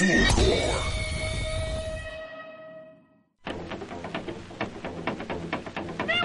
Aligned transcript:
Man, 0.00 0.26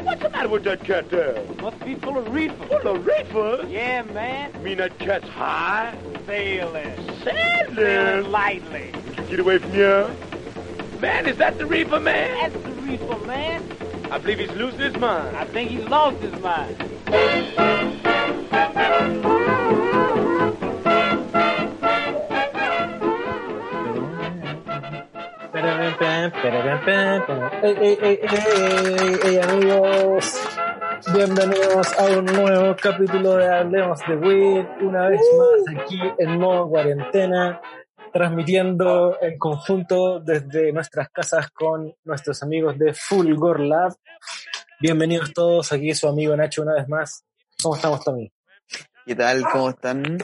what's 0.04 0.24
the 0.24 0.30
matter 0.32 0.50
with 0.50 0.64
that 0.64 0.84
cat 0.84 1.12
there? 1.12 1.44
Must 1.62 1.80
be 1.86 1.94
full 1.94 2.18
of 2.18 2.34
reefer. 2.34 2.66
Full 2.66 2.88
of 2.88 3.06
reefer? 3.06 3.68
Yeah, 3.68 4.02
man. 4.02 4.52
You 4.56 4.60
mean 4.62 4.78
that 4.80 4.98
cat's 4.98 5.30
high? 5.30 5.96
Sailing. 6.26 6.96
Sailing? 7.24 7.76
Sailing 7.76 8.32
lightly. 8.32 8.92
Get 9.30 9.40
away 9.40 9.60
from 9.60 9.72
here. 9.72 10.10
Man, 11.00 11.28
is 11.28 11.38
that 11.38 11.60
the 11.60 11.68
reefer, 11.68 12.00
man? 12.00 12.52
That's 12.52 12.64
the 12.64 12.72
reefer, 12.82 13.18
man. 13.28 13.64
I 14.10 14.18
believe 14.18 14.40
he's 14.40 14.52
losing 14.54 14.80
his 14.80 14.98
mind. 14.98 15.38
I 15.38 15.46
think 15.46 15.70
he's 15.70 15.86
lost 15.86 16.18
his 16.24 16.34
mind. 16.42 16.76
Ey, 25.62 25.66
ey, 27.82 27.98
ey, 28.02 28.20
ey, 28.24 29.20
ey, 29.26 29.40
amigos, 29.40 30.40
bienvenidos 31.14 32.00
a 32.00 32.06
un 32.18 32.26
nuevo 32.28 32.74
capítulo 32.82 33.36
de 33.36 33.54
Hablemos 33.54 34.00
de 34.08 34.16
Weed, 34.16 34.66
una 34.80 35.10
vez 35.10 35.20
más 35.38 35.84
aquí 35.84 36.00
en 36.18 36.40
modo 36.40 36.70
cuarentena, 36.70 37.60
transmitiendo 38.14 39.18
en 39.22 39.38
conjunto 39.38 40.22
desde 40.22 40.72
nuestras 40.72 41.10
casas 41.10 41.50
con 41.52 41.94
nuestros 42.06 42.42
amigos 42.42 42.80
de 42.80 42.94
Fulgor 42.94 43.60
Lab. 43.60 43.94
Bienvenidos 44.80 45.34
todos, 45.34 45.74
aquí 45.74 45.94
su 45.94 46.08
amigo 46.08 46.38
Nacho 46.38 46.62
una 46.62 46.76
vez 46.76 46.88
más. 46.88 47.26
¿Cómo 47.62 47.76
estamos, 47.76 48.02
Tommy? 48.06 48.32
¿Qué 49.06 49.14
tal? 49.14 49.44
¿Cómo 49.52 49.72
están? 49.72 50.20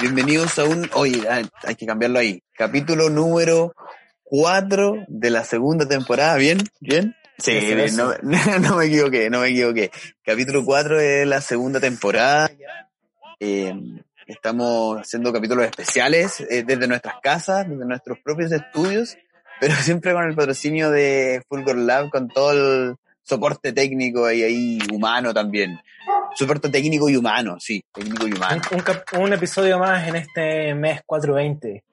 Bienvenidos 0.00 0.58
a 0.58 0.64
un... 0.64 0.90
Oye, 0.94 1.22
hay 1.28 1.74
que 1.76 1.86
cambiarlo 1.86 2.18
ahí. 2.18 2.42
Capítulo 2.56 3.10
número 3.10 3.72
4 4.32 5.04
de 5.08 5.28
la 5.28 5.44
segunda 5.44 5.86
temporada. 5.86 6.36
¿Bien? 6.36 6.56
¿Bien? 6.80 7.14
Sí, 7.36 7.52
eso. 7.52 8.14
no, 8.22 8.38
no 8.60 8.76
me 8.76 8.86
equivoqué, 8.86 9.28
no 9.28 9.40
me 9.40 9.48
equivoqué. 9.48 9.90
Capítulo 10.24 10.64
4 10.64 10.96
de 10.96 11.26
la 11.26 11.42
segunda 11.42 11.80
temporada. 11.80 12.50
Eh, 13.40 13.74
estamos 14.26 14.96
haciendo 15.02 15.34
capítulos 15.34 15.66
especiales 15.66 16.40
eh, 16.48 16.64
desde 16.66 16.88
nuestras 16.88 17.16
casas, 17.22 17.68
desde 17.68 17.84
nuestros 17.84 18.20
propios 18.20 18.50
estudios, 18.52 19.18
pero 19.60 19.74
siempre 19.82 20.14
con 20.14 20.24
el 20.24 20.34
patrocinio 20.34 20.90
de 20.90 21.42
Fulgor 21.46 21.76
Lab, 21.76 22.08
con 22.08 22.28
todo 22.28 22.52
el 22.52 22.96
soporte 23.22 23.74
técnico 23.74 24.32
y 24.32 24.44
ahí 24.44 24.78
humano 24.90 25.34
también. 25.34 25.78
Soporte 26.36 26.70
técnico 26.70 27.10
y 27.10 27.16
humano, 27.16 27.60
sí, 27.60 27.84
técnico 27.92 28.26
y 28.26 28.32
humano. 28.32 28.62
Un, 28.70 28.82
un 29.14 29.24
un 29.24 29.32
episodio 29.34 29.78
más 29.78 30.08
en 30.08 30.16
este 30.16 30.74
mes 30.74 31.02
420. 31.04 31.84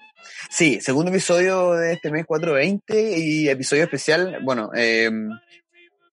Sí, 0.47 0.79
segundo 0.81 1.11
episodio 1.11 1.73
de 1.73 1.93
este 1.93 2.11
mes 2.11 2.25
420 2.25 3.17
y 3.17 3.49
episodio 3.49 3.83
especial. 3.83 4.39
Bueno, 4.43 4.71
eh, 4.75 5.11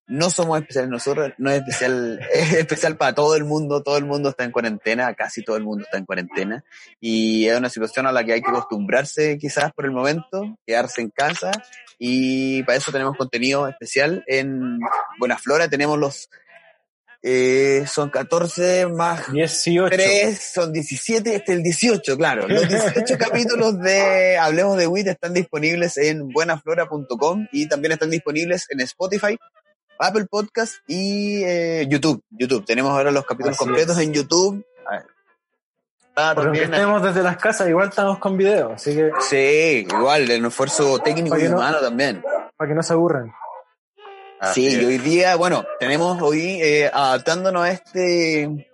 no 0.08 0.30
somos 0.30 0.60
especiales 0.60 0.90
nosotros, 0.90 1.32
no 1.38 1.50
es 1.50 1.58
especial, 1.58 2.20
es 2.32 2.52
especial 2.54 2.96
para 2.96 3.14
todo 3.14 3.36
el 3.36 3.44
mundo. 3.44 3.82
Todo 3.82 3.98
el 3.98 4.04
mundo 4.04 4.30
está 4.30 4.44
en 4.44 4.52
cuarentena, 4.52 5.14
casi 5.14 5.42
todo 5.42 5.56
el 5.56 5.64
mundo 5.64 5.84
está 5.84 5.98
en 5.98 6.06
cuarentena. 6.06 6.64
Y 7.00 7.46
es 7.46 7.56
una 7.56 7.68
situación 7.68 8.06
a 8.06 8.12
la 8.12 8.24
que 8.24 8.32
hay 8.32 8.42
que 8.42 8.50
acostumbrarse 8.50 9.38
quizás 9.38 9.72
por 9.72 9.84
el 9.84 9.92
momento, 9.92 10.58
quedarse 10.66 11.02
en 11.02 11.10
casa. 11.10 11.50
Y 11.98 12.62
para 12.64 12.78
eso 12.78 12.92
tenemos 12.92 13.16
contenido 13.16 13.68
especial 13.68 14.24
en 14.26 14.78
Buena 15.18 15.38
Flora. 15.38 15.68
Tenemos 15.68 15.98
los, 15.98 16.28
eh, 17.28 17.84
son 17.88 18.08
14 18.10 18.86
más 18.86 19.32
18. 19.32 19.90
3 19.96 20.50
son 20.54 20.72
17, 20.72 21.34
este 21.34 21.52
es 21.52 21.58
el 21.58 21.62
18, 21.64 22.16
claro. 22.16 22.46
Los 22.46 22.68
18 22.68 23.18
capítulos 23.18 23.80
de 23.80 24.38
Hablemos 24.38 24.76
de 24.76 24.86
WIT 24.86 25.08
están 25.08 25.34
disponibles 25.34 25.96
en 25.96 26.28
buenaflora.com 26.28 27.48
y 27.50 27.66
también 27.68 27.90
están 27.92 28.10
disponibles 28.10 28.66
en 28.70 28.78
Spotify, 28.80 29.36
Apple 29.98 30.26
Podcast 30.30 30.74
y 30.86 31.42
eh, 31.44 31.86
YouTube. 31.88 32.22
YouTube. 32.30 32.64
Tenemos 32.64 32.92
ahora 32.92 33.10
los 33.10 33.26
capítulos 33.26 33.56
Así 33.56 33.64
completos 33.64 33.98
es. 33.98 34.04
en 34.04 34.12
YouTube. 34.12 34.64
A 34.86 34.90
ver. 34.92 35.06
Ah, 36.18 36.32
Por 36.34 36.52
que 36.52 36.62
estemos 36.62 37.02
desde 37.02 37.22
las 37.22 37.36
casas, 37.38 37.68
igual 37.68 37.88
estamos 37.88 38.18
con 38.18 38.36
video, 38.38 38.72
así 38.72 38.94
que 38.94 39.10
Sí, 39.20 39.86
igual, 39.90 40.30
el 40.30 40.44
esfuerzo 40.46 40.98
técnico 41.00 41.36
y 41.38 41.42
no- 41.48 41.56
humano 41.56 41.78
también. 41.80 42.22
para 42.56 42.68
que 42.68 42.74
no 42.74 42.82
se 42.82 42.92
aburran. 42.92 43.32
Sí, 44.54 44.68
y 44.68 44.84
hoy 44.84 44.98
día, 44.98 45.36
bueno, 45.36 45.64
tenemos 45.80 46.20
hoy, 46.20 46.60
eh, 46.62 46.90
adaptándonos 46.92 47.62
a 47.62 47.70
este, 47.70 48.70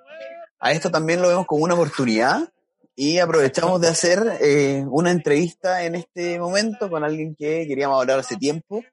a 0.59 0.73
esto 0.73 0.91
también 0.91 1.23
lo 1.23 1.29
vemos 1.29 1.47
como 1.47 1.65
una 1.65 1.75
oportunidad 1.75 2.53
y 2.95 3.19
aprovechamos 3.19 3.81
de 3.81 3.89
hacer 3.89 4.39
eh, 4.41 4.85
una 4.89 5.11
entrevista 5.11 5.85
en 5.85 5.95
este 5.95 6.39
momento 6.39 6.91
con 6.91 7.05
alguien 7.05 7.35
que 7.35 7.67
queríamos 7.67 8.01
hablar 8.01 8.19
hace 8.19 8.37
tiempo. 8.37 8.85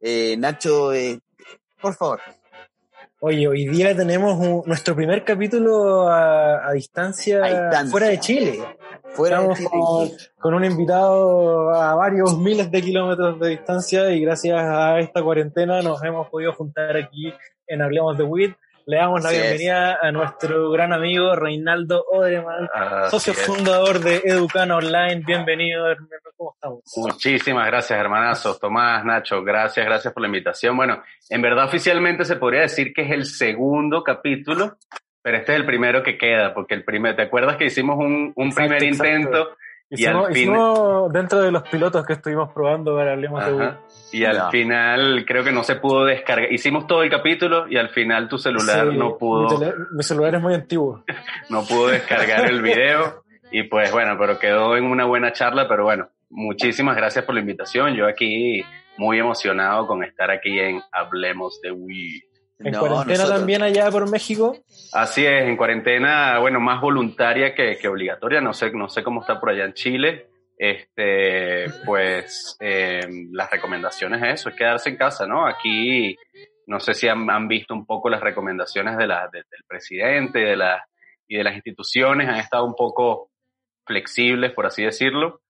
Eh, 0.00 0.36
Nacho, 0.36 0.92
eh, 0.92 1.20
por 1.80 1.94
favor. 1.94 2.20
Oye, 3.26 3.48
hoy 3.48 3.66
día 3.68 3.96
tenemos 3.96 4.38
un- 4.38 4.62
nuestro 4.66 4.94
primer 4.94 5.24
capítulo 5.24 6.08
a, 6.08 6.68
a 6.68 6.72
distancia, 6.72 7.42
A 7.42 7.48
distancia. 7.48 7.90
fuera 7.90 8.08
de 8.08 8.20
Chile. 8.20 8.58
Fuera 9.14 9.38
de 9.40 9.52
Estamos 9.52 9.58
Chile. 9.58 9.70
con, 9.70 10.08
con 10.38 10.54
un 10.54 10.64
invitado 10.66 11.70
a 11.70 11.94
varios 11.94 12.38
miles 12.38 12.70
de 12.70 12.82
kilómetros 12.82 13.40
de 13.40 13.48
distancia 13.50 14.10
y 14.10 14.20
gracias 14.20 14.60
a 14.60 14.98
esta 15.00 15.22
cuarentena 15.22 15.80
nos 15.80 16.04
hemos 16.04 16.28
podido 16.28 16.52
juntar 16.52 16.98
aquí 16.98 17.32
en 17.66 17.80
Hablemos 17.80 18.18
de 18.18 18.24
WIT. 18.24 18.56
Le 18.86 18.96
damos 18.98 19.22
la 19.22 19.30
Así 19.30 19.38
es. 19.38 19.42
bienvenida 19.44 19.98
a 20.02 20.12
nuestro 20.12 20.70
gran 20.70 20.92
amigo 20.92 21.34
Reinaldo 21.34 22.04
Odreman, 22.10 22.68
Así 22.74 23.10
socio 23.10 23.32
es. 23.32 23.46
fundador 23.46 24.00
de 24.00 24.20
Educana 24.24 24.76
Online. 24.76 25.22
Bienvenido, 25.26 25.86
hermano. 25.90 26.10
¿Cómo 26.36 26.52
estamos? 26.54 26.80
Muchísimas 26.96 27.66
gracias, 27.66 27.98
hermanazos. 27.98 28.60
Tomás, 28.60 29.02
Nacho, 29.04 29.42
gracias, 29.42 29.86
gracias 29.86 30.12
por 30.12 30.20
la 30.20 30.26
invitación. 30.28 30.76
Bueno, 30.76 31.02
en 31.30 31.40
verdad 31.40 31.64
oficialmente 31.64 32.24
se 32.26 32.36
podría 32.36 32.60
decir 32.62 32.92
que 32.92 33.02
es 33.02 33.10
el 33.12 33.24
segundo 33.24 34.02
capítulo, 34.02 34.76
pero 35.22 35.38
este 35.38 35.52
es 35.52 35.60
el 35.60 35.64
primero 35.64 36.02
que 36.02 36.18
queda, 36.18 36.52
porque 36.52 36.74
el 36.74 36.84
primer, 36.84 37.16
¿te 37.16 37.22
acuerdas 37.22 37.56
que 37.56 37.64
hicimos 37.66 37.96
un, 37.96 38.32
un 38.36 38.48
Exacto, 38.48 38.68
primer 38.76 38.82
exacto. 38.84 39.16
intento 39.16 39.56
Y 39.90 39.96
Hicimos, 40.02 40.26
al 40.28 40.34
fin- 40.34 40.52
dentro 41.12 41.40
de 41.40 41.52
los 41.52 41.62
pilotos 41.68 42.04
que 42.06 42.14
estuvimos 42.14 42.50
probando 42.52 42.96
para 42.96 43.12
Hablemos 43.12 43.44
de 43.44 43.74
y 44.12 44.24
al 44.24 44.36
Ya. 44.36 44.50
final 44.50 45.24
creo 45.26 45.44
que 45.44 45.52
no 45.52 45.62
se 45.62 45.76
pudo 45.76 46.04
descargar? 46.04 46.50
Hicimos 46.52 46.86
todo 46.86 47.02
el 47.02 47.10
capítulo 47.10 47.66
y 47.68 47.76
al 47.76 47.90
final 47.90 48.28
tu 48.28 48.38
celular 48.38 48.88
Sí, 48.90 48.96
no 48.96 49.10
Mi, 49.10 49.18
pudo, 49.18 49.46
tele- 49.58 49.74
mi 49.92 50.02
celular 50.02 50.34
es 50.36 50.40
muy 50.42 50.54
antiguo. 50.54 51.04
no 51.50 51.64
pudo 51.64 51.88
descargar 51.88 52.48
el 52.50 52.62
video 52.62 53.22
y 53.52 53.64
pues 53.64 53.92
bueno, 53.92 54.16
pero 54.18 54.38
quedó 54.38 54.76
en 54.76 54.84
una 54.84 55.04
buena 55.04 55.32
charla, 55.32 55.68
pero 55.68 55.84
bueno, 55.84 56.08
muchísimas 56.30 56.96
gracias 56.96 57.24
por 57.24 57.34
la 57.34 57.40
invitación. 57.42 57.94
Yo 57.94 58.06
aquí 58.06 58.64
muy 58.96 59.18
emocionado 59.18 59.86
con 59.86 60.02
estar 60.02 60.30
aquí 60.30 60.58
en 60.58 60.80
Hablemos 60.92 61.60
de 61.60 61.70
Wii. 61.72 62.22
En 62.58 62.72
No, 62.72 62.80
cuarentena 62.80 63.18
nosotros- 63.18 63.38
también 63.38 63.62
allá 63.62 63.90
por 63.90 64.08
México. 64.10 64.56
Así 64.92 65.26
es, 65.26 65.42
en 65.44 65.56
cuarentena, 65.56 66.38
bueno, 66.38 66.60
más 66.60 66.80
voluntaria 66.80 67.54
que, 67.54 67.76
que 67.78 67.88
obligatoria, 67.88 68.40
no 68.40 68.52
sé, 68.52 68.70
no 68.72 68.88
sé 68.88 69.02
cómo 69.02 69.20
está 69.22 69.40
por 69.40 69.50
allá 69.50 69.64
en 69.64 69.74
Chile. 69.74 70.28
Este, 70.56 71.66
pues 71.84 72.56
eh, 72.60 73.00
las 73.32 73.50
recomendaciones 73.50 74.22
es 74.22 74.40
eso, 74.40 74.48
es 74.50 74.54
quedarse 74.54 74.88
en 74.90 74.96
casa, 74.96 75.26
¿no? 75.26 75.46
Aquí, 75.46 76.16
no 76.66 76.78
sé 76.78 76.94
si 76.94 77.08
han, 77.08 77.28
han 77.28 77.48
visto 77.48 77.74
un 77.74 77.84
poco 77.84 78.08
las 78.08 78.20
recomendaciones 78.20 78.96
de 78.96 79.06
la, 79.08 79.28
de- 79.32 79.38
del 79.50 79.64
presidente 79.66 80.38
de 80.38 80.56
la, 80.56 80.84
y 81.26 81.36
de 81.38 81.44
las 81.44 81.54
instituciones, 81.56 82.28
han 82.28 82.36
estado 82.36 82.64
un 82.64 82.74
poco 82.76 83.30
flexibles, 83.84 84.52
por 84.52 84.66
así 84.66 84.84
decirlo. 84.84 85.40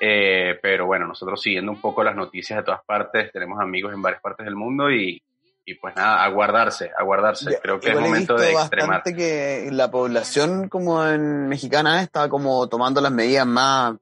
Eh, 0.00 0.58
pero 0.62 0.86
bueno, 0.86 1.06
nosotros 1.06 1.40
siguiendo 1.42 1.70
un 1.72 1.80
poco 1.80 2.02
las 2.02 2.16
noticias 2.16 2.58
de 2.58 2.64
todas 2.64 2.84
partes, 2.84 3.30
tenemos 3.32 3.60
amigos 3.60 3.92
en 3.92 4.02
varias 4.02 4.22
partes 4.22 4.44
del 4.46 4.56
mundo 4.56 4.90
y, 4.90 5.22
y 5.64 5.74
pues 5.74 5.94
nada, 5.94 6.24
aguardarse, 6.24 6.90
aguardarse. 6.98 7.58
Creo 7.62 7.78
que 7.78 7.86
es 7.86 7.92
igual 7.92 8.10
momento 8.10 8.36
de 8.36 8.52
extremar. 8.52 9.02
que 9.02 9.68
la 9.70 9.90
población 9.90 10.68
como 10.68 11.06
en 11.06 11.48
mexicana 11.48 12.02
está 12.02 12.28
como 12.28 12.68
tomando 12.68 13.00
las 13.00 13.12
medidas 13.12 13.46
más 13.46 13.96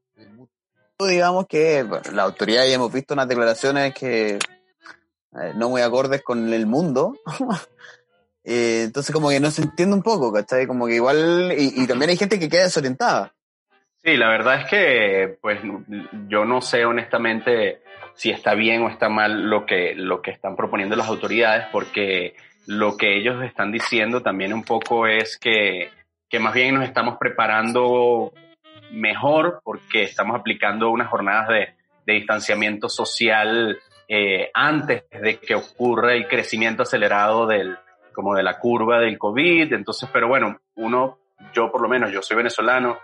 digamos 0.98 1.46
que 1.46 1.82
bueno, 1.82 2.02
la 2.12 2.24
autoridad 2.24 2.66
ya 2.66 2.74
hemos 2.74 2.92
visto 2.92 3.14
unas 3.14 3.26
declaraciones 3.26 3.94
que 3.94 4.34
eh, 4.34 5.52
no 5.54 5.70
muy 5.70 5.80
acordes 5.80 6.22
con 6.22 6.52
el 6.52 6.66
mundo 6.66 7.14
Eh, 8.42 8.84
entonces 8.84 9.14
como 9.14 9.28
que 9.28 9.38
no 9.38 9.50
se 9.50 9.60
entiende 9.60 9.94
un 9.94 10.02
poco 10.02 10.32
¿cachai? 10.32 10.66
como 10.66 10.86
que 10.86 10.94
igual 10.94 11.52
y, 11.54 11.82
y 11.82 11.86
también 11.86 12.08
hay 12.08 12.16
gente 12.16 12.38
que 12.38 12.48
queda 12.48 12.62
desorientada 12.62 13.34
Sí, 14.02 14.16
la 14.16 14.30
verdad 14.30 14.62
es 14.62 14.70
que 14.70 15.38
pues 15.42 15.60
yo 16.26 16.46
no 16.46 16.62
sé 16.62 16.86
honestamente 16.86 17.82
si 18.14 18.30
está 18.30 18.54
bien 18.54 18.82
o 18.82 18.88
está 18.88 19.08
mal 19.08 19.48
lo 19.48 19.66
que, 19.66 19.94
lo 19.94 20.22
que 20.22 20.30
están 20.30 20.56
proponiendo 20.56 20.96
las 20.96 21.08
autoridades, 21.08 21.66
porque 21.72 22.34
lo 22.66 22.96
que 22.96 23.16
ellos 23.16 23.42
están 23.42 23.72
diciendo 23.72 24.22
también 24.22 24.52
un 24.52 24.64
poco 24.64 25.06
es 25.06 25.38
que, 25.38 25.90
que 26.28 26.38
más 26.38 26.54
bien 26.54 26.74
nos 26.74 26.84
estamos 26.84 27.16
preparando 27.18 28.32
mejor 28.92 29.60
porque 29.64 30.02
estamos 30.02 30.38
aplicando 30.38 30.90
unas 30.90 31.08
jornadas 31.08 31.48
de, 31.48 31.74
de 32.06 32.14
distanciamiento 32.14 32.88
social 32.88 33.78
eh, 34.08 34.50
antes 34.54 35.04
de 35.10 35.38
que 35.38 35.54
ocurra 35.54 36.14
el 36.14 36.26
crecimiento 36.26 36.82
acelerado 36.82 37.46
del, 37.46 37.76
como 38.12 38.34
de 38.34 38.42
la 38.42 38.58
curva 38.58 38.98
del 38.98 39.18
COVID. 39.18 39.72
Entonces, 39.72 40.08
pero 40.12 40.28
bueno, 40.28 40.58
uno, 40.74 41.18
yo 41.54 41.70
por 41.70 41.80
lo 41.80 41.88
menos, 41.88 42.10
yo 42.10 42.20
soy 42.20 42.36
venezolano, 42.36 42.98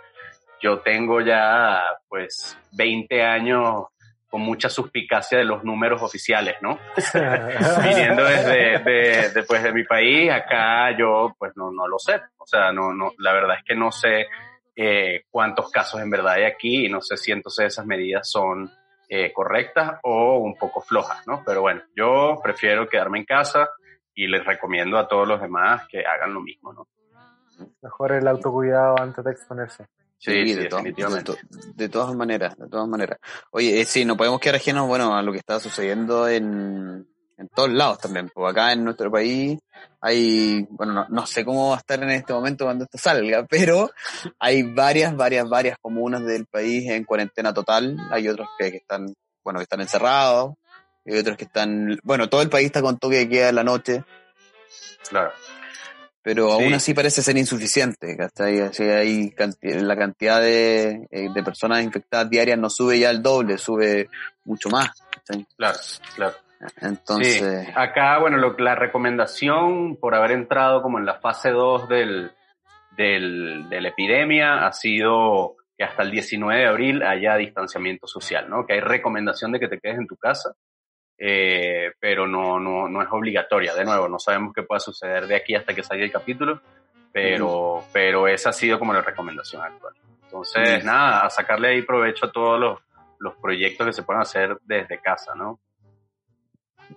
yo 0.61 0.81
tengo 0.81 1.21
ya 1.21 1.83
pues 2.09 2.59
20 2.73 3.23
años 3.23 3.85
con 4.37 4.43
mucha 4.43 4.69
suspicacia 4.69 5.39
de 5.39 5.47
los 5.47 5.65
números 5.65 6.03
oficiales, 6.03 6.57
¿no? 6.61 6.79
Viniendo 7.83 8.23
desde 8.23 8.79
de, 8.81 9.31
de, 9.31 9.43
pues, 9.45 9.63
de 9.63 9.73
mi 9.73 9.83
país, 9.83 10.31
acá 10.31 10.95
yo 10.95 11.35
pues 11.39 11.57
no, 11.57 11.73
no 11.73 11.89
lo 11.89 11.99
sé. 11.99 12.21
O 12.37 12.47
sea, 12.47 12.71
no, 12.71 12.93
no, 12.93 13.13
la 13.17 13.33
verdad 13.33 13.57
es 13.57 13.65
que 13.65 13.75
no 13.75 13.91
sé 13.91 14.27
eh, 14.77 15.25
cuántos 15.31 15.71
casos 15.71 16.03
en 16.03 16.11
verdad 16.11 16.35
hay 16.35 16.45
aquí 16.45 16.85
y 16.85 16.91
no 16.91 17.01
sé 17.01 17.17
si 17.17 17.33
entonces 17.33 17.69
esas 17.69 17.87
medidas 17.87 18.29
son 18.31 18.71
eh, 19.09 19.33
correctas 19.33 20.01
o 20.03 20.37
un 20.37 20.55
poco 20.59 20.83
flojas, 20.83 21.27
¿no? 21.27 21.43
Pero 21.43 21.63
bueno, 21.63 21.81
yo 21.97 22.39
prefiero 22.43 22.87
quedarme 22.87 23.21
en 23.21 23.25
casa 23.25 23.71
y 24.15 24.27
les 24.27 24.45
recomiendo 24.45 24.99
a 24.99 25.09
todos 25.09 25.27
los 25.27 25.41
demás 25.41 25.87
que 25.89 26.05
hagan 26.05 26.35
lo 26.35 26.43
mismo, 26.43 26.75
¿no? 26.75 26.87
Mejor 27.81 28.13
el 28.13 28.29
autocuidado 28.29 29.01
antes 29.01 29.25
de 29.25 29.31
exponerse. 29.31 29.87
Sí, 30.27 30.33
sí, 30.45 30.55
de, 30.55 30.65
definitivamente. 30.65 31.35
To 31.35 31.39
de, 31.75 31.89
todas 31.89 32.17
maneras, 32.17 32.57
de 32.59 32.69
todas 32.69 32.89
maneras. 32.89 33.21
Oye, 33.53 33.81
eh, 33.81 33.85
sí, 33.85 34.05
no 34.05 34.17
podemos 34.17 34.41
quedar 34.41 34.57
ajenos, 34.57 34.89
bueno, 34.89 35.17
a 35.17 35.23
lo 35.23 35.31
que 35.31 35.39
está 35.39 35.61
sucediendo 35.61 36.27
en, 36.27 37.07
en 37.39 37.49
todos 37.55 37.71
lados 37.71 38.01
también. 38.01 38.29
Porque 38.35 38.51
acá 38.51 38.73
en 38.73 38.83
nuestro 38.83 39.09
país 39.09 39.57
hay, 40.01 40.67
bueno, 40.69 40.95
no, 40.95 41.07
no, 41.09 41.27
sé 41.27 41.45
cómo 41.45 41.69
va 41.69 41.77
a 41.77 41.79
estar 41.79 42.03
en 42.03 42.11
este 42.11 42.33
momento 42.33 42.65
cuando 42.65 42.85
esto 42.85 42.99
salga, 42.99 43.47
pero 43.51 43.89
hay 44.41 44.65
varias, 44.65 45.15
varias, 45.15 45.49
varias 45.49 45.79
comunas 45.81 46.25
del 46.25 46.47
país 46.47 46.91
en 46.91 47.05
cuarentena 47.05 47.55
total. 47.55 47.97
Hay 48.11 48.29
otros 48.29 48.49
que, 48.59 48.73
que 48.73 48.79
están, 48.79 49.15
bueno, 49.45 49.61
que 49.61 49.65
están 49.65 49.81
encerrados. 49.81 50.55
Hay 51.07 51.19
otros 51.19 51.37
que 51.37 51.45
están, 51.45 52.01
bueno, 52.03 52.29
todo 52.29 52.43
el 52.43 52.51
país 52.51 52.67
está 52.67 52.83
con 52.83 52.99
toque 52.99 53.19
de 53.19 53.29
queda 53.29 53.51
en 53.51 53.55
la 53.55 53.63
noche. 53.63 54.03
Claro 55.09 55.31
pero 56.27 56.49
sí. 56.49 56.65
aún 56.65 56.75
así 56.75 56.93
parece 56.93 57.23
ser 57.23 57.37
insuficiente. 57.37 58.17
¿cachai? 58.17 58.59
Así 58.59 58.83
hay 58.83 59.31
cantidad, 59.31 59.81
la 59.81 59.97
cantidad 59.97 60.41
de, 60.41 61.07
eh, 61.09 61.29
de, 61.33 61.43
personas 61.45 61.85
infectadas 61.85 62.29
diarias 62.29 62.59
no 62.59 62.69
sube 62.69 62.99
ya 62.99 63.11
el 63.11 63.23
doble, 63.23 63.59
sube 63.59 64.09
mucho 64.45 64.69
más. 64.69 64.91
¿cachai? 65.09 65.47
Claro, 65.57 65.79
claro. 66.17 66.35
Entonces. 66.81 67.65
Sí. 67.65 67.73
Acá, 67.77 68.19
bueno, 68.19 68.39
lo, 68.39 68.57
la 68.59 68.75
recomendación 68.75 69.99
por 70.01 70.17
haber 70.17 70.33
entrado 70.33 70.83
como 70.83 70.99
en 70.99 71.07
la 71.07 71.21
fase 71.21 71.51
2 71.51 71.89
del, 71.89 72.33
del, 72.97 73.69
de 73.69 73.81
la 73.81 73.89
epidemia 73.91 74.67
ha 74.67 74.73
sido 74.73 75.55
que 75.79 75.85
hasta 75.85 76.03
el 76.03 76.11
19 76.11 76.61
de 76.61 76.67
abril 76.67 77.03
haya 77.05 77.37
distanciamiento 77.37 78.09
social, 78.09 78.51
¿no? 78.51 78.67
Que 78.67 78.73
hay 78.73 78.81
recomendación 78.81 79.53
de 79.53 79.61
que 79.61 79.69
te 79.69 79.79
quedes 79.79 79.99
en 79.99 80.09
tu 80.09 80.17
casa 80.17 80.57
eh, 81.19 81.93
pero 81.99 82.27
no, 82.27 82.61
no, 82.61 82.89
no 82.89 83.03
es 83.03 83.09
obligatoria. 83.11 83.75
De 83.75 83.85
nuevo, 83.85 84.09
no 84.09 84.19
sabemos 84.19 84.53
qué 84.55 84.63
pueda 84.63 84.81
suceder 84.81 85.27
de 85.27 85.37
aquí 85.37 85.55
hasta 85.55 85.75
que 85.75 85.83
salga 85.83 86.05
el 86.05 86.13
capítulo, 86.13 86.61
pero, 87.13 87.85
pero 87.93 88.29
esa 88.29 88.51
ha 88.51 88.53
sido 88.53 88.79
como 88.79 88.93
la 88.93 89.01
recomendación 89.01 89.63
actual. 89.63 89.95
Entonces, 90.25 90.85
nada, 90.85 91.25
a 91.25 91.31
sacarle 91.31 91.69
ahí 91.69 91.83
provecho 91.83 92.27
a 92.27 92.33
todos 92.33 92.61
los, 92.61 92.81
los 93.19 93.35
proyectos 93.37 93.87
que 93.87 93.93
se 93.93 94.03
pueden 94.03 94.23
hacer 94.23 94.59
desde 94.65 95.01
casa, 95.01 95.35
¿no? 95.35 95.61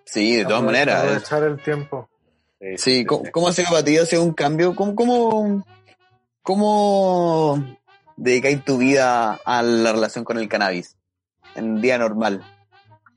Sí, 0.04 0.36
de 0.36 0.46
todas 0.46 0.64
maneras. 0.64 1.04
Aprovechar 1.04 1.44
el 1.44 1.62
tiempo. 1.62 2.10
Sí, 2.60 2.78
sí, 2.78 2.98
sí 2.98 3.06
¿cómo, 3.06 3.24
¿cómo 3.32 3.48
ha 3.48 3.54
sido 3.54 3.70
para 3.70 3.84
ti? 3.84 3.98
¿Ha 3.98 4.06
sido 4.06 4.24
un 4.24 4.34
cambio? 4.34 4.76
¿Cómo, 4.76 4.96
cómo, 4.96 5.66
cómo 6.42 7.78
dedicáis 8.18 8.64
tu 8.66 8.78
vida 8.78 9.40
a 9.46 9.62
la 9.64 9.94
relación 9.94 10.26
con 10.26 10.38
el 10.38 10.50
cannabis 10.50 10.98
en 11.56 11.82
día 11.82 11.98
normal? 11.98 12.44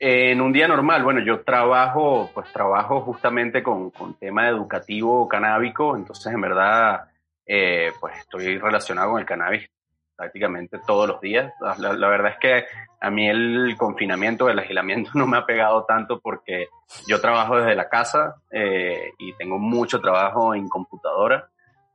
En 0.04 0.40
un 0.40 0.52
día 0.52 0.66
normal, 0.66 1.04
bueno, 1.04 1.20
yo 1.24 1.42
trabajo, 1.42 2.28
pues 2.34 2.52
trabajo 2.52 3.02
justamente 3.02 3.62
con, 3.62 3.92
con 3.92 4.14
tema 4.14 4.48
educativo 4.48 5.28
canábico, 5.28 5.96
entonces 5.96 6.34
en 6.34 6.40
verdad, 6.40 7.04
eh, 7.46 7.92
pues 8.00 8.18
estoy 8.18 8.58
relacionado 8.58 9.12
con 9.12 9.20
el 9.20 9.26
cannabis 9.26 9.70
prácticamente 10.16 10.80
todos 10.84 11.06
los 11.06 11.20
días. 11.20 11.52
La, 11.78 11.92
la, 11.92 12.08
verdad 12.08 12.32
es 12.32 12.38
que 12.40 12.64
a 13.00 13.10
mí 13.10 13.28
el 13.28 13.76
confinamiento, 13.78 14.50
el 14.50 14.58
aislamiento 14.58 15.12
no 15.14 15.28
me 15.28 15.36
ha 15.36 15.46
pegado 15.46 15.84
tanto 15.84 16.18
porque 16.18 16.66
yo 17.06 17.20
trabajo 17.20 17.58
desde 17.58 17.76
la 17.76 17.88
casa 17.88 18.34
eh, 18.50 19.12
y 19.20 19.34
tengo 19.34 19.60
mucho 19.60 20.00
trabajo 20.00 20.52
en 20.52 20.68
computadora, 20.68 21.48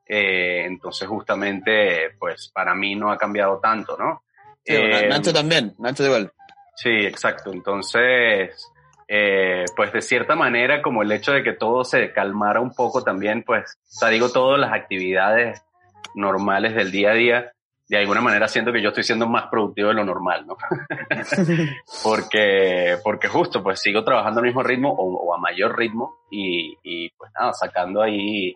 eh, 0.06 0.64
entonces 0.66 1.10
justamente, 1.10 2.12
pues 2.18 2.50
para 2.54 2.74
mí 2.74 2.96
no 2.96 3.12
ha 3.12 3.18
cambiado 3.18 3.60
tanto, 3.60 3.98
¿no? 3.98 4.24
Sí, 4.64 4.76
eh, 4.76 5.10
Nacho 5.10 5.34
también, 5.34 5.76
Nacho 5.78 6.06
igual. 6.06 6.32
Sí, 6.78 6.90
exacto. 6.90 7.52
Entonces, 7.52 8.72
eh, 9.08 9.66
pues 9.76 9.92
de 9.92 10.02
cierta 10.02 10.36
manera, 10.36 10.82
como 10.82 11.02
el 11.02 11.12
hecho 11.12 11.32
de 11.32 11.44
que 11.44 11.54
todo 11.54 11.84
se 11.84 12.12
calmara 12.12 12.62
un 12.62 12.74
poco 12.74 13.04
también, 13.04 13.44
pues, 13.44 13.78
o 13.82 14.00
sea, 14.00 14.10
digo, 14.10 14.30
todas 14.30 14.60
las 14.60 14.74
actividades 14.74 15.64
normales 16.14 16.76
del 16.76 16.92
día 16.92 17.12
a 17.12 17.16
día, 17.16 17.52
de 17.90 17.98
alguna 17.98 18.22
manera 18.22 18.48
siento 18.48 18.72
que 18.72 18.82
yo 18.82 18.90
estoy 18.90 19.04
siendo 19.04 19.28
más 19.28 19.48
productivo 19.48 19.88
de 19.88 19.96
lo 19.96 20.06
normal, 20.06 20.46
¿no? 20.46 20.58
porque, 22.04 22.98
porque 23.04 23.28
justo, 23.28 23.64
pues 23.64 23.80
sigo 23.82 24.04
trabajando 24.04 24.42
al 24.42 24.46
mismo 24.46 24.62
ritmo 24.62 24.92
o, 24.92 25.16
o 25.16 25.34
a 25.34 25.38
mayor 25.40 25.78
ritmo 25.78 26.18
y, 26.30 26.78
y, 26.84 27.10
pues 27.12 27.32
nada, 27.34 27.54
sacando 27.54 28.04
ahí 28.04 28.56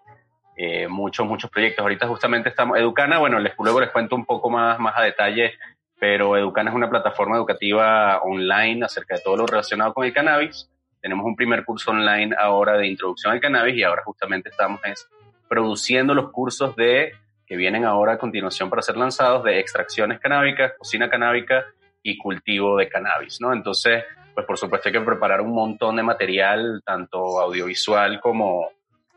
eh, 0.58 0.88
muchos, 0.88 1.26
muchos 1.26 1.50
proyectos. 1.50 1.82
Ahorita 1.82 2.08
justamente 2.08 2.50
estamos, 2.50 2.78
Educana, 2.78 3.18
bueno, 3.18 3.40
les, 3.40 3.54
luego 3.58 3.80
les 3.80 3.90
cuento 3.90 4.16
un 4.16 4.26
poco 4.26 4.50
más, 4.50 4.78
más 4.80 4.94
a 4.98 5.02
detalle 5.02 5.54
pero 6.02 6.36
Educana 6.36 6.72
es 6.72 6.76
una 6.76 6.90
plataforma 6.90 7.36
educativa 7.36 8.24
online 8.24 8.84
acerca 8.84 9.18
de 9.18 9.22
todo 9.22 9.38
lo 9.38 9.46
relacionado 9.46 9.94
con 9.94 10.04
el 10.04 10.12
cannabis. 10.12 10.68
Tenemos 11.00 11.24
un 11.24 11.36
primer 11.36 11.64
curso 11.64 11.92
online 11.92 12.36
ahora 12.36 12.76
de 12.76 12.88
introducción 12.88 13.32
al 13.32 13.40
cannabis 13.40 13.76
y 13.76 13.84
ahora 13.84 14.02
justamente 14.04 14.50
estamos 14.50 14.82
es, 14.84 15.08
produciendo 15.48 16.16
los 16.16 16.32
cursos 16.32 16.76
de 16.76 17.12
que 17.46 17.56
vienen 17.56 17.86
ahora 17.86 18.14
a 18.14 18.18
continuación 18.18 18.68
para 18.68 18.82
ser 18.82 18.98
lanzados 18.98 19.44
de 19.44 19.60
extracciones 19.60 20.20
canábicas, 20.20 20.74
cocina 20.76 21.08
canábica 21.08 21.68
y 22.02 22.18
cultivo 22.18 22.78
de 22.78 22.90
cannabis, 22.90 23.40
¿no? 23.40 23.54
Entonces, 23.54 24.04
pues 24.34 24.48
por 24.48 24.58
supuesto 24.58 24.90
hay 24.90 24.94
que 24.94 25.02
preparar 25.02 25.42
un 25.42 25.54
montón 25.54 25.98
de 25.98 26.02
material, 26.02 26.82
tanto 26.84 27.40
audiovisual 27.40 28.20
como, 28.20 28.70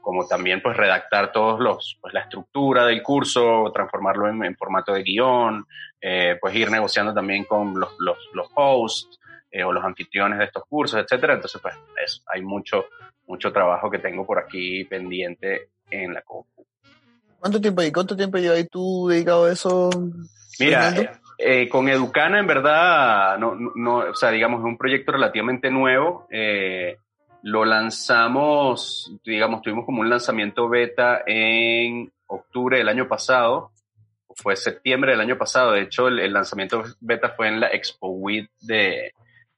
como 0.04 0.26
también 0.26 0.60
pues 0.60 0.76
redactar 0.76 1.32
todos 1.32 1.58
los, 1.58 1.96
pues 2.00 2.12
la 2.12 2.20
estructura 2.20 2.84
del 2.84 3.02
curso, 3.02 3.72
transformarlo 3.72 4.28
en, 4.28 4.44
en 4.44 4.54
formato 4.54 4.92
de 4.92 5.02
guion, 5.02 5.66
eh, 5.98 6.36
pues 6.38 6.54
ir 6.54 6.70
negociando 6.70 7.14
también 7.14 7.44
con 7.44 7.80
los, 7.80 7.96
los, 7.98 8.18
los 8.34 8.46
hosts 8.54 9.18
eh, 9.50 9.64
o 9.64 9.72
los 9.72 9.82
anfitriones 9.82 10.38
de 10.38 10.44
estos 10.44 10.64
cursos, 10.68 11.00
etcétera. 11.00 11.32
Entonces, 11.32 11.58
pues 11.60 11.74
eso, 12.04 12.22
hay 12.26 12.42
mucho, 12.42 12.84
mucho 13.26 13.50
trabajo 13.50 13.90
que 13.90 13.98
tengo 13.98 14.26
por 14.26 14.38
aquí 14.38 14.84
pendiente 14.84 15.70
en 15.90 16.12
la 16.12 16.20
compu. 16.20 16.66
¿Cuánto 17.38 17.58
tiempo, 17.58 17.82
cuánto 17.92 18.14
tiempo 18.14 18.36
llevas 18.36 18.68
tú 18.70 19.08
dedicado 19.08 19.46
a 19.46 19.52
eso? 19.52 19.88
Mira, 20.60 20.90
eh, 20.90 21.10
eh, 21.38 21.68
con 21.68 21.88
Educana 21.88 22.38
en 22.40 22.46
verdad, 22.46 23.38
no, 23.38 23.54
no, 23.74 23.96
o 23.96 24.14
sea, 24.14 24.30
digamos, 24.30 24.60
es 24.60 24.66
un 24.66 24.76
proyecto 24.76 25.12
relativamente 25.12 25.70
nuevo. 25.70 26.26
Eh, 26.30 26.98
lo 27.44 27.64
lanzamos, 27.64 29.12
digamos, 29.24 29.62
tuvimos 29.62 29.84
como 29.84 30.00
un 30.00 30.08
lanzamiento 30.08 30.68
beta 30.68 31.22
en 31.26 32.10
octubre 32.26 32.78
del 32.78 32.88
año 32.88 33.06
pasado 33.06 33.70
fue 34.36 34.56
septiembre 34.56 35.12
del 35.12 35.20
año 35.20 35.38
pasado. 35.38 35.72
De 35.72 35.82
hecho, 35.82 36.08
el, 36.08 36.32
lanzamiento 36.32 36.82
beta 37.00 37.30
fue 37.30 37.48
en 37.48 37.60
la 37.60 37.68
Expo 37.68 38.08
WID 38.08 38.46
de, 38.60 39.12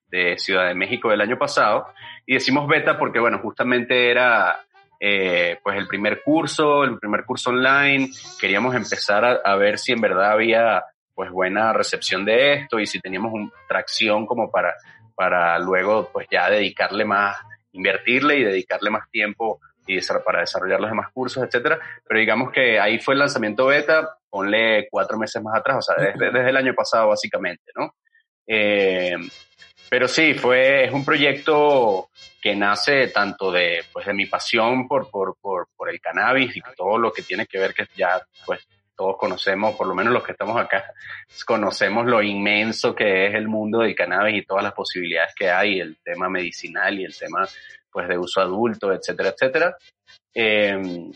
de, 0.08 0.38
Ciudad 0.38 0.68
de 0.68 0.74
México 0.74 1.10
del 1.10 1.20
año 1.20 1.38
pasado. 1.38 1.86
Y 2.26 2.34
decimos 2.34 2.68
beta 2.68 2.98
porque, 2.98 3.18
bueno, 3.18 3.38
justamente 3.38 4.10
era 4.10 4.64
eh, 5.00 5.58
pues 5.62 5.76
el 5.78 5.86
primer 5.86 6.22
curso, 6.22 6.84
el 6.84 6.98
primer 6.98 7.24
curso 7.24 7.50
online. 7.50 8.10
Queríamos 8.40 8.74
empezar 8.74 9.24
a, 9.24 9.32
a, 9.44 9.56
ver 9.56 9.78
si 9.78 9.92
en 9.92 10.00
verdad 10.00 10.32
había 10.32 10.84
pues 11.14 11.30
buena 11.30 11.72
recepción 11.72 12.24
de 12.26 12.54
esto 12.54 12.78
y 12.78 12.86
si 12.86 13.00
teníamos 13.00 13.32
un, 13.32 13.50
tracción 13.66 14.26
como 14.26 14.50
para, 14.50 14.74
para 15.14 15.58
luego 15.58 16.10
pues 16.12 16.26
ya 16.30 16.50
dedicarle 16.50 17.06
más, 17.06 17.38
invertirle 17.76 18.38
y 18.38 18.44
dedicarle 18.44 18.90
más 18.90 19.08
tiempo 19.10 19.60
y 19.86 20.00
para 20.24 20.40
desarrollar 20.40 20.80
los 20.80 20.90
demás 20.90 21.12
cursos, 21.12 21.44
etcétera. 21.44 21.78
Pero 22.06 22.20
digamos 22.20 22.50
que 22.50 22.80
ahí 22.80 22.98
fue 22.98 23.14
el 23.14 23.20
lanzamiento 23.20 23.66
beta, 23.66 24.18
ponle 24.28 24.88
cuatro 24.90 25.16
meses 25.16 25.42
más 25.42 25.58
atrás, 25.58 25.76
o 25.78 25.82
sea, 25.82 26.04
desde, 26.04 26.32
desde 26.32 26.50
el 26.50 26.56
año 26.56 26.74
pasado 26.74 27.08
básicamente, 27.08 27.70
¿no? 27.76 27.94
Eh, 28.46 29.16
pero 29.88 30.08
sí, 30.08 30.34
fue, 30.34 30.84
es 30.84 30.92
un 30.92 31.04
proyecto 31.04 32.08
que 32.42 32.56
nace 32.56 33.08
tanto 33.08 33.52
de, 33.52 33.84
pues, 33.92 34.06
de 34.06 34.14
mi 34.14 34.26
pasión 34.26 34.88
por, 34.88 35.10
por, 35.10 35.36
por, 35.40 35.68
por 35.76 35.88
el 35.88 36.00
cannabis 36.00 36.56
y 36.56 36.60
todo 36.76 36.98
lo 36.98 37.12
que 37.12 37.22
tiene 37.22 37.46
que 37.46 37.58
ver 37.58 37.72
que 37.72 37.86
ya, 37.96 38.20
pues, 38.44 38.66
todos 38.96 39.16
conocemos, 39.18 39.76
por 39.76 39.86
lo 39.86 39.94
menos 39.94 40.12
los 40.12 40.24
que 40.24 40.32
estamos 40.32 40.56
acá, 40.60 40.84
conocemos 41.44 42.06
lo 42.06 42.22
inmenso 42.22 42.94
que 42.94 43.26
es 43.26 43.34
el 43.34 43.48
mundo 43.48 43.80
del 43.80 43.94
cannabis 43.94 44.38
y 44.42 44.46
todas 44.46 44.64
las 44.64 44.72
posibilidades 44.72 45.34
que 45.34 45.50
hay, 45.50 45.80
el 45.80 45.98
tema 46.02 46.28
medicinal 46.28 46.98
y 46.98 47.04
el 47.04 47.16
tema 47.16 47.46
pues 47.90 48.08
de 48.08 48.18
uso 48.18 48.40
adulto, 48.40 48.92
etcétera, 48.92 49.30
etcétera. 49.30 49.76
Eh, 50.34 51.10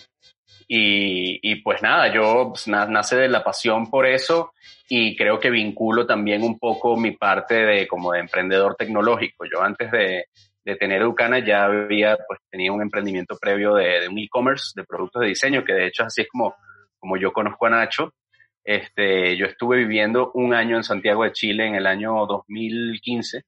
y, 0.73 1.41
y, 1.43 1.57
pues 1.57 1.83
nada, 1.83 2.13
yo 2.15 2.51
pues, 2.51 2.69
nace 2.69 3.17
de 3.17 3.29
la 3.29 3.43
pasión 3.43 3.91
por 3.91 4.07
eso 4.07 4.53
y 4.89 5.17
creo 5.17 5.41
que 5.41 5.51
vinculo 5.51 6.07
también 6.07 6.43
un 6.43 6.59
poco 6.59 6.97
mi 6.97 7.11
parte 7.11 7.55
de 7.55 7.89
como 7.89 8.13
de 8.13 8.21
emprendedor 8.21 8.77
tecnológico. 8.77 9.45
Yo 9.53 9.63
antes 9.63 9.91
de, 9.91 10.27
de 10.65 10.77
tener 10.77 11.03
Educana 11.03 11.39
ya 11.45 11.65
había 11.65 12.17
pues 12.27 12.41
tenía 12.51 12.73
un 12.73 12.83
emprendimiento 12.83 13.37
previo 13.37 13.75
de, 13.75 14.01
de 14.01 14.09
un 14.09 14.19
e-commerce 14.19 14.73
de 14.75 14.85
productos 14.85 15.23
de 15.23 15.29
diseño 15.29 15.65
que 15.65 15.73
de 15.73 15.87
hecho 15.87 16.05
así 16.05 16.23
es 16.23 16.29
como 16.29 16.55
como 17.01 17.17
yo 17.17 17.33
conozco 17.33 17.67
a 17.67 17.71
Nacho. 17.71 18.15
Este, 18.63 19.37
yo 19.37 19.47
estuve 19.47 19.79
viviendo 19.79 20.31
un 20.35 20.55
año 20.55 20.77
en 20.77 20.85
Santiago 20.85 21.25
de 21.25 21.33
Chile 21.33 21.67
en 21.67 21.75
el 21.75 21.87
año 21.87 22.27
2015 22.27 23.45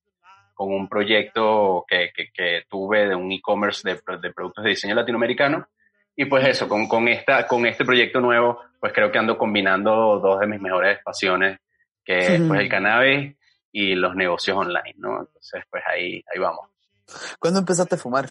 con 0.54 0.72
un 0.72 0.88
proyecto 0.88 1.84
que, 1.86 2.10
que, 2.14 2.30
que 2.32 2.62
tuve 2.68 3.08
de 3.08 3.14
un 3.14 3.30
e-commerce 3.30 3.88
de, 3.88 4.00
de 4.18 4.32
productos 4.32 4.64
de 4.64 4.70
diseño 4.70 4.94
latinoamericano 4.94 5.68
y 6.14 6.26
pues 6.26 6.46
eso, 6.46 6.68
con, 6.68 6.88
con, 6.88 7.08
esta, 7.08 7.46
con 7.46 7.66
este 7.66 7.84
proyecto 7.84 8.20
nuevo, 8.20 8.60
pues 8.78 8.92
creo 8.92 9.10
que 9.10 9.18
ando 9.18 9.38
combinando 9.38 10.18
dos 10.20 10.40
de 10.40 10.46
mis 10.46 10.60
mejores 10.60 10.98
pasiones, 11.02 11.58
que 12.04 12.18
es 12.18 12.40
pues, 12.46 12.60
el 12.60 12.68
cannabis 12.68 13.34
y 13.70 13.94
los 13.94 14.14
negocios 14.14 14.56
online, 14.56 14.94
¿no? 14.98 15.20
Entonces, 15.20 15.64
pues 15.70 15.82
ahí, 15.90 16.22
ahí 16.32 16.38
vamos. 16.38 16.68
¿Cuándo 17.38 17.60
empezaste 17.60 17.94
a 17.94 17.98
fumar? 17.98 18.28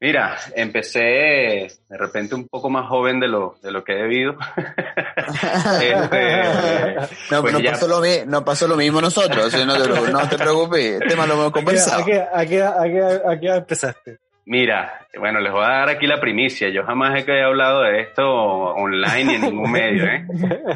Mira, 0.00 0.36
empecé 0.54 1.00
de 1.00 1.96
repente 1.98 2.34
un 2.34 2.48
poco 2.48 2.68
más 2.68 2.88
joven 2.88 3.20
de 3.20 3.28
lo, 3.28 3.56
de 3.62 3.70
lo 3.70 3.84
que 3.84 3.92
he 3.92 4.02
debido. 4.02 4.36
este, 5.82 6.94
no, 7.30 7.40
pues 7.42 7.52
no, 7.52 7.60
ya... 7.60 7.72
pasó 7.72 7.88
lo, 7.88 8.00
no, 8.26 8.44
pasó 8.44 8.68
lo, 8.68 8.76
mismo 8.76 9.00
nosotros, 9.00 9.52
no 9.64 9.76
te, 9.76 10.12
no 10.12 10.28
te 10.28 10.36
preocupes, 10.36 11.00
el 11.00 11.08
tema 11.08 11.26
lo 11.26 11.34
hemos 11.34 11.52
conversado. 11.52 12.02
¿A 12.02 12.04
qué, 12.04 12.20
a 12.20 12.46
qué, 12.46 12.62
a 12.62 12.82
qué, 12.82 13.20
a 13.26 13.40
qué 13.40 13.48
empezaste? 13.48 14.18
Mira, 14.46 15.06
bueno, 15.18 15.40
les 15.40 15.52
voy 15.52 15.64
a 15.64 15.68
dar 15.68 15.88
aquí 15.88 16.06
la 16.06 16.20
primicia. 16.20 16.68
Yo 16.68 16.84
jamás 16.84 17.24
he 17.26 17.42
hablado 17.42 17.82
de 17.82 18.02
esto 18.02 18.24
online 18.24 19.24
ni 19.24 19.34
en 19.36 19.40
ningún 19.40 19.72
medio, 19.72 20.04
¿eh? 20.04 20.26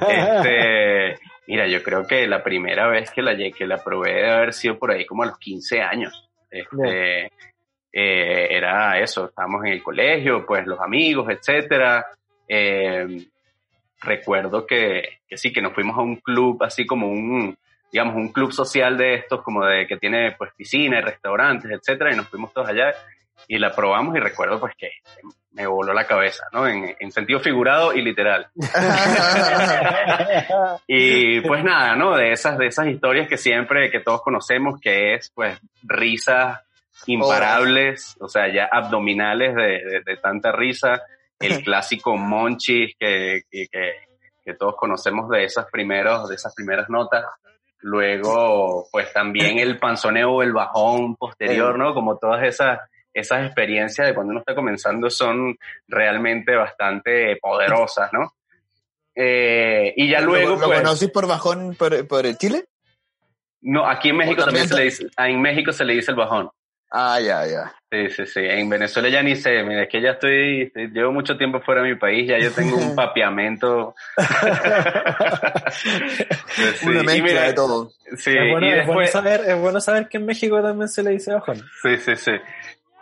Este, 0.09 1.21
mira, 1.47 1.67
yo 1.67 1.83
creo 1.83 2.07
que 2.07 2.27
la 2.27 2.43
primera 2.43 2.89
vez 2.89 3.11
que 3.11 3.21
la, 3.21 3.37
que 3.37 3.67
la 3.67 3.85
probé 3.85 4.15
debe 4.15 4.31
haber 4.31 4.55
sido 4.55 4.79
por 4.79 4.93
ahí 4.93 5.05
como 5.05 5.23
a 5.23 5.27
los 5.27 5.39
15 5.39 5.83
años. 5.83 6.31
Este, 6.51 7.31
eh, 7.93 8.49
era 8.51 8.99
eso, 9.01 9.27
estábamos 9.27 9.65
en 9.65 9.73
el 9.73 9.83
colegio, 9.83 10.45
pues 10.47 10.67
los 10.67 10.81
amigos, 10.81 11.29
etcétera. 11.31 12.07
Eh, 12.47 13.27
recuerdo 14.01 14.67
que, 14.67 15.21
que 15.29 15.37
sí, 15.37 15.53
que 15.53 15.63
nos 15.63 15.75
fuimos 15.75 15.97
a 15.97 16.03
un 16.03 16.17
club, 16.17 16.63
así 16.63 16.87
como 16.87 17.09
un, 17.09 17.57
digamos, 17.91 18.17
un 18.17 18.33
club 18.33 18.53
social 18.53 18.97
de 18.97 19.15
estos, 19.15 19.43
como 19.43 19.65
de 19.65 19.87
que 19.87 19.97
tiene 19.97 20.35
pues 20.37 20.53
piscina 20.57 20.99
y 20.99 21.03
restaurantes, 21.03 21.71
etcétera, 21.71 22.13
y 22.13 22.17
nos 22.17 22.29
fuimos 22.29 22.53
todos 22.53 22.69
allá 22.69 22.95
y 23.47 23.59
la 23.59 23.71
probamos 23.71 24.17
y 24.17 24.21
recuerdo 24.21 24.61
pues 24.61 24.75
que 24.77 24.91
me 25.53 25.67
voló 25.67 25.93
la 25.93 26.07
cabeza, 26.07 26.45
¿no? 26.53 26.69
En, 26.69 26.95
en 26.99 27.11
sentido 27.11 27.41
figurado 27.41 27.95
y 27.95 28.03
literal. 28.03 28.49
y 30.87 31.41
pues 31.41 31.65
nada, 31.65 31.97
¿no? 31.97 32.17
De 32.17 32.33
esas, 32.33 32.59
de 32.59 32.67
esas 32.67 32.87
historias 32.87 33.29
que 33.29 33.37
siempre, 33.37 33.91
que 33.91 34.01
todos 34.01 34.23
conocemos, 34.23 34.81
que 34.81 35.15
es 35.15 35.31
pues 35.35 35.59
risas 35.83 36.61
imparables, 37.07 38.17
o 38.21 38.29
sea, 38.29 38.53
ya 38.53 38.69
abdominales 38.71 39.55
de, 39.55 39.63
de, 39.63 40.03
de 40.05 40.17
tanta 40.17 40.53
risa, 40.53 41.03
el 41.39 41.63
clásico 41.65 42.17
monchis 42.17 42.95
que, 42.99 43.43
que, 43.51 43.67
que, 43.69 44.55
todos 44.55 44.77
conocemos 44.77 45.29
de 45.29 45.45
esas 45.45 45.67
primeros, 45.71 46.29
de 46.29 46.35
esas 46.35 46.55
primeras 46.55 46.89
notas. 46.89 47.25
Luego, 47.81 48.89
pues 48.91 49.13
también 49.13 49.59
el 49.59 49.79
panzoneo, 49.79 50.43
el 50.43 50.53
bajón 50.53 51.17
posterior, 51.17 51.79
¿no? 51.79 51.95
Como 51.95 52.17
todas 52.17 52.43
esas, 52.43 52.81
esas 53.13 53.47
experiencias 53.47 54.07
de 54.07 54.15
cuando 54.15 54.33
uno 54.33 54.41
está 54.41 54.55
comenzando 54.55 55.11
son 55.11 55.57
realmente 55.87 56.57
bastante 56.57 57.37
poderosas, 57.37 58.13
¿no? 58.13 58.33
Eh, 59.15 59.93
y 59.97 60.09
ya 60.09 60.21
luego... 60.21 60.57
¿Lo, 60.57 60.67
pues, 60.67 60.79
conoces 60.81 61.11
por 61.11 61.29
bajón 61.29 61.77
por, 61.77 62.07
por 62.09 62.37
Chile? 62.37 62.65
No, 63.61 63.87
aquí 63.87 64.11
en 64.11 64.17
México 64.17 64.45
también 64.45 64.69
se 64.69 64.77
le 64.77 64.85
dice, 64.85 65.07
en 65.17 65.41
México 65.41 65.73
se 65.73 65.85
le 65.85 65.95
dice 65.95 66.13
el 66.13 66.17
bajón. 66.17 66.51
Ah, 66.91 67.21
ya, 67.21 67.47
ya. 67.47 67.75
Sí, 67.91 68.09
sí, 68.11 68.27
sí. 68.27 68.41
En 68.43 68.69
Venezuela 68.69 69.09
ya 69.09 69.23
ni 69.23 69.37
sé, 69.37 69.63
mira, 69.63 69.83
es 69.83 69.89
que 69.89 70.01
ya 70.01 70.13
estoy, 70.13 70.63
estoy, 70.63 70.89
llevo 70.89 71.13
mucho 71.13 71.37
tiempo 71.37 71.61
fuera 71.61 71.83
de 71.83 71.91
mi 71.91 71.97
país, 71.97 72.29
ya 72.29 72.39
yo 72.39 72.51
tengo 72.53 72.77
un 72.77 72.95
papiamento. 72.97 73.95
sí, 75.71 76.87
Una 76.87 77.03
mezcla 77.03 77.25
mira, 77.25 77.43
de 77.43 77.53
todo. 77.53 77.91
Sí, 78.17 78.31
es, 78.31 78.51
bueno, 78.51 78.67
y 78.67 78.71
es, 78.71 78.77
después, 78.77 78.95
bueno 78.95 79.09
saber, 79.09 79.41
es 79.47 79.61
bueno 79.61 79.81
saber 79.81 80.09
que 80.09 80.17
en 80.19 80.27
México 80.27 80.63
también 80.63 80.89
se 80.89 81.03
le 81.03 81.11
dice 81.11 81.33
bajón. 81.35 81.63
Sí, 81.83 81.97
sí, 81.99 82.17
sí. 82.17 82.33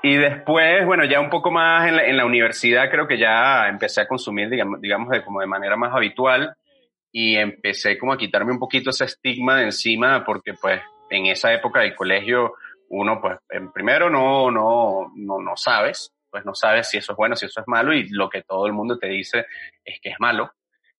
Y 0.02 0.16
después, 0.16 0.84
bueno, 0.84 1.04
ya 1.04 1.20
un 1.20 1.30
poco 1.30 1.50
más 1.50 1.88
en 1.88 1.96
la, 1.96 2.06
en 2.06 2.16
la 2.16 2.24
universidad 2.24 2.90
creo 2.90 3.06
que 3.06 3.18
ya 3.18 3.68
empecé 3.68 4.00
a 4.02 4.08
consumir, 4.08 4.48
digamos, 4.48 4.80
digamos 4.80 5.10
de, 5.10 5.24
como 5.24 5.40
de 5.40 5.46
manera 5.46 5.76
más 5.76 5.94
habitual 5.94 6.54
y 7.12 7.36
empecé 7.36 7.98
como 7.98 8.12
a 8.12 8.18
quitarme 8.18 8.52
un 8.52 8.58
poquito 8.58 8.90
ese 8.90 9.04
estigma 9.04 9.56
de 9.56 9.64
encima 9.64 10.24
porque 10.24 10.54
pues 10.54 10.80
en 11.10 11.26
esa 11.26 11.52
época 11.52 11.80
del 11.80 11.94
colegio 11.94 12.54
uno 12.90 13.20
pues 13.20 13.38
en 13.50 13.72
primero 13.72 14.10
no, 14.10 14.50
no, 14.50 15.12
no, 15.14 15.40
no 15.40 15.56
sabes, 15.56 16.12
pues 16.30 16.44
no 16.44 16.54
sabes 16.54 16.88
si 16.88 16.98
eso 16.98 17.12
es 17.12 17.16
bueno, 17.16 17.36
si 17.36 17.46
eso 17.46 17.60
es 17.60 17.68
malo 17.68 17.92
y 17.92 18.08
lo 18.10 18.28
que 18.28 18.42
todo 18.42 18.66
el 18.66 18.72
mundo 18.72 18.98
te 18.98 19.08
dice 19.08 19.46
es 19.84 20.00
que 20.00 20.10
es 20.10 20.20
malo. 20.20 20.52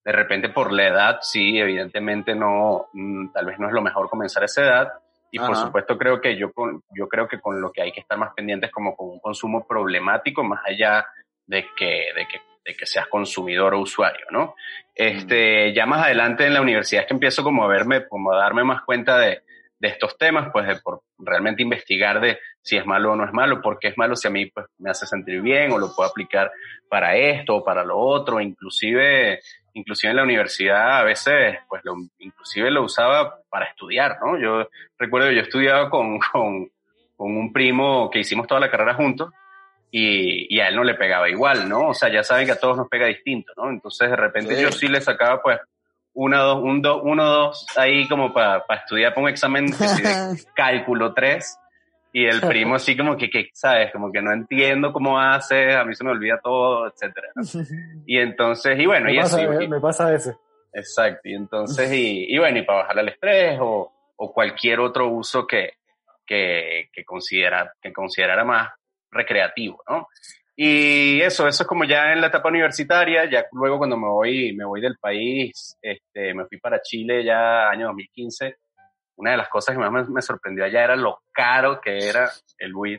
De 0.03 0.11
repente 0.11 0.49
por 0.49 0.71
la 0.71 0.87
edad, 0.87 1.19
sí, 1.21 1.59
evidentemente 1.59 2.33
no, 2.33 2.87
mm, 2.93 3.29
tal 3.33 3.45
vez 3.45 3.59
no 3.59 3.67
es 3.67 3.73
lo 3.73 3.81
mejor 3.81 4.09
comenzar 4.09 4.43
a 4.43 4.45
esa 4.45 4.63
edad. 4.63 4.93
Y 5.29 5.39
Ajá. 5.39 5.47
por 5.47 5.55
supuesto 5.57 5.97
creo 5.97 6.21
que 6.21 6.37
yo, 6.37 6.53
con, 6.53 6.81
yo 6.95 7.09
creo 7.09 7.27
que 7.27 7.39
con 7.39 7.59
lo 7.59 7.71
que 7.71 7.81
hay 7.81 7.91
que 7.91 7.99
estar 7.99 8.17
más 8.17 8.33
pendientes 8.33 8.71
como 8.71 8.95
con 8.95 9.09
un 9.09 9.19
consumo 9.19 9.67
problemático, 9.67 10.43
más 10.43 10.61
allá 10.65 11.05
de 11.45 11.65
que, 11.75 12.13
de 12.15 12.27
que, 12.27 12.39
de 12.63 12.75
que 12.75 12.85
seas 12.85 13.07
consumidor 13.07 13.73
o 13.73 13.81
usuario, 13.81 14.25
¿no? 14.31 14.55
Este, 14.95 15.73
ya 15.73 15.85
más 15.85 16.05
adelante 16.05 16.45
en 16.45 16.53
la 16.53 16.61
universidad 16.61 17.01
es 17.01 17.07
que 17.07 17.13
empiezo 17.13 17.43
como 17.43 17.65
a 17.65 17.67
verme, 17.67 18.07
como 18.07 18.31
a 18.31 18.37
darme 18.37 18.63
más 18.63 18.83
cuenta 18.83 19.17
de, 19.19 19.43
de 19.79 19.89
estos 19.89 20.17
temas, 20.17 20.49
pues 20.51 20.67
de 20.67 20.77
por 20.77 21.01
realmente 21.19 21.61
investigar 21.61 22.19
de 22.19 22.39
si 22.61 22.77
es 22.77 22.85
malo 22.85 23.11
o 23.11 23.15
no 23.15 23.25
es 23.25 23.33
malo, 23.33 23.61
porque 23.61 23.89
es 23.89 23.97
malo 23.97 24.15
si 24.15 24.27
a 24.27 24.31
mí 24.31 24.47
pues, 24.47 24.65
me 24.79 24.89
hace 24.89 25.05
sentir 25.05 25.41
bien 25.41 25.71
o 25.71 25.77
lo 25.77 25.93
puedo 25.93 26.09
aplicar 26.09 26.51
para 26.89 27.15
esto 27.15 27.57
o 27.57 27.63
para 27.63 27.83
lo 27.83 27.97
otro, 27.97 28.41
inclusive, 28.41 29.39
inclusive 29.73 30.11
en 30.11 30.17
la 30.17 30.23
universidad 30.23 30.99
a 30.99 31.03
veces, 31.03 31.59
pues 31.69 31.83
lo, 31.85 31.95
inclusive 32.19 32.71
lo 32.71 32.83
usaba 32.83 33.39
para 33.49 33.65
estudiar, 33.65 34.17
¿no? 34.21 34.39
Yo 34.39 34.67
recuerdo 34.97 35.31
yo 35.31 35.41
estudiaba 35.41 35.89
con, 35.89 36.19
con, 36.31 36.69
con 37.15 37.37
un 37.37 37.53
primo 37.53 38.09
que 38.09 38.19
hicimos 38.19 38.47
toda 38.47 38.61
la 38.61 38.71
carrera 38.71 38.95
juntos 38.95 39.31
y, 39.91 40.53
y, 40.53 40.59
a 40.59 40.67
él 40.67 40.75
no 40.75 40.83
le 40.83 40.95
pegaba 40.95 41.29
igual, 41.29 41.69
¿no? 41.69 41.89
O 41.89 41.93
sea, 41.93 42.09
ya 42.09 42.21
saben 42.21 42.45
que 42.45 42.51
a 42.51 42.59
todos 42.59 42.75
nos 42.75 42.89
pega 42.89 43.07
distinto, 43.07 43.53
¿no? 43.55 43.69
Entonces 43.69 44.09
de 44.09 44.15
repente 44.17 44.55
sí. 44.55 44.61
yo 44.61 44.71
sí 44.71 44.87
le 44.87 44.99
sacaba 44.99 45.41
pues 45.41 45.59
una, 46.17 46.39
dos, 46.39 46.63
un, 46.63 46.81
dos, 46.81 46.99
uno, 47.03 47.23
dos, 47.23 47.67
ahí 47.77 48.07
como 48.07 48.33
para 48.33 48.65
pa 48.65 48.75
estudiar 48.77 49.13
para 49.13 49.25
un 49.25 49.29
examen 49.29 49.67
de 49.67 49.75
cálculo 50.55 51.13
3. 51.13 51.59
Y 52.11 52.25
el 52.25 52.41
primo 52.41 52.73
así 52.73 52.97
como 52.97 53.15
que, 53.15 53.29
que, 53.29 53.49
¿sabes? 53.53 53.91
Como 53.91 54.11
que 54.11 54.19
no 54.19 54.33
entiendo 54.33 54.91
cómo 54.91 55.19
hace, 55.19 55.75
a 55.75 55.85
mí 55.85 55.93
se 55.93 56.03
me 56.03 56.09
olvida 56.09 56.39
todo, 56.41 56.87
etcétera. 56.87 57.27
¿no? 57.35 57.43
Y 58.07 58.17
entonces, 58.17 58.79
y 58.79 58.87
bueno, 58.87 59.05
me 59.05 59.13
y 59.13 59.17
pasa, 59.19 59.43
eso. 59.43 59.61
Y, 59.61 59.67
me 59.67 59.79
pasa 59.79 60.13
ese. 60.13 60.35
Exacto, 60.73 61.21
y 61.25 61.35
entonces, 61.35 61.91
y, 61.91 62.33
y 62.33 62.37
bueno, 62.39 62.57
y 62.57 62.63
para 62.63 62.79
bajar 62.79 62.99
el 62.99 63.09
estrés 63.09 63.59
o, 63.61 63.93
o 64.15 64.33
cualquier 64.33 64.79
otro 64.79 65.09
uso 65.09 65.45
que, 65.45 65.73
que, 66.25 66.89
que, 66.91 67.05
considera, 67.05 67.73
que 67.79 67.93
considerara 67.93 68.43
más 68.43 68.71
recreativo, 69.11 69.83
¿no? 69.87 70.07
Y 70.59 71.21
eso, 71.21 71.47
eso 71.47 71.61
es 71.61 71.67
como 71.67 71.83
ya 71.83 72.11
en 72.11 72.19
la 72.19 72.27
etapa 72.27 72.49
universitaria, 72.49 73.29
ya 73.29 73.45
luego 73.51 73.77
cuando 73.77 73.95
me 73.95 74.07
voy, 74.07 74.53
me 74.53 74.65
voy 74.65 74.81
del 74.81 74.97
país, 74.97 75.77
este, 75.79 76.33
me 76.33 76.47
fui 76.47 76.59
para 76.59 76.81
Chile 76.81 77.23
ya 77.23 77.69
año 77.69 77.85
2015. 77.85 78.55
Una 79.17 79.31
de 79.31 79.37
las 79.37 79.49
cosas 79.49 79.75
que 79.75 79.79
más 79.79 79.91
me, 79.91 80.15
me 80.15 80.21
sorprendió 80.23 80.65
allá 80.65 80.83
era 80.83 80.95
lo 80.95 81.19
caro 81.31 81.79
que 81.79 82.09
era 82.09 82.31
el 82.57 82.75
weed. 82.75 82.97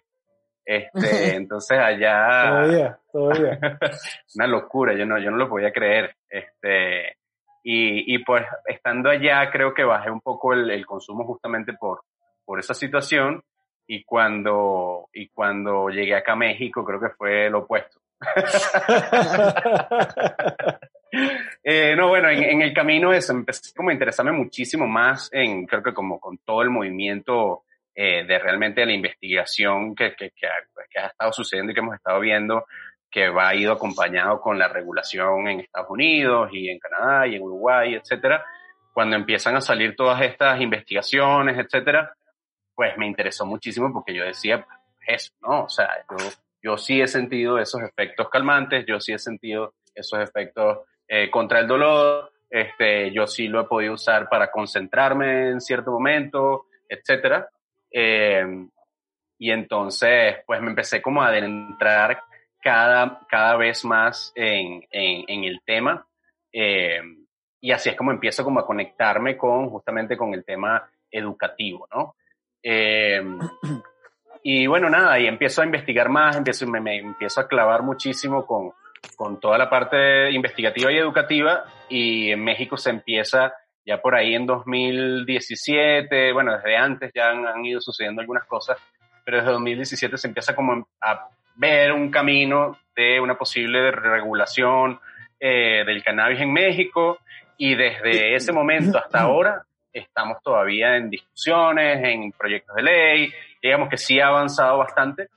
Este, 0.64 1.34
entonces 1.34 1.76
allá. 1.80 2.44
Todavía, 2.48 2.98
todavía. 3.10 3.58
una 4.36 4.46
locura, 4.46 4.94
yo 4.94 5.04
no, 5.04 5.18
yo 5.18 5.32
no 5.32 5.36
lo 5.36 5.48
podía 5.48 5.72
creer. 5.72 6.14
Este, 6.28 7.16
y, 7.64 8.14
y 8.14 8.18
pues 8.22 8.46
estando 8.66 9.10
allá 9.10 9.50
creo 9.50 9.74
que 9.74 9.82
bajé 9.82 10.12
un 10.12 10.20
poco 10.20 10.52
el, 10.52 10.70
el 10.70 10.86
consumo 10.86 11.24
justamente 11.24 11.72
por, 11.72 12.02
por 12.44 12.60
esa 12.60 12.72
situación 12.72 13.42
y 13.88 14.04
cuando, 14.04 15.08
y 15.14 15.28
cuando 15.28 15.88
llegué 15.88 16.14
acá 16.14 16.32
a 16.32 16.36
México 16.36 16.84
creo 16.84 17.00
que 17.00 17.08
fue 17.08 17.48
lo 17.48 17.60
opuesto. 17.60 17.98
eh, 21.64 21.94
no, 21.96 22.08
bueno, 22.08 22.28
en, 22.28 22.42
en, 22.42 22.62
el 22.62 22.74
camino 22.74 23.12
eso, 23.12 23.32
empecé 23.32 23.72
como 23.74 23.90
a 23.90 23.94
interesarme 23.94 24.32
muchísimo 24.32 24.86
más 24.86 25.30
en, 25.32 25.66
creo 25.66 25.82
que 25.82 25.94
como 25.94 26.20
con 26.20 26.38
todo 26.38 26.62
el 26.62 26.70
movimiento 26.70 27.64
eh, 27.94 28.24
de 28.24 28.38
realmente 28.38 28.84
la 28.84 28.92
investigación 28.92 29.94
que, 29.94 30.14
que, 30.14 30.30
que, 30.30 30.46
ha, 30.46 30.52
pues, 30.74 30.86
que, 30.90 31.00
ha, 31.00 31.06
estado 31.06 31.32
sucediendo 31.32 31.72
y 31.72 31.74
que 31.74 31.80
hemos 31.80 31.96
estado 31.96 32.20
viendo 32.20 32.66
que 33.10 33.30
va 33.30 33.54
ido 33.54 33.72
acompañado 33.72 34.38
con 34.40 34.58
la 34.58 34.68
regulación 34.68 35.48
en 35.48 35.60
Estados 35.60 35.90
Unidos 35.90 36.50
y 36.52 36.68
en 36.68 36.78
Canadá 36.78 37.26
y 37.26 37.36
en 37.36 37.42
Uruguay, 37.42 37.94
etcétera. 37.94 38.44
Cuando 38.92 39.16
empiezan 39.16 39.56
a 39.56 39.62
salir 39.62 39.96
todas 39.96 40.20
estas 40.20 40.60
investigaciones, 40.60 41.56
etcétera, 41.56 42.12
pues 42.78 42.96
me 42.96 43.08
interesó 43.08 43.44
muchísimo 43.44 43.92
porque 43.92 44.14
yo 44.14 44.24
decía, 44.24 44.64
pues, 44.64 44.78
eso, 45.08 45.32
¿no? 45.42 45.64
O 45.64 45.68
sea, 45.68 45.88
yo, 46.08 46.16
yo 46.62 46.78
sí 46.78 47.00
he 47.00 47.08
sentido 47.08 47.58
esos 47.58 47.82
efectos 47.82 48.28
calmantes, 48.28 48.86
yo 48.86 49.00
sí 49.00 49.12
he 49.12 49.18
sentido 49.18 49.74
esos 49.92 50.20
efectos 50.20 50.86
eh, 51.08 51.28
contra 51.28 51.58
el 51.58 51.66
dolor, 51.66 52.30
este, 52.48 53.10
yo 53.10 53.26
sí 53.26 53.48
lo 53.48 53.62
he 53.62 53.64
podido 53.64 53.94
usar 53.94 54.28
para 54.28 54.52
concentrarme 54.52 55.48
en 55.48 55.60
cierto 55.60 55.90
momento, 55.90 56.66
etcétera. 56.88 57.48
Eh, 57.90 58.46
y 59.38 59.50
entonces, 59.50 60.36
pues 60.46 60.60
me 60.60 60.68
empecé 60.68 61.02
como 61.02 61.20
a 61.20 61.30
adentrar 61.30 62.22
cada, 62.62 63.26
cada 63.28 63.56
vez 63.56 63.84
más 63.84 64.30
en, 64.36 64.86
en, 64.92 65.24
en 65.26 65.42
el 65.42 65.62
tema. 65.66 66.06
Eh, 66.52 67.00
y 67.60 67.72
así 67.72 67.88
es 67.88 67.96
como 67.96 68.12
empiezo 68.12 68.44
como 68.44 68.60
a 68.60 68.66
conectarme 68.66 69.36
con 69.36 69.68
justamente 69.68 70.16
con 70.16 70.32
el 70.32 70.44
tema 70.44 70.88
educativo, 71.10 71.88
¿no? 71.92 72.14
Eh, 72.70 73.22
y 74.42 74.66
bueno, 74.66 74.90
nada, 74.90 75.18
y 75.18 75.26
empiezo 75.26 75.62
a 75.62 75.64
investigar 75.64 76.10
más, 76.10 76.36
empiezo, 76.36 76.66
me, 76.66 76.80
me 76.80 76.98
empiezo 76.98 77.40
a 77.40 77.48
clavar 77.48 77.82
muchísimo 77.82 78.44
con, 78.44 78.72
con 79.16 79.40
toda 79.40 79.56
la 79.56 79.70
parte 79.70 80.30
investigativa 80.30 80.92
y 80.92 80.98
educativa 80.98 81.64
y 81.88 82.30
en 82.30 82.44
México 82.44 82.76
se 82.76 82.90
empieza 82.90 83.54
ya 83.86 84.02
por 84.02 84.14
ahí 84.14 84.34
en 84.34 84.44
2017, 84.44 86.30
bueno, 86.34 86.54
desde 86.58 86.76
antes 86.76 87.10
ya 87.14 87.30
han, 87.30 87.46
han 87.46 87.64
ido 87.64 87.80
sucediendo 87.80 88.20
algunas 88.20 88.44
cosas, 88.44 88.76
pero 89.24 89.38
desde 89.38 89.50
2017 89.52 90.18
se 90.18 90.28
empieza 90.28 90.54
como 90.54 90.86
a 91.00 91.26
ver 91.56 91.92
un 91.92 92.10
camino 92.10 92.78
de 92.94 93.18
una 93.18 93.38
posible 93.38 93.90
regulación 93.92 95.00
eh, 95.40 95.84
del 95.86 96.04
cannabis 96.04 96.40
en 96.40 96.52
México 96.52 97.18
y 97.56 97.74
desde 97.74 98.34
ese 98.34 98.52
momento 98.52 98.98
hasta 98.98 99.20
ahora 99.22 99.64
estamos 99.92 100.42
todavía 100.42 100.96
en 100.96 101.10
discusiones, 101.10 102.02
en 102.04 102.32
proyectos 102.32 102.76
de 102.76 102.82
ley, 102.82 103.32
digamos 103.62 103.88
que 103.88 103.96
sí 103.96 104.20
ha 104.20 104.28
avanzado 104.28 104.78
bastante, 104.78 105.28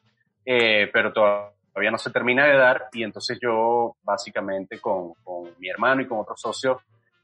eh, 0.45 0.89
pero 0.91 1.11
todavía 1.11 1.91
no 1.91 1.97
se 1.97 2.11
termina 2.11 2.45
de 2.45 2.57
dar 2.57 2.87
y 2.93 3.03
entonces 3.03 3.39
yo 3.41 3.95
básicamente 4.03 4.79
con, 4.79 5.13
con 5.23 5.51
mi 5.59 5.69
hermano 5.69 6.01
y 6.01 6.07
con 6.07 6.19
otros 6.19 6.39
socios 6.39 6.77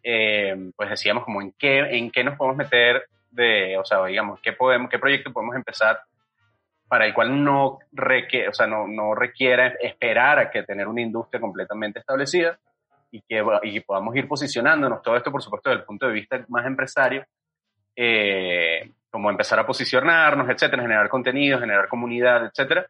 eh, 0.04 0.72
pues 0.76 0.90
decíamos 0.90 1.26
como 1.26 1.42
en 1.42 1.54
qué, 1.60 1.80
en 1.80 2.10
qué 2.12 2.24
nos 2.24 2.38
podemos 2.38 2.58
meter 2.58 3.04
de, 3.30 3.78
o 3.78 3.84
sea, 3.84 4.06
digamos, 4.06 4.40
qué 4.42 4.54
podemos, 4.54 4.90
qué 4.90 5.00
proyecto 5.00 5.34
podemos 5.34 5.56
empezar 5.56 6.00
para 6.88 7.06
el 7.06 7.14
cual 7.14 7.44
no 7.44 7.80
requiere, 7.92 8.48
o 8.48 8.54
sea, 8.54 8.68
no, 8.68 8.88
no 8.88 9.14
requiera 9.14 9.68
esperar 9.82 10.40
a 10.40 10.50
que 10.50 10.64
tener 10.64 10.88
una 10.88 11.02
industria 11.02 11.42
completamente 11.42 12.00
establecida 12.00 12.58
y 13.12 13.22
que 13.22 13.44
y 13.64 13.80
podamos 13.82 14.16
ir 14.16 14.28
posicionándonos, 14.28 15.02
todo 15.02 15.16
esto 15.16 15.32
por 15.32 15.42
supuesto 15.42 15.70
desde 15.70 15.82
el 15.82 15.86
punto 15.86 16.08
de 16.08 16.14
vista 16.14 16.46
más 16.50 16.66
empresario, 16.66 17.26
eh, 17.96 18.92
como 19.10 19.30
empezar 19.30 19.60
a 19.60 19.66
posicionarnos, 19.66 20.50
etcétera, 20.50 20.82
generar 20.82 21.10
contenido, 21.10 21.60
generar 21.60 21.88
comunidad, 21.88 22.46
etcétera, 22.46 22.86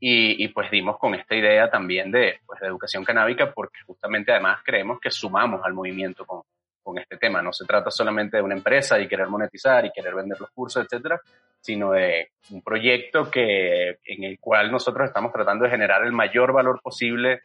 y, 0.00 0.44
y, 0.44 0.48
pues 0.48 0.70
dimos 0.70 0.96
con 0.98 1.14
esta 1.14 1.34
idea 1.34 1.68
también 1.70 2.10
de, 2.12 2.40
pues, 2.46 2.60
de 2.60 2.68
educación 2.68 3.04
canábica 3.04 3.52
porque 3.52 3.80
justamente 3.84 4.30
además 4.30 4.60
creemos 4.64 5.00
que 5.00 5.10
sumamos 5.10 5.60
al 5.64 5.74
movimiento 5.74 6.24
con, 6.24 6.42
con 6.88 6.98
este 6.98 7.18
tema. 7.18 7.42
No 7.42 7.52
se 7.52 7.66
trata 7.66 7.90
solamente 7.90 8.38
de 8.38 8.42
una 8.42 8.54
empresa 8.54 8.98
y 8.98 9.06
querer 9.06 9.28
monetizar 9.28 9.84
y 9.84 9.92
querer 9.92 10.14
vender 10.14 10.40
los 10.40 10.50
cursos, 10.50 10.82
etcétera, 10.84 11.20
sino 11.60 11.92
de 11.92 12.30
un 12.50 12.62
proyecto 12.62 13.30
que, 13.30 13.98
en 14.04 14.24
el 14.24 14.38
cual 14.40 14.72
nosotros 14.72 15.06
estamos 15.06 15.30
tratando 15.30 15.64
de 15.64 15.70
generar 15.70 16.02
el 16.04 16.12
mayor 16.12 16.52
valor 16.52 16.80
posible 16.80 17.42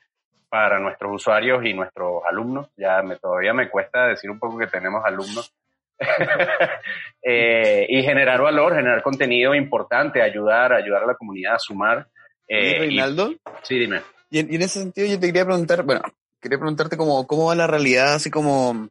para 0.53 0.79
nuestros 0.79 1.15
usuarios 1.15 1.65
y 1.65 1.73
nuestros 1.73 2.21
alumnos. 2.29 2.67
Ya 2.77 3.01
me, 3.01 3.15
todavía 3.15 3.55
me 3.55 3.71
cuesta 3.71 4.05
decir 4.05 4.29
un 4.29 4.37
poco 4.37 4.59
que 4.59 4.67
tenemos 4.67 5.03
alumnos. 5.03 5.51
eh, 7.23 7.87
y 7.89 8.03
generar 8.03 8.39
valor, 8.39 8.75
generar 8.75 9.01
contenido 9.01 9.55
importante, 9.55 10.21
ayudar, 10.21 10.73
ayudar 10.73 11.01
a 11.01 11.07
la 11.07 11.15
comunidad 11.15 11.55
a 11.55 11.59
sumar. 11.59 12.07
Eh, 12.47 12.77
Reinaldo? 12.77 13.31
Y, 13.31 13.39
sí, 13.63 13.79
dime. 13.79 14.03
Y 14.29 14.37
en, 14.37 14.53
y 14.53 14.57
en, 14.57 14.61
ese 14.61 14.81
sentido 14.81 15.07
yo 15.07 15.19
te 15.19 15.25
quería 15.25 15.43
preguntar, 15.43 15.81
bueno, 15.81 16.03
quería 16.39 16.59
preguntarte 16.59 16.97
cómo, 16.97 17.25
cómo 17.25 17.47
va 17.47 17.55
la 17.55 17.65
realidad 17.65 18.13
así 18.13 18.29
como 18.29 18.89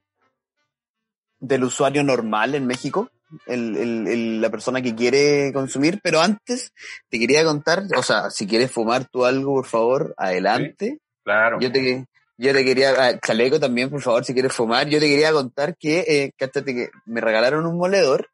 del 1.38 1.62
usuario 1.62 2.02
normal 2.02 2.56
en 2.56 2.66
México, 2.66 3.08
el, 3.46 3.76
el, 3.76 4.08
el, 4.08 4.40
la 4.40 4.50
persona 4.50 4.82
que 4.82 4.96
quiere 4.96 5.52
consumir, 5.52 6.00
pero 6.02 6.20
antes 6.20 6.72
te 7.08 7.20
quería 7.20 7.44
contar, 7.44 7.84
o 7.96 8.02
sea, 8.02 8.30
si 8.30 8.48
quieres 8.48 8.72
fumar 8.72 9.04
tú 9.04 9.24
algo, 9.24 9.54
por 9.54 9.66
favor, 9.66 10.12
adelante. 10.16 10.98
Sí, 10.98 10.98
claro. 11.24 11.58
Yo 11.60 11.70
te, 11.72 12.06
yo 12.38 12.52
te 12.52 12.64
quería, 12.64 12.90
ah, 12.98 13.18
Chaleco 13.18 13.60
también, 13.60 13.90
por 13.90 14.00
favor, 14.00 14.24
si 14.24 14.32
quieres 14.32 14.52
fumar, 14.52 14.88
yo 14.88 14.98
te 15.00 15.06
quería 15.06 15.32
contar 15.32 15.76
que, 15.76 16.00
eh, 16.00 16.32
cáchate 16.36 16.74
que 16.74 16.90
me 17.06 17.20
regalaron 17.20 17.66
un 17.66 17.76
moledor, 17.78 18.28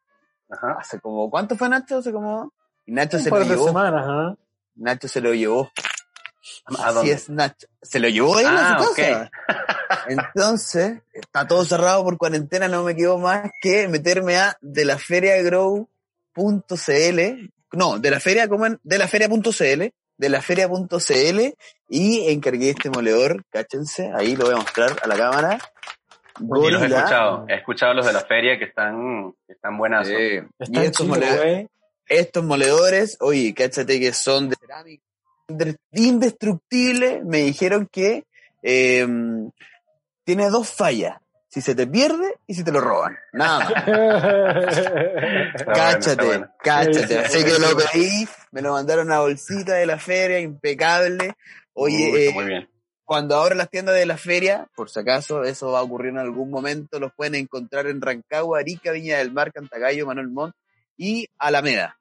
Ajá. 0.49 0.77
hace 0.79 0.99
como, 0.99 1.29
¿cuánto 1.29 1.55
fue 1.55 1.69
Nacho? 1.69 1.97
Hace 1.99 2.11
como, 2.11 2.53
y 2.85 2.91
Nacho 2.91 3.17
Un 3.17 3.23
se 3.23 3.29
par 3.29 3.39
lo 3.39 3.45
de 3.45 3.51
llevó. 3.51 3.65
semanas, 3.67 4.05
¿ah? 4.07 4.35
Nacho 4.75 5.07
se 5.07 5.21
lo 5.21 5.33
llevó. 5.33 5.71
¿A 6.65 6.73
Así 6.73 6.93
dónde? 6.93 7.11
es, 7.13 7.29
Nacho. 7.29 7.67
Se 7.81 7.99
lo 7.99 8.07
llevó 8.09 8.39
él 8.39 8.47
Ah, 8.47 8.77
a 8.77 8.83
su 8.83 8.89
ok. 8.91 8.97
casa. 8.97 9.31
Entonces, 10.07 11.01
está 11.13 11.47
todo 11.47 11.65
cerrado 11.65 12.03
por 12.03 12.17
cuarentena, 12.17 12.67
no 12.67 12.83
me 12.83 12.95
quedó 12.95 13.17
más 13.19 13.51
que 13.61 13.87
meterme 13.87 14.37
a 14.37 14.57
de 14.61 14.85
la 14.85 14.97
feriagrow.cl, 14.97 15.89
no, 17.73 17.99
de 17.99 18.11
la 18.11 18.19
feria, 18.19 18.47
¿cómo 18.47 18.65
en? 18.65 18.79
De 18.83 18.97
la 18.97 19.07
feria.cl, 19.07 19.83
de 20.19 20.29
la 20.29 20.41
feria.cl 20.41 21.53
y 21.89 22.29
encargué 22.29 22.69
este 22.71 22.89
moledor, 22.89 23.43
cáchense, 23.49 24.11
ahí 24.13 24.35
lo 24.35 24.45
voy 24.45 24.53
a 24.53 24.57
mostrar 24.57 24.95
a 25.01 25.07
la 25.07 25.15
cámara. 25.15 25.59
Y 26.39 26.71
los 26.71 26.81
he 26.81 26.85
escuchado. 26.85 27.45
He 27.47 27.55
escuchado 27.55 27.93
los 27.95 28.05
de 28.05 28.13
la 28.13 28.21
feria 28.21 28.59
que 28.59 28.65
están, 28.65 29.33
que 29.47 29.53
están 29.53 29.77
buenas. 29.77 30.07
Sí. 30.07 30.13
Está 30.59 30.81
Y 30.83 30.85
estos, 30.85 31.05
Chile, 31.07 31.19
mole- 31.19 31.37
güey. 31.37 31.67
estos 32.07 32.43
moledores, 32.43 33.17
oye, 33.21 33.53
cáchate 33.53 33.99
que 33.99 34.13
son 34.13 34.49
de 34.49 34.55
cerámica 34.57 35.03
inde- 35.47 35.77
indestructible, 35.93 37.21
me 37.25 37.39
dijeron 37.39 37.87
que 37.91 38.25
eh, 38.61 39.07
tiene 40.25 40.49
dos 40.49 40.69
fallas. 40.69 41.17
Si 41.51 41.61
se 41.61 41.73
te 41.73 41.87
pierde 41.87 42.35
y 42.45 42.53
si 42.53 42.63
te 42.63 42.71
lo 42.71 42.79
roban. 42.79 43.17
Nada 43.33 43.59
más. 43.59 43.73
Cáchate, 45.65 45.65
bueno, 45.65 45.97
está 45.97 46.23
bueno. 46.23 46.53
cáchate. 46.59 47.07
Sí, 47.07 47.15
Así 47.15 47.37
sí, 47.39 47.43
que 47.45 47.51
sí. 47.51 47.61
lo 47.61 47.77
pedí, 47.77 48.27
me 48.51 48.61
lo 48.61 48.73
mandaron 48.73 49.11
a 49.11 49.19
bolsita 49.21 49.73
de 49.73 49.85
la 49.87 49.97
feria, 49.97 50.39
impecable. 50.39 51.33
Oye, 51.73 52.11
Uy, 52.13 52.21
eh, 52.27 52.31
muy 52.33 52.45
bien. 52.45 52.69
cuando 53.03 53.35
abran 53.35 53.57
las 53.57 53.69
tiendas 53.69 53.95
de 53.95 54.05
la 54.05 54.17
feria, 54.17 54.67
por 54.75 54.89
si 54.91 54.99
acaso 54.99 55.43
eso 55.43 55.71
va 55.71 55.79
a 55.79 55.83
ocurrir 55.83 56.11
en 56.11 56.19
algún 56.19 56.51
momento, 56.51 56.99
los 56.99 57.13
pueden 57.13 57.35
encontrar 57.35 57.87
en 57.87 58.01
Rancagua, 58.01 58.59
Arica, 58.59 58.91
Viña 58.91 59.17
del 59.17 59.31
Mar, 59.31 59.51
Cantagallo, 59.51 60.05
Manuel 60.05 60.29
Montt 60.29 60.55
y 60.97 61.27
Alameda. 61.39 61.97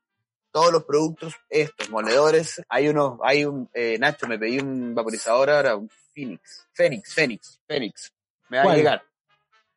Todos 0.51 0.73
los 0.73 0.85
productos, 0.85 1.35
estos 1.49 1.89
moledores, 1.91 2.61
hay 2.69 2.89
unos, 2.89 3.19
hay 3.23 3.45
un, 3.47 3.69
eh, 3.73 3.97
Nacho, 3.99 4.27
me 4.27 4.39
pedí 4.39 4.59
un 4.59 4.95
vaporizador 4.95 5.49
ahora, 5.51 5.77
un 5.77 5.89
Phoenix, 6.15 6.67
Fénix, 6.73 7.15
Fénix, 7.15 7.61
Fénix, 7.67 8.13
me 8.49 8.57
va 8.59 8.63
¿Cuál? 8.65 8.75
a 8.75 8.77
llegar. 8.79 9.03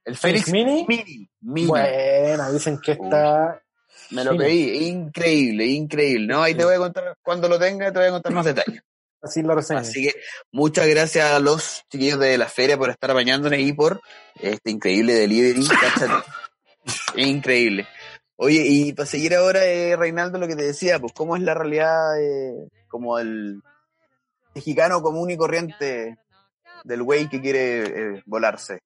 El 0.06 0.18
¿Fénix 0.18 0.52
Mini? 0.52 0.86
Mini, 0.88 1.30
Mini. 1.42 1.68
Bueno, 1.68 2.52
dicen 2.52 2.80
que 2.80 2.94
está. 2.94 3.62
me 4.10 4.24
lo 4.24 4.36
pedí, 4.36 4.88
increíble, 4.88 5.66
increíble. 5.66 6.28
No, 6.28 6.42
ahí 6.42 6.56
te 6.56 6.66
voy 6.66 6.76
a 6.76 6.80
contar, 6.80 7.18
cuando 7.22 7.48
lo 7.48 7.60
tenga, 7.60 7.92
te 7.92 8.00
voy 8.00 8.08
a 8.08 8.12
contar 8.12 8.34
más 8.34 8.46
detalles. 8.46 8.82
Así 9.22 9.44
la 9.44 9.54
reseña. 9.54 9.82
Así 9.82 10.04
que 10.04 10.16
muchas 10.52 10.88
gracias 10.88 11.32
a 11.32 11.40
los 11.40 11.84
chiquillos 11.92 12.20
de 12.20 12.38
la 12.40 12.48
feria 12.48 12.78
por 12.78 12.90
estar 12.90 13.12
apañándonos 13.12 13.60
y 13.60 13.72
por 13.74 14.02
este 14.40 14.72
increíble 14.72 15.14
delivery. 15.14 15.68
cáchate. 15.68 16.28
increíble. 17.16 17.88
Oye, 18.38 18.64
y 18.66 18.94
para 18.94 19.06
seguir 19.06 19.36
ahora, 19.36 19.64
eh, 19.66 19.96
Reinaldo, 19.96 20.40
lo 20.40 20.48
que 20.48 20.56
te 20.56 20.64
decía, 20.64 20.98
pues 20.98 21.14
cómo 21.14 21.36
es 21.36 21.44
la 21.44 21.54
realidad 21.54 22.20
eh, 22.20 22.68
como 22.88 23.20
el 23.20 23.62
mexicano 24.56 25.04
común 25.04 25.30
y 25.30 25.38
corriente 25.38 26.18
del 26.84 27.04
güey 27.04 27.30
que 27.30 27.40
quiere 27.40 27.84
eh, 27.84 28.24
volarse. 28.26 28.82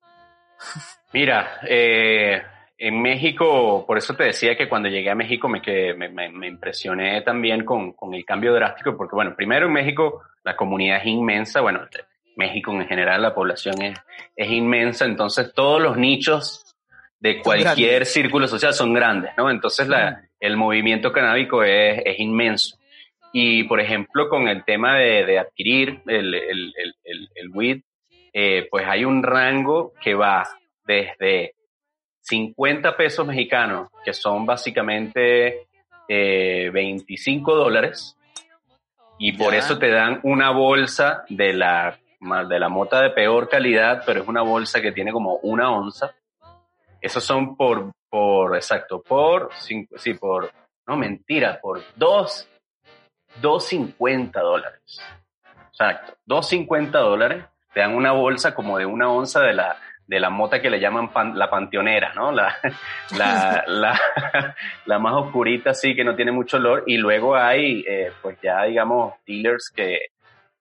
Mira, 1.13 1.59
eh, 1.67 2.41
en 2.77 3.01
México, 3.01 3.85
por 3.87 3.97
eso 3.97 4.15
te 4.15 4.25
decía 4.25 4.57
que 4.57 4.67
cuando 4.67 4.89
llegué 4.89 5.09
a 5.09 5.15
México 5.15 5.47
me, 5.47 5.61
que, 5.61 5.93
me, 5.93 6.09
me, 6.09 6.29
me 6.29 6.47
impresioné 6.47 7.21
también 7.21 7.63
con, 7.63 7.93
con 7.93 8.13
el 8.13 8.25
cambio 8.25 8.53
drástico, 8.53 8.97
porque 8.97 9.15
bueno, 9.15 9.35
primero 9.35 9.67
en 9.67 9.73
México 9.73 10.23
la 10.43 10.55
comunidad 10.55 10.97
es 10.97 11.05
inmensa, 11.05 11.61
bueno, 11.61 11.87
México 12.35 12.71
en 12.71 12.85
general 12.85 13.21
la 13.21 13.33
población 13.33 13.81
es, 13.81 13.97
es 14.35 14.51
inmensa, 14.51 15.05
entonces 15.05 15.53
todos 15.53 15.81
los 15.81 15.95
nichos 15.97 16.75
de 17.19 17.41
cualquier 17.41 18.05
círculo 18.05 18.47
social 18.47 18.73
son 18.73 18.93
grandes, 18.93 19.31
¿no? 19.37 19.49
Entonces 19.49 19.87
la, 19.87 20.21
el 20.39 20.57
movimiento 20.57 21.13
canábico 21.13 21.63
es, 21.63 22.01
es 22.05 22.19
inmenso. 22.19 22.77
Y 23.31 23.63
por 23.63 23.79
ejemplo, 23.79 24.29
con 24.29 24.47
el 24.47 24.63
tema 24.63 24.97
de, 24.97 25.25
de 25.25 25.39
adquirir 25.39 26.01
el, 26.07 26.33
el, 26.35 26.73
el 27.35 27.49
weed, 27.53 27.81
eh, 28.37 28.67
pues 28.69 28.85
hay 28.85 29.05
un 29.05 29.23
rango 29.23 29.93
que 30.01 30.13
va 30.13 30.45
desde 30.85 31.53
50 32.21 32.97
pesos 32.97 33.25
mexicanos, 33.25 33.89
que 34.03 34.11
son 34.11 34.45
básicamente 34.45 35.67
eh, 36.07 36.69
25 36.73 37.55
dólares, 37.55 38.17
y 39.17 39.31
por 39.37 39.53
Ya. 39.53 39.59
eso 39.59 39.79
te 39.79 39.89
dan 39.89 40.19
una 40.23 40.51
bolsa 40.51 41.23
de 41.29 41.53
la, 41.53 41.97
de 42.49 42.59
la 42.59 42.67
mota 42.67 43.01
de 43.01 43.11
peor 43.11 43.47
calidad, 43.47 44.03
pero 44.05 44.21
es 44.23 44.27
una 44.27 44.41
bolsa 44.41 44.81
que 44.81 44.91
tiene 44.91 45.13
como 45.13 45.35
una 45.37 45.71
onza. 45.71 46.13
Esos 46.99 47.23
son 47.23 47.55
por, 47.55 47.93
por, 48.09 48.53
exacto, 48.57 49.01
por, 49.01 49.51
cinco- 49.57 49.97
sí, 49.97 50.13
por, 50.15 50.51
no, 50.87 50.97
mentira, 50.97 51.57
por 51.61 51.81
dos, 51.95 52.49
2.50 53.41 54.31
dólares. 54.41 54.99
Exacto, 55.71 56.15
2.50 56.27 56.91
dólares. 56.91 57.45
Te 57.75 57.81
dan 57.81 57.93
una 57.93 58.13
bolsa 58.13 58.55
como 58.55 58.77
de 58.77 58.85
una 58.85 59.11
onza 59.11 59.41
de 59.41 59.51
la, 59.51 59.77
de 60.07 60.17
la 60.17 60.29
mota 60.29 60.61
que 60.61 60.69
le 60.69 60.79
llaman 60.79 61.09
la 61.37 61.49
panteonera, 61.49 62.13
¿no? 62.13 62.31
La, 62.31 62.55
la, 63.17 63.65
la, 64.85 64.99
más 64.99 65.13
oscurita, 65.15 65.73
sí, 65.73 65.93
que 65.93 66.05
no 66.05 66.15
tiene 66.15 66.31
mucho 66.31 66.55
olor. 66.55 66.85
Y 66.87 66.95
luego 66.95 67.35
hay, 67.35 67.83
eh, 67.85 68.13
pues 68.21 68.39
ya, 68.41 68.63
digamos, 68.63 69.15
dealers 69.27 69.69
que, 69.75 69.99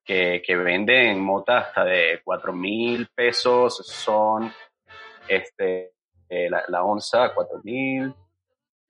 que, 0.04 0.56
venden 0.56 1.20
mota 1.20 1.58
hasta 1.58 1.84
de 1.84 2.20
4 2.24 2.52
mil 2.52 3.06
pesos. 3.14 3.76
Son, 3.86 4.52
este, 5.28 5.92
eh, 6.28 6.50
la, 6.50 6.64
la 6.66 6.82
onza, 6.82 7.32
4 7.32 7.60
mil. 7.62 8.12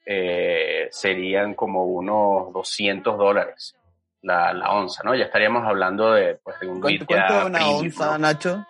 eh, 0.06 0.88
serían 0.90 1.52
como 1.52 1.84
unos 1.84 2.54
200 2.54 3.18
dólares 3.18 3.76
la, 4.24 4.52
la 4.52 4.70
onza, 4.72 5.02
¿no? 5.04 5.14
Ya 5.14 5.24
estaríamos 5.26 5.64
hablando 5.66 6.12
de, 6.12 6.36
pues, 6.42 6.58
de 6.60 6.66
un 6.66 6.80
¿Cuánto, 6.80 7.06
cuánto 7.06 7.38
es 7.38 7.44
una 7.44 7.58
premium, 7.58 7.78
onza, 7.84 8.06
¿no? 8.12 8.18
Nacho? 8.18 8.66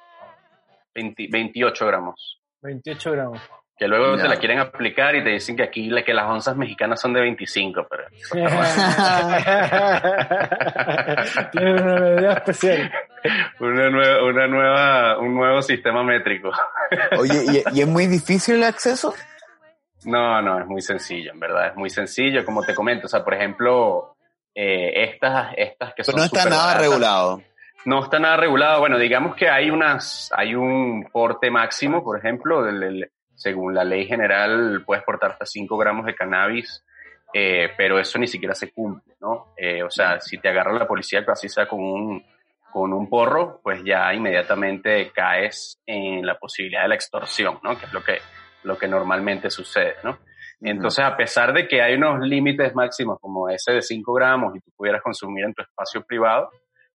20 0.94 1.26
28 1.30 1.86
gramos. 1.86 2.40
28 2.62 3.12
gramos. 3.12 3.40
Que 3.76 3.88
luego 3.88 4.16
te 4.16 4.28
la 4.28 4.36
quieren 4.36 4.60
aplicar 4.60 5.16
y 5.16 5.24
te 5.24 5.30
dicen 5.30 5.56
que 5.56 5.64
aquí 5.64 5.90
la- 5.90 6.04
que 6.04 6.14
las 6.14 6.26
onzas 6.26 6.56
mexicanas 6.56 7.00
son 7.00 7.12
de 7.12 7.20
25, 7.22 7.86
pero 7.90 8.04
Tiene 11.50 11.72
una 11.82 11.94
medida 12.00 12.32
especial. 12.34 12.92
una 13.60 13.90
nueva, 13.90 14.24
una 14.24 14.46
nueva, 14.46 15.18
un 15.18 15.34
nuevo 15.34 15.62
sistema 15.62 16.02
métrico. 16.04 16.50
Oye, 17.18 17.64
¿y, 17.72 17.76
y 17.76 17.80
es 17.82 17.88
muy 17.88 18.06
difícil 18.06 18.56
el 18.56 18.64
acceso? 18.64 19.14
No, 20.04 20.40
no, 20.42 20.60
es 20.60 20.66
muy 20.66 20.82
sencillo, 20.82 21.32
en 21.32 21.40
verdad, 21.40 21.68
es 21.68 21.76
muy 21.76 21.88
sencillo, 21.90 22.44
como 22.44 22.62
te 22.62 22.74
comento, 22.74 23.06
o 23.06 23.08
sea, 23.08 23.24
por 23.24 23.34
ejemplo, 23.34 24.13
eh, 24.54 24.92
estas, 25.10 25.52
estas 25.56 25.90
que 25.94 26.02
Pero 26.04 26.12
son 26.12 26.16
no 26.20 26.24
está 26.24 26.44
nada 26.48 26.66
baratas, 26.66 26.82
regulado. 26.82 27.42
No 27.84 28.02
está 28.02 28.18
nada 28.18 28.36
regulado. 28.36 28.80
Bueno, 28.80 28.98
digamos 28.98 29.34
que 29.36 29.48
hay 29.48 29.70
unas, 29.70 30.30
hay 30.34 30.54
un 30.54 31.08
porte 31.12 31.50
máximo, 31.50 32.02
por 32.02 32.18
ejemplo, 32.18 32.62
del- 32.62 32.80
del- 32.80 33.10
según 33.34 33.74
la 33.74 33.84
ley 33.84 34.06
general, 34.06 34.82
puedes 34.86 35.04
portar 35.04 35.32
hasta 35.32 35.44
5 35.44 35.76
gramos 35.76 36.06
de 36.06 36.14
cannabis, 36.14 36.84
eh, 37.32 37.70
pero 37.76 37.98
eso 37.98 38.18
ni 38.18 38.28
siquiera 38.28 38.54
se 38.54 38.72
cumple, 38.72 39.14
¿no? 39.20 39.52
Eh, 39.56 39.82
o 39.82 39.90
sea, 39.90 40.20
si 40.20 40.38
te 40.38 40.48
agarra 40.48 40.72
la 40.72 40.86
policía, 40.86 41.24
así 41.26 41.48
sea 41.48 41.66
con 41.66 41.80
un, 41.80 42.24
con 42.72 42.92
un 42.92 43.10
porro, 43.10 43.60
pues 43.62 43.82
ya 43.84 44.14
inmediatamente 44.14 45.10
caes 45.12 45.80
en 45.84 46.24
la 46.24 46.38
posibilidad 46.38 46.82
de 46.82 46.88
la 46.88 46.94
extorsión, 46.94 47.58
¿no? 47.64 47.76
Que 47.76 47.86
es 47.86 47.92
lo 47.92 48.02
que, 48.04 48.18
lo 48.62 48.78
que 48.78 48.86
normalmente 48.86 49.50
sucede, 49.50 49.96
¿no? 50.04 50.18
Entonces, 50.66 51.04
a 51.04 51.14
pesar 51.14 51.52
de 51.52 51.68
que 51.68 51.82
hay 51.82 51.94
unos 51.94 52.20
límites 52.20 52.74
máximos 52.74 53.18
como 53.20 53.50
ese 53.50 53.72
de 53.72 53.82
5 53.82 54.14
gramos 54.14 54.56
y 54.56 54.60
tú 54.60 54.70
pudieras 54.74 55.02
consumir 55.02 55.44
en 55.44 55.52
tu 55.52 55.60
espacio 55.60 56.02
privado, 56.02 56.50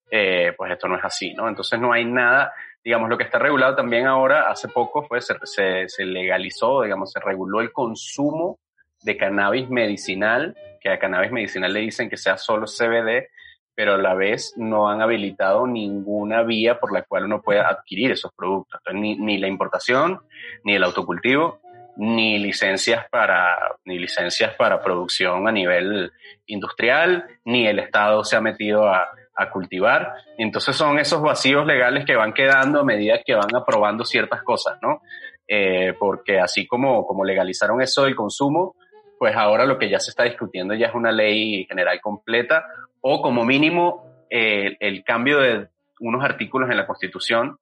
eh, 0.09 0.53
pues 0.57 0.71
esto 0.71 0.87
no 0.87 0.97
es 0.97 1.05
así, 1.05 1.35
¿no? 1.35 1.47
Entonces 1.47 1.79
no 1.79 1.93
hay 1.93 2.03
nada, 2.03 2.51
digamos, 2.83 3.09
lo 3.09 3.17
que 3.17 3.25
está 3.25 3.37
regulado 3.37 3.75
también 3.75 4.07
ahora, 4.07 4.49
hace 4.49 4.69
poco 4.69 5.03
fue, 5.03 5.21
se, 5.21 5.35
se, 5.43 5.87
se 5.87 6.03
legalizó, 6.03 6.81
digamos, 6.81 7.11
se 7.11 7.19
reguló 7.19 7.61
el 7.61 7.71
consumo 7.71 8.57
de 9.03 9.15
cannabis 9.17 9.69
medicinal, 9.69 10.55
que 10.81 10.89
a 10.89 10.97
cannabis 10.97 11.31
medicinal 11.31 11.71
le 11.71 11.81
dicen 11.81 12.09
que 12.09 12.17
sea 12.17 12.37
solo 12.37 12.65
CBD, 12.65 13.27
pero 13.75 13.93
a 13.93 13.97
la 13.99 14.15
vez 14.15 14.55
no 14.57 14.89
han 14.89 15.03
habilitado 15.03 15.67
ninguna 15.67 16.41
vía 16.41 16.79
por 16.79 16.91
la 16.91 17.03
cual 17.03 17.25
uno 17.25 17.43
pueda 17.43 17.69
adquirir 17.69 18.11
esos 18.11 18.33
productos. 18.35 18.81
Entonces, 18.81 18.99
ni, 18.99 19.15
ni 19.15 19.37
la 19.37 19.47
importación, 19.47 20.21
ni 20.63 20.73
el 20.73 20.83
autocultivo, 20.83 21.61
ni 22.01 22.39
licencias 22.39 23.05
para, 23.09 23.57
ni 23.83 23.99
licencias 23.99 24.55
para 24.55 24.81
producción 24.81 25.49
a 25.49 25.51
nivel 25.51 26.13
industrial, 26.47 27.25
ni 27.43 27.67
el 27.67 27.77
Estado 27.79 28.23
se 28.23 28.37
ha 28.37 28.41
metido 28.41 28.87
a, 28.87 29.09
a 29.35 29.49
cultivar. 29.49 30.13
Entonces 30.37 30.77
son 30.77 30.97
esos 30.97 31.21
vacíos 31.21 31.65
legales 31.65 32.05
que 32.05 32.15
van 32.15 32.31
quedando 32.31 32.79
a 32.79 32.85
medida 32.85 33.19
que 33.25 33.35
van 33.35 33.53
aprobando 33.53 34.05
ciertas 34.05 34.43
cosas, 34.43 34.77
¿no? 34.81 35.01
Eh, 35.45 35.93
porque 35.99 36.39
así 36.39 36.65
como, 36.65 37.05
como 37.05 37.25
legalizaron 37.25 37.81
eso 37.81 38.05
del 38.05 38.15
consumo, 38.15 38.75
pues 39.17 39.35
ahora 39.35 39.65
lo 39.65 39.77
que 39.77 39.89
ya 39.89 39.99
se 39.99 40.11
está 40.11 40.23
discutiendo 40.23 40.75
ya 40.75 40.87
es 40.87 40.95
una 40.95 41.11
ley 41.11 41.65
general 41.65 41.99
completa 41.99 42.63
o 43.01 43.21
como 43.21 43.43
mínimo 43.43 44.25
eh, 44.29 44.77
el 44.79 45.03
cambio 45.03 45.39
de 45.39 45.67
unos 45.99 46.23
artículos 46.23 46.69
en 46.69 46.77
la 46.77 46.87
Constitución, 46.87 47.57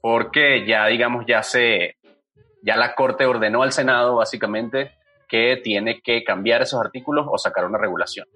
porque 0.00 0.66
ya 0.66 0.86
digamos 0.86 1.24
ya 1.24 1.44
se, 1.44 1.98
ya 2.62 2.76
la 2.76 2.94
Corte 2.94 3.26
ordenó 3.26 3.62
al 3.62 3.72
Senado 3.72 4.16
básicamente 4.16 4.92
que 5.28 5.56
tiene 5.62 6.00
que 6.00 6.22
cambiar 6.24 6.62
esos 6.62 6.80
artículos 6.80 7.26
o 7.28 7.36
sacar 7.38 7.64
una 7.64 7.78
regulación, 7.78 8.26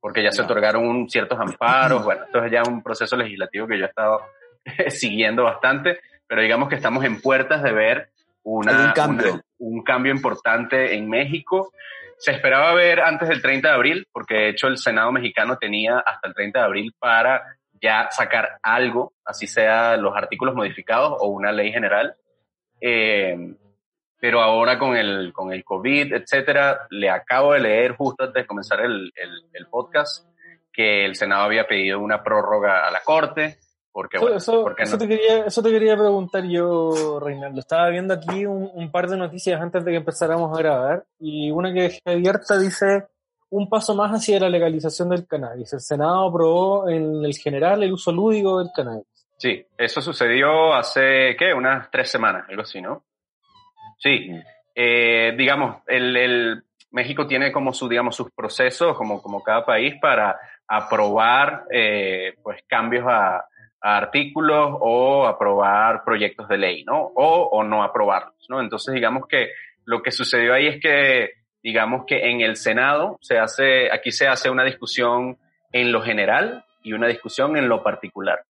porque 0.00 0.22
ya 0.22 0.30
se 0.32 0.42
otorgaron 0.42 0.86
un- 0.86 1.08
ciertos 1.10 1.38
amparos, 1.40 2.04
bueno, 2.04 2.24
esto 2.24 2.44
es 2.44 2.52
ya 2.52 2.62
un 2.62 2.82
proceso 2.82 3.16
legislativo 3.16 3.66
que 3.66 3.78
yo 3.78 3.84
he 3.84 3.88
estado 3.88 4.20
siguiendo 4.88 5.44
bastante, 5.44 6.00
pero 6.26 6.42
digamos 6.42 6.68
que 6.68 6.76
estamos 6.76 7.04
en 7.04 7.20
puertas 7.20 7.62
de 7.62 7.72
ver 7.72 8.08
una, 8.42 8.72
Algún 8.72 8.92
cambio. 8.92 9.32
una- 9.34 9.42
un 9.58 9.82
cambio 9.82 10.12
importante 10.12 10.94
en 10.94 11.08
México. 11.08 11.72
Se 12.18 12.30
esperaba 12.30 12.72
ver 12.74 13.00
antes 13.00 13.28
del 13.28 13.42
30 13.42 13.68
de 13.68 13.74
abril, 13.74 14.06
porque 14.12 14.34
de 14.34 14.48
hecho 14.50 14.68
el 14.68 14.78
Senado 14.78 15.10
mexicano 15.12 15.58
tenía 15.58 15.98
hasta 15.98 16.28
el 16.28 16.34
30 16.34 16.60
de 16.60 16.64
abril 16.64 16.94
para 16.98 17.42
ya 17.82 18.08
sacar 18.10 18.58
algo, 18.62 19.12
así 19.24 19.46
sea 19.46 19.96
los 19.96 20.16
artículos 20.16 20.54
modificados 20.54 21.14
o 21.18 21.26
una 21.28 21.52
ley 21.52 21.72
general. 21.72 22.14
Eh, 22.80 23.36
pero 24.20 24.40
ahora 24.40 24.78
con 24.78 24.96
el, 24.96 25.32
con 25.32 25.52
el 25.52 25.64
COVID, 25.64 26.14
etcétera, 26.14 26.86
le 26.90 27.10
acabo 27.10 27.52
de 27.52 27.60
leer 27.60 27.92
justo 27.96 28.24
antes 28.24 28.42
de 28.42 28.46
comenzar 28.46 28.80
el, 28.80 29.12
el, 29.14 29.30
el 29.52 29.66
podcast 29.66 30.26
que 30.72 31.04
el 31.04 31.14
Senado 31.16 31.44
había 31.44 31.66
pedido 31.66 32.00
una 32.00 32.22
prórroga 32.22 32.86
a 32.86 32.90
la 32.90 33.00
Corte, 33.04 33.56
porque, 33.92 34.18
Eso, 34.18 34.24
bueno, 34.26 34.36
eso- 34.38 34.62
porque 34.62 34.82
eso 34.82 34.92
no- 34.92 34.98
te 34.98 35.08
quería, 35.08 35.46
eso 35.46 35.62
te 35.62 35.70
quería 35.70 35.96
preguntar 35.96 36.44
yo, 36.44 37.18
Reinaldo. 37.18 37.60
Estaba 37.60 37.88
viendo 37.88 38.12
aquí 38.12 38.44
un, 38.44 38.70
un 38.74 38.90
par 38.90 39.08
de 39.08 39.16
noticias 39.16 39.58
antes 39.60 39.82
de 39.84 39.90
que 39.92 39.96
empezáramos 39.96 40.54
a 40.54 40.60
grabar 40.62 41.04
y 41.18 41.50
una 41.50 41.72
que 41.72 41.80
dejé 41.82 42.00
abierta 42.04 42.58
dice 42.58 43.06
un 43.48 43.70
paso 43.70 43.94
más 43.94 44.10
hacia 44.12 44.38
la 44.40 44.50
legalización 44.50 45.08
del 45.08 45.26
cannabis. 45.26 45.72
El 45.72 45.80
Senado 45.80 46.28
aprobó 46.28 46.88
en 46.90 47.24
el 47.24 47.32
general 47.36 47.82
el 47.82 47.92
uso 47.92 48.12
lúdico 48.12 48.58
del 48.58 48.68
cannabis. 48.74 49.06
Sí, 49.38 49.64
eso 49.78 50.02
sucedió 50.02 50.74
hace, 50.74 51.34
¿qué? 51.38 51.54
Unas 51.54 51.90
tres 51.90 52.10
semanas, 52.10 52.44
algo 52.50 52.62
así, 52.62 52.82
¿no? 52.82 53.04
Sí, 53.98 54.30
eh, 54.74 55.34
digamos, 55.36 55.82
el, 55.86 56.16
el- 56.16 56.62
México 56.92 57.26
tiene 57.26 57.52
como 57.52 57.72
su, 57.74 57.88
digamos, 57.88 58.16
sus 58.16 58.30
procesos, 58.30 58.96
como, 58.96 59.20
como 59.20 59.42
cada 59.42 59.66
país, 59.66 59.94
para 60.00 60.38
aprobar, 60.66 61.64
eh, 61.70 62.34
pues, 62.42 62.62
cambios 62.66 63.04
a, 63.06 63.36
a 63.80 63.96
artículos 63.96 64.76
o 64.80 65.26
aprobar 65.26 66.04
proyectos 66.04 66.48
de 66.48 66.56
ley, 66.56 66.84
¿no? 66.84 66.98
O, 67.14 67.48
o 67.52 67.62
no 67.64 67.82
aprobarlos, 67.82 68.46
¿no? 68.48 68.60
Entonces, 68.60 68.94
digamos 68.94 69.26
que 69.28 69.50
lo 69.84 70.02
que 70.02 70.10
sucedió 70.10 70.54
ahí 70.54 70.68
es 70.68 70.80
que, 70.80 71.30
digamos 71.62 72.04
que 72.06 72.30
en 72.30 72.40
el 72.40 72.56
Senado 72.56 73.18
se 73.20 73.38
hace, 73.38 73.92
aquí 73.92 74.10
se 74.12 74.26
hace 74.28 74.48
una 74.48 74.64
discusión 74.64 75.36
en 75.72 75.92
lo 75.92 76.00
general 76.02 76.64
y 76.82 76.92
una 76.94 77.08
discusión 77.08 77.56
en 77.56 77.68
lo 77.68 77.82
particular 77.82 78.42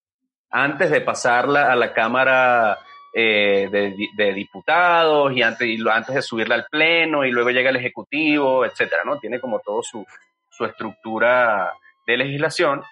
antes 0.51 0.91
de 0.91 1.01
pasarla 1.01 1.73
a 1.73 1.77
la 1.77 1.93
Cámara 1.93 2.79
eh, 3.19 3.69
de, 3.73 3.91
di- 3.93 4.11
de 4.15 4.35
Diputados 4.35 5.33
y 5.35 5.41
antes, 5.41 5.67
y 5.67 5.79
antes 5.89 6.15
de 6.15 6.21
subirla 6.21 6.55
al 6.57 6.67
Pleno 6.71 7.25
y 7.25 7.31
luego 7.31 7.49
llega 7.51 7.71
el 7.71 7.77
Ejecutivo, 7.77 8.67
etcétera, 8.67 9.05
¿no? 9.07 9.19
Tiene 9.19 9.41
como 9.41 9.61
todo 9.61 9.83
su, 9.83 10.05
su 10.51 10.67
estructura 10.67 11.73
de 12.07 12.17
legislación 12.19 12.83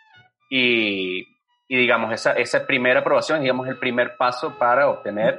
y, 0.48 1.20
y 1.68 1.76
digamos, 1.76 2.10
esa, 2.12 2.32
esa 2.32 2.66
primera 2.66 3.00
aprobación 3.00 3.42
digamos, 3.42 3.68
el 3.68 3.78
primer 3.78 4.16
paso 4.16 4.56
para 4.58 4.88
obtener 4.88 5.36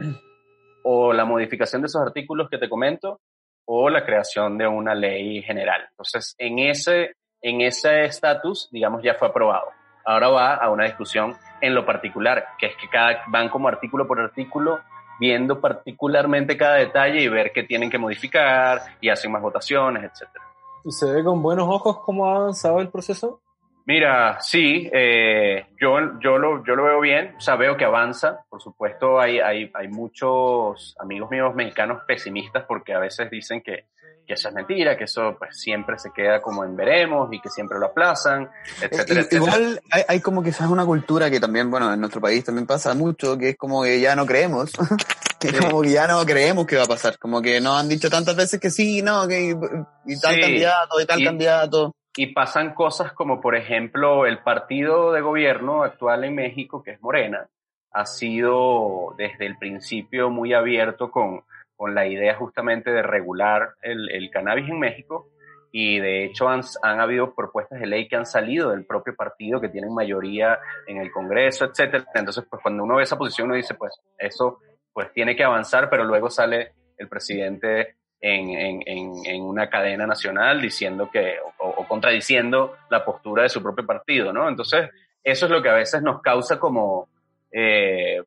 o 0.83 1.13
la 1.13 1.25
modificación 1.25 1.81
de 1.81 1.87
esos 1.87 2.01
artículos 2.03 2.47
que 2.49 2.59
te 2.59 2.69
comento 2.69 3.19
o 3.65 3.89
la 3.89 4.05
creación 4.05 4.55
de 4.59 4.67
una 4.67 4.93
ley 4.93 5.41
general. 5.41 5.87
Entonces, 5.89 6.35
en 6.37 6.59
ese 6.59 7.13
en 7.41 7.61
ese 7.61 8.05
estatus, 8.05 8.69
digamos, 8.71 9.01
ya 9.03 9.15
fue 9.15 9.27
aprobado. 9.27 9.65
Ahora 10.05 10.29
va 10.29 10.55
a 10.55 10.69
una 10.69 10.85
discusión 10.85 11.35
en 11.61 11.75
lo 11.75 11.85
particular, 11.85 12.45
que 12.57 12.67
es 12.67 12.75
que 12.75 12.87
cada, 12.89 13.23
van 13.27 13.49
como 13.49 13.67
artículo 13.67 14.07
por 14.07 14.19
artículo, 14.19 14.79
viendo 15.19 15.61
particularmente 15.61 16.57
cada 16.57 16.75
detalle 16.75 17.21
y 17.21 17.27
ver 17.27 17.51
qué 17.53 17.63
tienen 17.63 17.89
que 17.89 17.97
modificar 17.97 18.81
y 18.99 19.09
hacen 19.09 19.31
más 19.31 19.41
votaciones, 19.41 20.03
etcétera. 20.03 20.45
¿Y 20.83 20.91
se 20.91 21.11
ve 21.11 21.23
con 21.23 21.41
buenos 21.41 21.67
ojos 21.67 21.99
cómo 22.05 22.27
ha 22.27 22.35
avanzado 22.35 22.79
el 22.79 22.89
proceso? 22.89 23.41
Mira, 23.87 24.39
sí, 24.41 24.89
eh, 24.91 25.67
yo, 25.79 26.19
yo, 26.19 26.39
lo, 26.39 26.63
yo 26.65 26.75
lo 26.75 26.85
veo 26.85 26.99
bien, 27.01 27.35
o 27.37 27.39
sea, 27.39 27.55
veo 27.55 27.77
que 27.77 27.85
avanza. 27.85 28.43
Por 28.49 28.59
supuesto, 28.59 29.19
hay, 29.19 29.39
hay, 29.39 29.71
hay 29.75 29.87
muchos 29.87 30.95
amigos 30.99 31.29
míos 31.29 31.53
mexicanos 31.53 32.01
pesimistas 32.07 32.65
porque 32.67 32.93
a 32.93 32.99
veces 32.99 33.29
dicen 33.29 33.61
que, 33.61 33.85
que 34.25 34.33
eso 34.33 34.49
es 34.49 34.55
mentira, 34.55 34.97
que 34.97 35.03
eso 35.05 35.35
pues 35.37 35.57
siempre 35.59 35.97
se 35.99 36.11
queda 36.11 36.41
como 36.41 36.63
en 36.63 36.75
veremos 36.75 37.29
y 37.31 37.39
que 37.39 37.49
siempre 37.49 37.77
lo 37.79 37.87
aplazan, 37.87 38.49
etcétera, 38.81 39.21
Eh, 39.21 39.23
etcétera. 39.23 39.41
Igual 39.57 39.81
hay, 39.91 40.03
hay 40.07 40.19
como 40.21 40.41
quizás 40.43 40.69
una 40.69 40.85
cultura 40.85 41.29
que 41.29 41.39
también, 41.39 41.69
bueno, 41.71 41.93
en 41.93 41.99
nuestro 41.99 42.19
país 42.21 42.43
también 42.43 42.65
pasa 42.67 42.93
mucho, 42.93 43.37
que 43.37 43.49
es 43.49 43.57
como 43.57 43.83
que 43.83 43.99
ya 43.99 44.15
no 44.15 44.25
creemos, 44.25 44.71
que 45.39 45.49
Sí. 45.49 45.57
como 45.59 45.81
que 45.81 45.89
ya 45.91 46.07
no 46.07 46.25
creemos 46.25 46.65
que 46.65 46.75
va 46.77 46.83
a 46.83 46.87
pasar, 46.87 47.17
como 47.19 47.41
que 47.41 47.61
nos 47.61 47.79
han 47.79 47.87
dicho 47.89 48.09
tantas 48.09 48.35
veces 48.35 48.59
que 48.59 48.69
sí, 48.71 49.01
no, 49.01 49.27
que 49.27 49.49
y, 49.49 50.13
y 50.13 50.19
tal 50.19 50.35
Sí. 50.35 50.41
candidato, 50.41 50.99
y 51.01 51.05
tal 51.05 51.21
Y- 51.21 51.25
candidato. 51.25 51.91
y 52.17 52.27
pasan 52.33 52.73
cosas 52.73 53.11
como, 53.13 53.41
por 53.41 53.55
ejemplo, 53.55 54.25
el 54.25 54.39
partido 54.39 55.11
de 55.11 55.21
gobierno 55.21 55.83
actual 55.83 56.23
en 56.23 56.33
México, 56.35 56.81
que 56.81 56.91
es 56.91 57.01
Morena, 57.01 57.45
ha 57.91 58.05
sido 58.05 59.13
desde 59.17 59.45
el 59.45 59.57
principio 59.57 60.29
muy 60.29 60.53
abierto 60.53 61.11
con, 61.11 61.41
con 61.75 61.93
la 61.93 62.07
idea 62.07 62.35
justamente 62.35 62.91
de 62.91 63.01
regular 63.01 63.75
el, 63.81 64.09
el 64.11 64.29
cannabis 64.29 64.69
en 64.69 64.79
México 64.79 65.29
y 65.71 65.99
de 65.99 66.23
hecho 66.23 66.47
han, 66.47 66.61
han 66.83 67.01
habido 67.01 67.35
propuestas 67.35 67.81
de 67.81 67.85
ley 67.85 68.07
que 68.07 68.15
han 68.15 68.25
salido 68.25 68.71
del 68.71 68.85
propio 68.85 69.13
partido, 69.13 69.59
que 69.59 69.67
tienen 69.67 69.93
mayoría 69.93 70.57
en 70.87 70.97
el 70.97 71.11
Congreso, 71.11 71.65
etcétera. 71.65 72.05
Entonces, 72.13 72.45
pues 72.49 72.61
cuando 72.61 72.83
uno 72.83 72.95
ve 72.95 73.03
esa 73.03 73.17
posición, 73.17 73.47
uno 73.47 73.55
dice, 73.55 73.73
pues 73.73 73.93
eso 74.17 74.59
pues 74.93 75.11
tiene 75.11 75.35
que 75.35 75.43
avanzar, 75.43 75.89
pero 75.89 76.05
luego 76.05 76.29
sale 76.29 76.71
el 76.97 77.09
presidente 77.09 77.97
en, 78.21 78.49
en, 78.51 78.81
en, 78.85 79.11
en 79.25 79.43
una 79.43 79.69
cadena 79.69 80.07
nacional 80.07 80.61
diciendo 80.61 81.09
que, 81.11 81.35
o, 81.59 81.67
o 81.67 81.87
contradiciendo 81.87 82.77
la 82.89 83.03
postura 83.03 83.43
de 83.43 83.49
su 83.49 83.61
propio 83.61 83.85
partido, 83.85 84.31
¿no? 84.31 84.47
Entonces, 84.47 84.89
eso 85.21 85.45
es 85.45 85.51
lo 85.51 85.61
que 85.61 85.69
a 85.69 85.73
veces 85.73 86.01
nos 86.01 86.21
causa 86.21 86.57
como, 86.57 87.09
eh, 87.57 88.21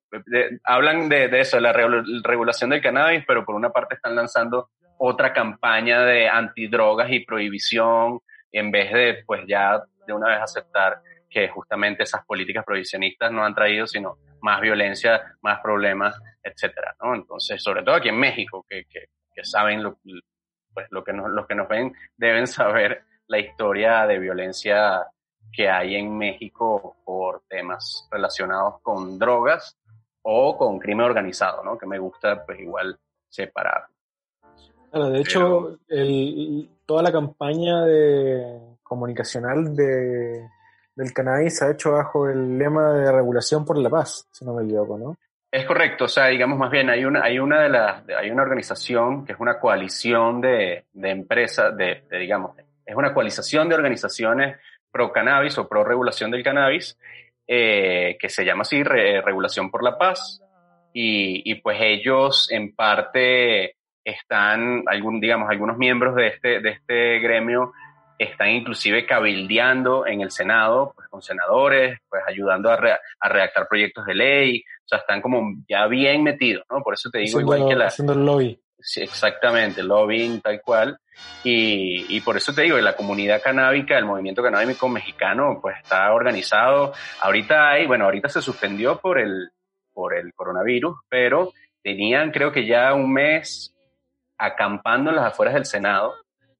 hablan 0.64 1.09
de, 1.11 1.25
eso, 1.38 1.59
de 1.59 1.61
la 1.62 1.75
regu- 1.75 2.23
regulación 2.25 2.71
del 2.71 2.81
cannabis, 2.81 3.25
pero 3.27 3.45
por 3.45 3.55
una 3.55 3.69
parte 3.71 3.95
están 3.97 4.17
lanzando 4.17 4.71
otra 4.97 5.33
campaña 5.35 6.03
de 6.03 6.29
antidrogas 6.29 7.11
y 7.12 7.21
prohibición, 7.21 8.21
en 8.53 8.71
vez 8.71 8.91
de, 8.93 9.23
pues 9.27 9.43
ya 9.47 9.83
de 10.07 10.12
una 10.14 10.29
vez 10.29 10.41
aceptar 10.41 11.03
que 11.29 11.49
justamente 11.49 12.05
esas 12.05 12.25
políticas 12.25 12.64
prohibicionistas 12.64 13.31
no 13.31 13.45
han 13.45 13.55
traído 13.55 13.87
sino 13.87 14.17
más 14.41 14.61
violencia, 14.62 15.37
más 15.43 15.61
problemas, 15.61 16.19
etcétera, 16.43 16.97
¿no? 17.03 17.14
Entonces, 17.14 17.62
sobre 17.62 17.83
todo 17.83 17.97
aquí 17.97 18.09
en 18.09 18.19
México, 18.19 18.64
que, 18.67 18.87
que, 18.87 19.09
que 19.35 19.45
saben 19.45 19.83
lo, 19.83 19.99
pues 20.73 20.87
lo 20.91 21.05
que 21.05 21.12
nos, 21.12 21.29
los 21.31 21.47
que 21.47 21.55
nos 21.55 21.69
ven 21.69 21.93
deben 22.17 22.47
saber 22.47 23.03
la 23.27 23.38
historia 23.38 24.07
de 24.07 24.19
violencia 24.19 25.03
que 25.53 25.69
hay 25.69 25.97
en 25.97 26.17
México 26.17 26.97
por 27.05 27.43
temas 27.49 28.07
relacionados 28.11 28.81
con 28.83 29.19
drogas 29.19 29.77
o 30.23 30.57
con 30.57 30.79
crimen 30.79 31.07
organizado, 31.07 31.63
¿no? 31.65 31.79
Que 31.79 31.87
me 31.87 31.99
gusta, 31.99 32.45
pues 32.45 32.61
igual 32.61 32.99
separar. 33.29 33.87
Claro, 34.91 35.11
de 35.11 35.21
hecho, 35.21 35.79
el, 35.89 36.69
toda 36.87 37.03
la 37.03 37.13
campaña 37.13 37.85
de 37.85 38.59
comunicacional 38.83 39.77
de, 39.77 40.49
del 40.95 41.13
cannabis 41.13 41.59
se 41.59 41.65
ha 41.67 41.71
hecho 41.71 41.93
bajo 41.93 42.29
el 42.29 42.59
lema 42.59 42.93
de 42.95 43.13
regulación 43.13 43.65
por 43.65 43.77
la 43.79 43.91
paz, 43.91 44.27
si 44.31 44.45
no 44.45 44.55
me 44.55 44.65
equivoco, 44.65 44.97
¿no? 44.99 45.17
Es 45.51 45.65
correcto, 45.67 46.05
o 46.05 46.09
sea, 46.09 46.27
digamos 46.27 46.59
más 46.59 46.71
bien, 46.71 46.91
hay 46.91 47.05
una, 47.07 47.23
hay 47.23 47.39
una 47.39 47.63
de 47.63 47.69
las, 47.71 48.07
de- 48.07 48.15
hay 48.15 48.31
una 48.31 48.43
organización 48.43 49.25
que 49.25 49.33
es 49.33 49.41
una 49.41 49.59
coalición 49.59 50.41
de, 50.43 50.85
de 50.93 51.11
empresas, 51.11 51.75
de, 51.77 52.05
de, 52.11 52.19
digamos, 52.19 52.53
es 52.85 52.95
una 52.97 53.15
coalización 53.15 53.69
de 53.69 53.75
organizaciones 53.75 54.59
pro 54.99 55.13
cannabis 55.13 55.57
o 55.59 55.69
pro 55.69 55.85
regulación 55.85 56.33
del 56.33 56.43
cannabis, 56.43 56.99
eh, 57.47 58.17
que 58.21 58.29
se 58.29 58.45
llama 58.45 58.63
así, 58.63 58.83
Re- 58.83 59.23
Regulación 59.23 59.71
por 59.71 59.85
la 59.85 59.97
Paz, 59.97 60.43
y, 60.93 61.43
y 61.49 61.55
pues 61.57 61.79
ellos 61.81 62.49
en 62.51 62.75
parte 62.75 63.77
están, 64.05 64.83
algún, 64.87 65.21
digamos, 65.21 65.49
algunos 65.49 65.77
miembros 65.77 66.17
de 66.17 66.27
este, 66.29 66.61
de 66.61 66.71
este 66.71 67.21
gremio 67.21 67.73
están 68.19 68.51
inclusive 68.51 69.07
cabildeando 69.07 70.05
en 70.05 70.21
el 70.23 70.33
Senado, 70.33 70.93
pues 70.97 71.07
con 71.09 71.23
senadores, 71.23 71.99
pues 72.09 72.23
ayudando 72.27 72.69
a, 72.71 72.77
re- 72.77 72.99
a 73.21 73.29
redactar 73.29 73.69
proyectos 73.69 74.05
de 74.07 74.15
ley, 74.15 74.65
o 74.85 74.89
sea, 74.89 74.99
están 74.99 75.21
como 75.23 75.55
ya 75.69 75.87
bien 75.87 76.25
metidos, 76.25 76.65
¿no? 76.69 76.83
Por 76.83 76.95
eso 76.95 77.11
te 77.11 77.19
digo, 77.19 77.39
haciendo, 77.39 77.55
igual 77.55 77.69
que 77.71 77.77
la, 77.77 77.87
haciendo 77.87 78.15
el 78.15 78.25
lobby. 78.27 78.61
Sí, 78.81 79.03
exactamente, 79.03 79.83
lobbying 79.83 80.41
tal 80.41 80.61
cual. 80.62 80.99
Y, 81.43 82.17
y 82.17 82.21
por 82.21 82.37
eso 82.37 82.55
te 82.55 82.62
digo, 82.62 82.79
la 82.79 82.95
comunidad 82.95 83.43
canábica, 83.43 83.99
el 83.99 84.05
movimiento 84.05 84.43
canábico 84.43 84.88
mexicano, 84.88 85.59
pues 85.61 85.77
está 85.83 86.12
organizado. 86.12 86.93
Ahorita 87.21 87.71
hay, 87.71 87.87
bueno, 87.87 88.05
ahorita 88.05 88.29
se 88.29 88.41
suspendió 88.41 88.99
por 89.01 89.19
el, 89.19 89.51
por 89.93 90.14
el 90.14 90.33
coronavirus, 90.35 90.97
pero 91.09 91.53
tenían 91.83 92.31
creo 92.31 92.53
que 92.53 92.67
ya 92.67 92.95
un 92.95 93.12
mes 93.12 93.75
acampando 94.37 95.11
en 95.11 95.17
las 95.17 95.27
afueras 95.27 95.55
del 95.55 95.64
Senado, 95.67 96.14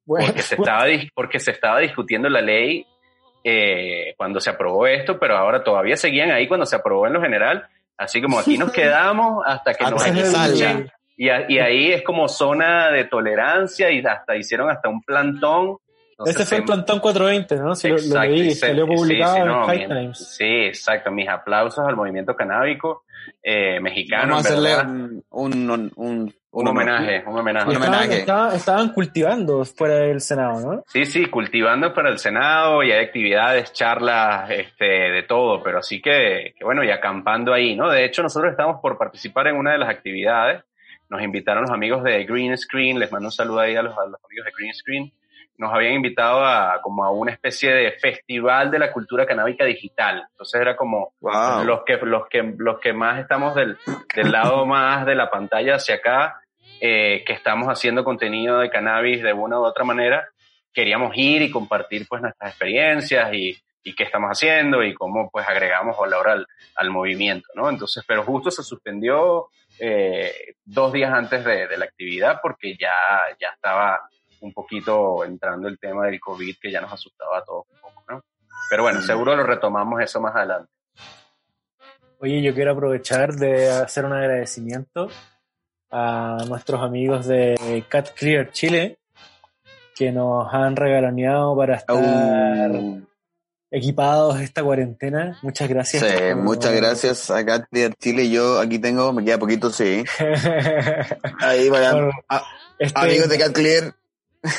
Bueno, 0.05 0.27
porque 0.27 0.43
se 0.43 0.57
estaba, 0.57 0.87
dis- 0.89 1.11
porque 1.15 1.39
se 1.41 1.51
estaba 1.53 1.79
discutiendo 1.81 2.29
la 2.29 2.41
ley 2.41 2.85
eh, 3.45 4.15
cuando 4.17 4.41
se 4.41 4.51
aprobó 4.51 4.87
esto, 4.87 5.19
pero 5.19 5.37
ahora 5.37 5.63
todavía 5.63 5.97
seguían 5.97 6.31
ahí 6.33 6.49
cuando 6.49 6.67
se 6.67 6.77
aprobó 6.77 7.07
en 7.07 7.13
lo 7.13 7.23
general. 7.23 7.69
Así 7.97 8.21
como 8.21 8.39
aquí 8.41 8.59
nos 8.59 8.73
quedamos 8.73 9.45
hasta 9.47 9.75
que 9.75 9.85
nos 9.91 10.03
escuchen. 10.49 10.91
Y, 11.21 11.29
a- 11.31 11.51
y 11.51 11.59
ahí 11.59 11.91
es 11.93 12.03
como 12.03 12.29
zona 12.29 12.91
de 12.93 13.05
tolerancia 13.05 13.91
y 13.91 13.99
hasta 14.07 14.37
hicieron 14.37 14.71
hasta 14.71 14.89
un 14.89 15.03
plantón. 15.03 15.77
Entonces, 16.13 16.37
Ese 16.37 16.47
fue 16.47 16.59
el 16.59 16.65
plantón 16.65 17.01
420, 17.01 17.57
¿no? 17.57 17.75
Si 17.75 17.89
lo, 17.89 17.95
lo 17.95 18.01
Exacto, 18.01 18.29
leí, 18.31 18.41
y 18.47 18.51
se- 18.53 18.67
salió 18.69 18.87
sí, 18.87 18.95
publicado 18.95 19.35
sí, 19.35 19.41
en 19.41 19.47
no, 19.49 19.67
High 19.67 19.79
mi- 19.79 19.87
Times. 19.89 20.35
Sí, 20.37 20.45
exacto. 20.67 21.11
Mis 21.11 21.29
aplausos 21.29 21.85
al 21.87 21.97
movimiento 21.97 22.35
canábico 22.37 23.05
eh, 23.43 23.79
mexicano. 23.81 24.35
Vamos 24.37 24.47
a 24.47 24.49
en 24.49 24.55
hacerle 24.55 24.71
verdad. 24.77 24.91
un, 24.91 25.25
un, 25.31 25.71
un, 25.71 25.93
un, 25.97 26.35
un 26.51 26.69
homenaje, 26.69 27.23
un 27.27 27.39
homenaje. 27.39 27.67
Un 27.69 27.73
Estaban, 27.75 27.95
homenaje. 27.99 28.21
estaban- 28.21 28.55
estaban 28.57 28.89
cultivando 28.93 29.65
fuera 29.65 29.95
del 29.97 30.21
Senado, 30.21 30.61
¿no? 30.61 30.83
Sí, 30.87 31.05
sí, 31.05 31.27
cultivando 31.27 31.93
para 31.93 32.11
el 32.11 32.19
Senado 32.19 32.83
y 32.83 32.91
hay 32.93 33.05
actividades, 33.05 33.73
charlas, 33.73 34.51
este, 34.51 34.85
de 34.87 35.23
todo, 35.25 35.63
pero 35.63 35.79
así 35.81 36.01
que, 36.01 36.55
que 36.57 36.65
bueno, 36.65 36.83
y 36.85 36.91
acampando 36.91 37.53
ahí, 37.53 37.77
¿no? 37.77 37.91
De 37.91 38.05
hecho, 38.05 38.23
nosotros 38.23 38.51
estamos 38.53 38.81
por 38.81 38.97
participar 38.99 39.49
en 39.49 39.57
una 39.57 39.73
de 39.73 39.79
las 39.79 39.89
actividades. 39.91 40.63
Nos 41.09 41.23
invitaron 41.23 41.63
los 41.63 41.71
amigos 41.71 42.03
de 42.05 42.25
Green 42.25 42.57
Screen, 42.57 42.99
les 42.99 43.11
mando 43.11 43.29
un 43.29 43.33
saludo 43.33 43.61
ahí 43.61 43.77
a 43.77 43.83
los, 43.83 43.97
a 43.97 44.07
los 44.07 44.23
amigos 44.25 44.45
de 44.47 44.53
Green 44.57 44.75
Screen. 44.75 45.13
Nos 45.57 45.73
habían 45.75 45.95
invitado 45.95 46.45
a 46.45 46.81
como 46.83 47.05
a 47.05 47.11
una 47.11 47.33
especie 47.33 47.73
de 47.73 47.93
festival 47.93 48.71
de 48.71 48.79
la 48.79 48.93
cultura 48.93 49.27
canábica 49.27 49.65
digital. 49.65 50.25
Entonces 50.31 50.61
era 50.61 50.77
como 50.77 51.15
Wow. 51.21 51.65
los 51.65 51.83
que 51.85 51.97
los 51.97 52.29
que 52.29 52.55
los 52.59 52.79
que 52.79 52.93
más 52.93 53.19
estamos 53.19 53.55
del, 53.55 53.77
del 54.15 54.31
lado 54.31 54.65
más 54.67 55.05
de 55.07 55.15
la 55.17 55.31
pantalla 55.31 55.77
hacia 55.77 55.97
acá 55.97 56.41
eh, 56.81 57.25
que 57.27 57.33
estamos 57.33 57.67
haciendo 57.69 58.05
contenido 58.05 58.61
de 58.61 58.71
cannabis 58.71 59.23
de 59.23 59.33
una 59.33 59.59
u 59.59 59.65
otra 59.65 59.85
manera 59.85 60.29
queríamos 60.73 61.11
ir 61.17 61.43
y 61.43 61.51
compartir 61.51 62.07
pues 62.09 62.23
nuestras 62.23 62.51
experiencias 62.51 63.33
y, 63.33 63.57
y 63.83 63.95
qué 63.97 64.05
estamos 64.05 64.31
haciendo 64.31 64.85
y 64.85 64.95
cómo 64.95 65.29
pues 65.29 65.49
agregamos 65.49 65.99
valor 65.99 66.29
al, 66.29 66.47
al 66.77 66.91
movimiento 66.91 67.49
no 67.55 67.69
entonces 67.69 68.05
pero 68.07 68.23
justo 68.23 68.53
se 68.53 68.63
suspendió 68.63 69.49
eh, 69.81 70.55
dos 70.65 70.93
días 70.93 71.13
antes 71.13 71.45
de, 71.45 71.67
de 71.67 71.77
la 71.77 71.85
actividad 71.85 72.41
porque 72.43 72.77
ya 72.79 72.93
ya 73.41 73.49
estaba 73.55 74.09
un 74.41 74.53
poquito 74.53 75.25
entrando 75.25 75.69
el 75.69 75.79
tema 75.79 76.07
del 76.07 76.21
covid 76.21 76.57
que 76.61 76.71
ya 76.71 76.81
nos 76.81 76.93
asustaba 76.93 77.39
a 77.39 77.45
todos 77.45 77.67
un 77.71 77.81
poco 77.81 78.05
no 78.09 78.23
pero 78.71 78.83
bueno 78.83 79.01
seguro 79.03 79.35
lo 79.37 79.45
retomamos 79.45 80.01
eso 80.01 80.21
más 80.21 80.35
adelante. 80.37 80.71
Oye, 82.21 82.43
yo 82.43 82.53
quiero 82.53 82.73
aprovechar 82.73 83.35
de 83.35 83.71
hacer 83.71 84.05
un 84.05 84.13
agradecimiento 84.13 85.09
a 85.91 86.39
nuestros 86.49 86.83
amigos 86.83 87.27
de 87.27 87.85
Cat 87.89 88.11
Clear 88.15 88.51
Chile 88.51 88.99
que 89.95 90.11
nos 90.11 90.53
han 90.53 90.75
regaloneado 90.75 91.57
para 91.57 91.77
estar 91.77 91.97
Uh, 91.97 93.07
equipados 93.71 94.41
esta 94.41 94.63
cuarentena. 94.63 95.39
Muchas 95.43 95.69
gracias. 95.69 96.03
sí, 96.03 96.15
por- 96.19 96.37
muchas 96.37 96.73
gracias 96.75 97.31
a 97.31 97.45
Cat 97.45 97.67
de 97.71 97.93
Chile. 97.99 98.31
Yo 98.31 98.59
aquí 98.61 98.79
tengo, 98.79 99.13
me 99.13 99.25
queda 99.25 99.39
poquito, 99.39 99.71
sí. 99.71 100.05
Ahí 101.41 101.69
vayan. 101.69 102.11
Este 102.79 102.99
amigos 103.01 103.29
de 103.29 103.39
Cat 103.39 103.53
Clear, 103.53 103.95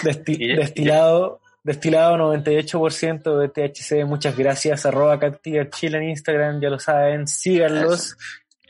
desti- 0.04 0.38
Y- 0.40 0.56
destilado, 0.56 1.42
destilado 1.64 2.18
98% 2.18 3.38
de 3.40 3.50
THC. 3.50 4.06
Muchas 4.06 4.38
gracias. 4.38 4.86
Arroba 4.86 5.20
Cat 5.20 5.40
Clear 5.42 5.70
Chile 5.70 5.98
en 5.98 6.10
Instagram, 6.10 6.62
ya 6.62 6.70
lo 6.70 6.80
saben. 6.80 7.28
Síganlos. 7.28 8.18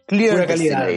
Clear 0.08 0.38
Full 0.38 0.46
calidad. 0.46 0.88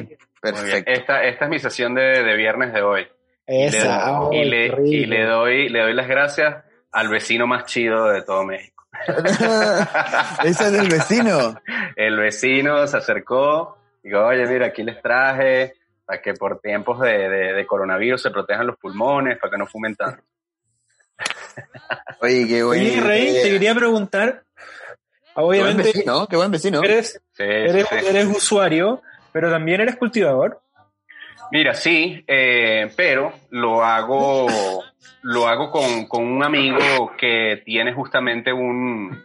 Perfecto. 0.40 0.90
Esta, 0.90 1.22
esta 1.24 1.44
es 1.44 1.50
mi 1.50 1.58
sesión 1.58 1.94
de, 1.94 2.22
de 2.22 2.36
viernes 2.36 2.72
de 2.72 2.82
hoy. 2.82 3.06
Y 3.46 3.52
le- 3.52 3.66
Esa. 3.66 4.18
y, 4.32 4.44
le, 4.44 4.66
y 4.86 5.04
le 5.06 5.24
doy, 5.24 5.68
le 5.68 5.80
doy 5.82 5.94
las 5.94 6.08
gracias 6.08 6.64
al 6.90 7.08
vecino 7.08 7.46
más 7.46 7.64
chido 7.66 8.08
de 8.08 8.22
todo 8.22 8.44
México. 8.44 8.81
Ese 10.44 10.64
es 10.66 10.72
del 10.72 10.88
vecino. 10.88 11.60
El 11.96 12.16
vecino 12.18 12.86
se 12.86 12.96
acercó, 12.98 13.78
digo, 14.02 14.24
oye, 14.26 14.46
mira, 14.46 14.66
aquí 14.66 14.82
les 14.82 15.00
traje 15.02 15.74
para 16.04 16.20
que 16.20 16.34
por 16.34 16.60
tiempos 16.60 17.00
de, 17.00 17.28
de- 17.28 17.52
de 17.54 17.66
coronavirus 17.66 18.20
se 18.22 18.30
protejan 18.30 18.66
los 18.66 18.76
pulmones, 18.76 19.38
para 19.38 19.50
que 19.52 19.58
no 19.58 19.66
fumen 19.66 19.94
tanto. 19.96 20.22
Oye, 22.20 22.46
qué 22.48 22.62
bueno. 22.62 22.82
Oye, 22.82 23.00
Rey, 23.00 23.32
te 23.42 23.50
quería 23.50 23.74
preguntar. 23.74 24.42
Qué 25.34 25.40
buen 25.40 25.46
Obviamente, 25.62 25.82
vecino, 25.94 26.26
qué 26.26 26.36
buen 26.36 26.50
vecino. 26.50 26.80
Sí, 26.80 26.86
eres, 26.86 27.20
sí, 27.32 27.42
eres, 27.42 27.86
sí. 27.88 28.06
eres 28.06 28.26
usuario, 28.26 29.02
pero 29.32 29.50
también 29.50 29.80
eres 29.80 29.96
cultivador. 29.96 30.60
Mira, 31.52 31.74
sí, 31.74 32.24
eh, 32.26 32.90
pero 32.96 33.30
lo 33.50 33.84
hago, 33.84 34.46
lo 35.20 35.46
hago 35.46 35.70
con, 35.70 36.06
con 36.06 36.24
un 36.24 36.42
amigo 36.42 37.12
que 37.18 37.62
tiene 37.62 37.92
justamente 37.92 38.50
un, 38.50 39.22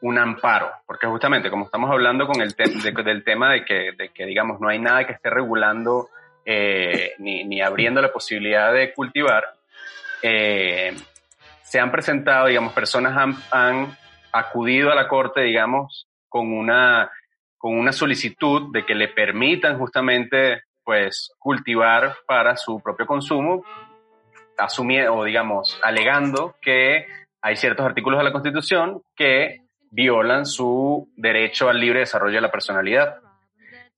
un 0.00 0.18
amparo, 0.18 0.70
porque 0.86 1.06
justamente 1.06 1.50
como 1.50 1.66
estamos 1.66 1.90
hablando 1.90 2.26
con 2.26 2.40
el 2.40 2.54
del 2.54 3.24
tema 3.24 3.52
de 3.52 3.64
que, 3.66 3.92
de 3.92 4.08
que, 4.08 4.24
digamos, 4.24 4.58
no 4.58 4.68
hay 4.68 4.78
nada 4.78 5.06
que 5.06 5.12
esté 5.12 5.28
regulando 5.28 6.08
eh, 6.46 7.12
ni, 7.18 7.44
ni 7.44 7.60
abriendo 7.60 8.00
la 8.00 8.10
posibilidad 8.10 8.72
de 8.72 8.94
cultivar, 8.94 9.44
eh, 10.22 10.96
se 11.62 11.78
han 11.78 11.90
presentado, 11.90 12.46
digamos, 12.46 12.72
personas 12.72 13.14
han, 13.18 13.36
han 13.50 13.98
acudido 14.32 14.90
a 14.90 14.94
la 14.94 15.08
corte, 15.08 15.42
digamos, 15.42 16.08
con 16.30 16.54
una, 16.54 17.10
con 17.58 17.76
una 17.76 17.92
solicitud 17.92 18.72
de 18.72 18.86
que 18.86 18.94
le 18.94 19.08
permitan 19.08 19.78
justamente, 19.78 20.62
pues, 20.86 21.32
cultivar 21.40 22.14
para 22.28 22.56
su 22.56 22.80
propio 22.80 23.06
consumo, 23.06 23.64
asumiendo, 24.56 25.16
o 25.16 25.24
digamos, 25.24 25.78
alegando 25.82 26.54
que 26.62 27.06
hay 27.42 27.56
ciertos 27.56 27.84
artículos 27.84 28.18
de 28.18 28.24
la 28.24 28.32
Constitución 28.32 29.02
que 29.16 29.62
violan 29.90 30.46
su 30.46 31.08
derecho 31.16 31.68
al 31.68 31.80
libre 31.80 32.00
desarrollo 32.00 32.36
de 32.36 32.40
la 32.40 32.50
personalidad. 32.52 33.16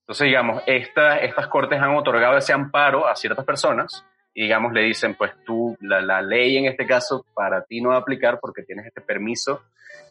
Entonces, 0.00 0.24
digamos, 0.26 0.62
esta- 0.66 1.18
estas 1.18 1.46
cortes 1.48 1.78
han 1.80 1.94
otorgado 1.94 2.38
ese 2.38 2.54
amparo 2.54 3.06
a 3.06 3.14
ciertas 3.14 3.44
personas 3.44 4.04
y, 4.32 4.44
digamos, 4.44 4.72
le 4.72 4.80
dicen, 4.82 5.14
pues 5.14 5.32
tú, 5.44 5.76
la, 5.80 6.00
la 6.00 6.22
ley 6.22 6.56
en 6.56 6.64
este 6.64 6.86
caso 6.86 7.26
para 7.34 7.64
ti 7.64 7.82
no 7.82 7.90
va 7.90 7.96
a 7.96 7.98
aplicar 7.98 8.38
porque 8.40 8.62
tienes 8.62 8.86
este 8.86 9.02
permiso 9.02 9.62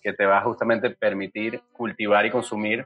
que 0.03 0.13
te 0.13 0.25
va 0.27 0.37
a 0.37 0.43
justamente 0.43 0.91
permitir 0.91 1.59
cultivar 1.73 2.25
y 2.27 2.31
consumir, 2.31 2.85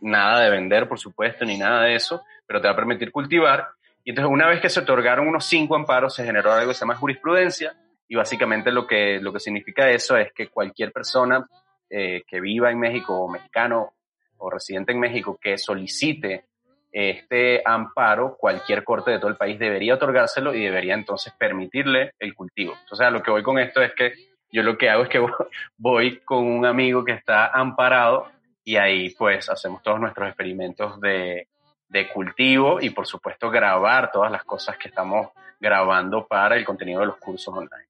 nada 0.00 0.40
de 0.40 0.50
vender, 0.50 0.88
por 0.88 0.98
supuesto, 0.98 1.44
ni 1.44 1.58
nada 1.58 1.82
de 1.82 1.94
eso, 1.94 2.22
pero 2.46 2.60
te 2.60 2.68
va 2.68 2.72
a 2.72 2.76
permitir 2.76 3.10
cultivar. 3.10 3.68
Y 4.04 4.10
entonces, 4.10 4.32
una 4.32 4.48
vez 4.48 4.60
que 4.60 4.68
se 4.68 4.80
otorgaron 4.80 5.28
unos 5.28 5.44
cinco 5.44 5.76
amparos, 5.76 6.14
se 6.14 6.24
generó 6.24 6.52
algo 6.52 6.68
que 6.68 6.74
se 6.74 6.80
llama 6.80 6.96
jurisprudencia 6.96 7.74
y 8.08 8.16
básicamente 8.16 8.72
lo 8.72 8.86
que, 8.86 9.20
lo 9.20 9.32
que 9.32 9.40
significa 9.40 9.90
eso 9.90 10.16
es 10.16 10.32
que 10.32 10.48
cualquier 10.48 10.92
persona 10.92 11.46
eh, 11.90 12.22
que 12.26 12.40
viva 12.40 12.70
en 12.70 12.78
México 12.78 13.18
o 13.18 13.28
mexicano 13.28 13.92
o 14.38 14.50
residente 14.50 14.92
en 14.92 15.00
México 15.00 15.38
que 15.40 15.58
solicite 15.58 16.46
este 16.90 17.60
amparo, 17.64 18.36
cualquier 18.38 18.82
corte 18.82 19.10
de 19.10 19.18
todo 19.18 19.30
el 19.30 19.36
país 19.36 19.58
debería 19.58 19.94
otorgárselo 19.94 20.54
y 20.54 20.64
debería 20.64 20.94
entonces 20.94 21.34
permitirle 21.38 22.12
el 22.18 22.34
cultivo. 22.34 22.74
Entonces, 22.80 23.12
lo 23.12 23.22
que 23.22 23.30
voy 23.30 23.42
con 23.42 23.58
esto 23.58 23.82
es 23.82 23.92
que 23.94 24.14
yo 24.50 24.62
lo 24.62 24.78
que 24.78 24.88
hago 24.88 25.02
es 25.02 25.08
que 25.10 25.20
voy 25.76 26.20
con 26.20 26.46
un 26.46 26.64
amigo 26.64 27.04
que 27.04 27.12
está 27.12 27.48
amparado 27.48 28.28
y 28.68 28.76
ahí 28.76 29.08
pues 29.10 29.48
hacemos 29.48 29.82
todos 29.82 29.98
nuestros 29.98 30.28
experimentos 30.28 31.00
de, 31.00 31.48
de 31.88 32.08
cultivo 32.08 32.80
y 32.82 32.90
por 32.90 33.06
supuesto 33.06 33.48
grabar 33.50 34.10
todas 34.12 34.30
las 34.30 34.44
cosas 34.44 34.76
que 34.76 34.88
estamos 34.88 35.28
grabando 35.58 36.26
para 36.26 36.54
el 36.54 36.66
contenido 36.66 37.00
de 37.00 37.06
los 37.06 37.16
cursos 37.16 37.54
online. 37.54 37.88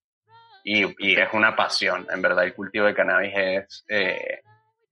Y, 0.62 0.84
y 1.04 1.16
es 1.16 1.28
una 1.32 1.56
pasión, 1.56 2.06
en 2.08 2.22
verdad 2.22 2.44
el 2.44 2.54
cultivo 2.54 2.86
de 2.86 2.94
cannabis 2.94 3.32
es 3.34 3.84
eh, 3.88 4.42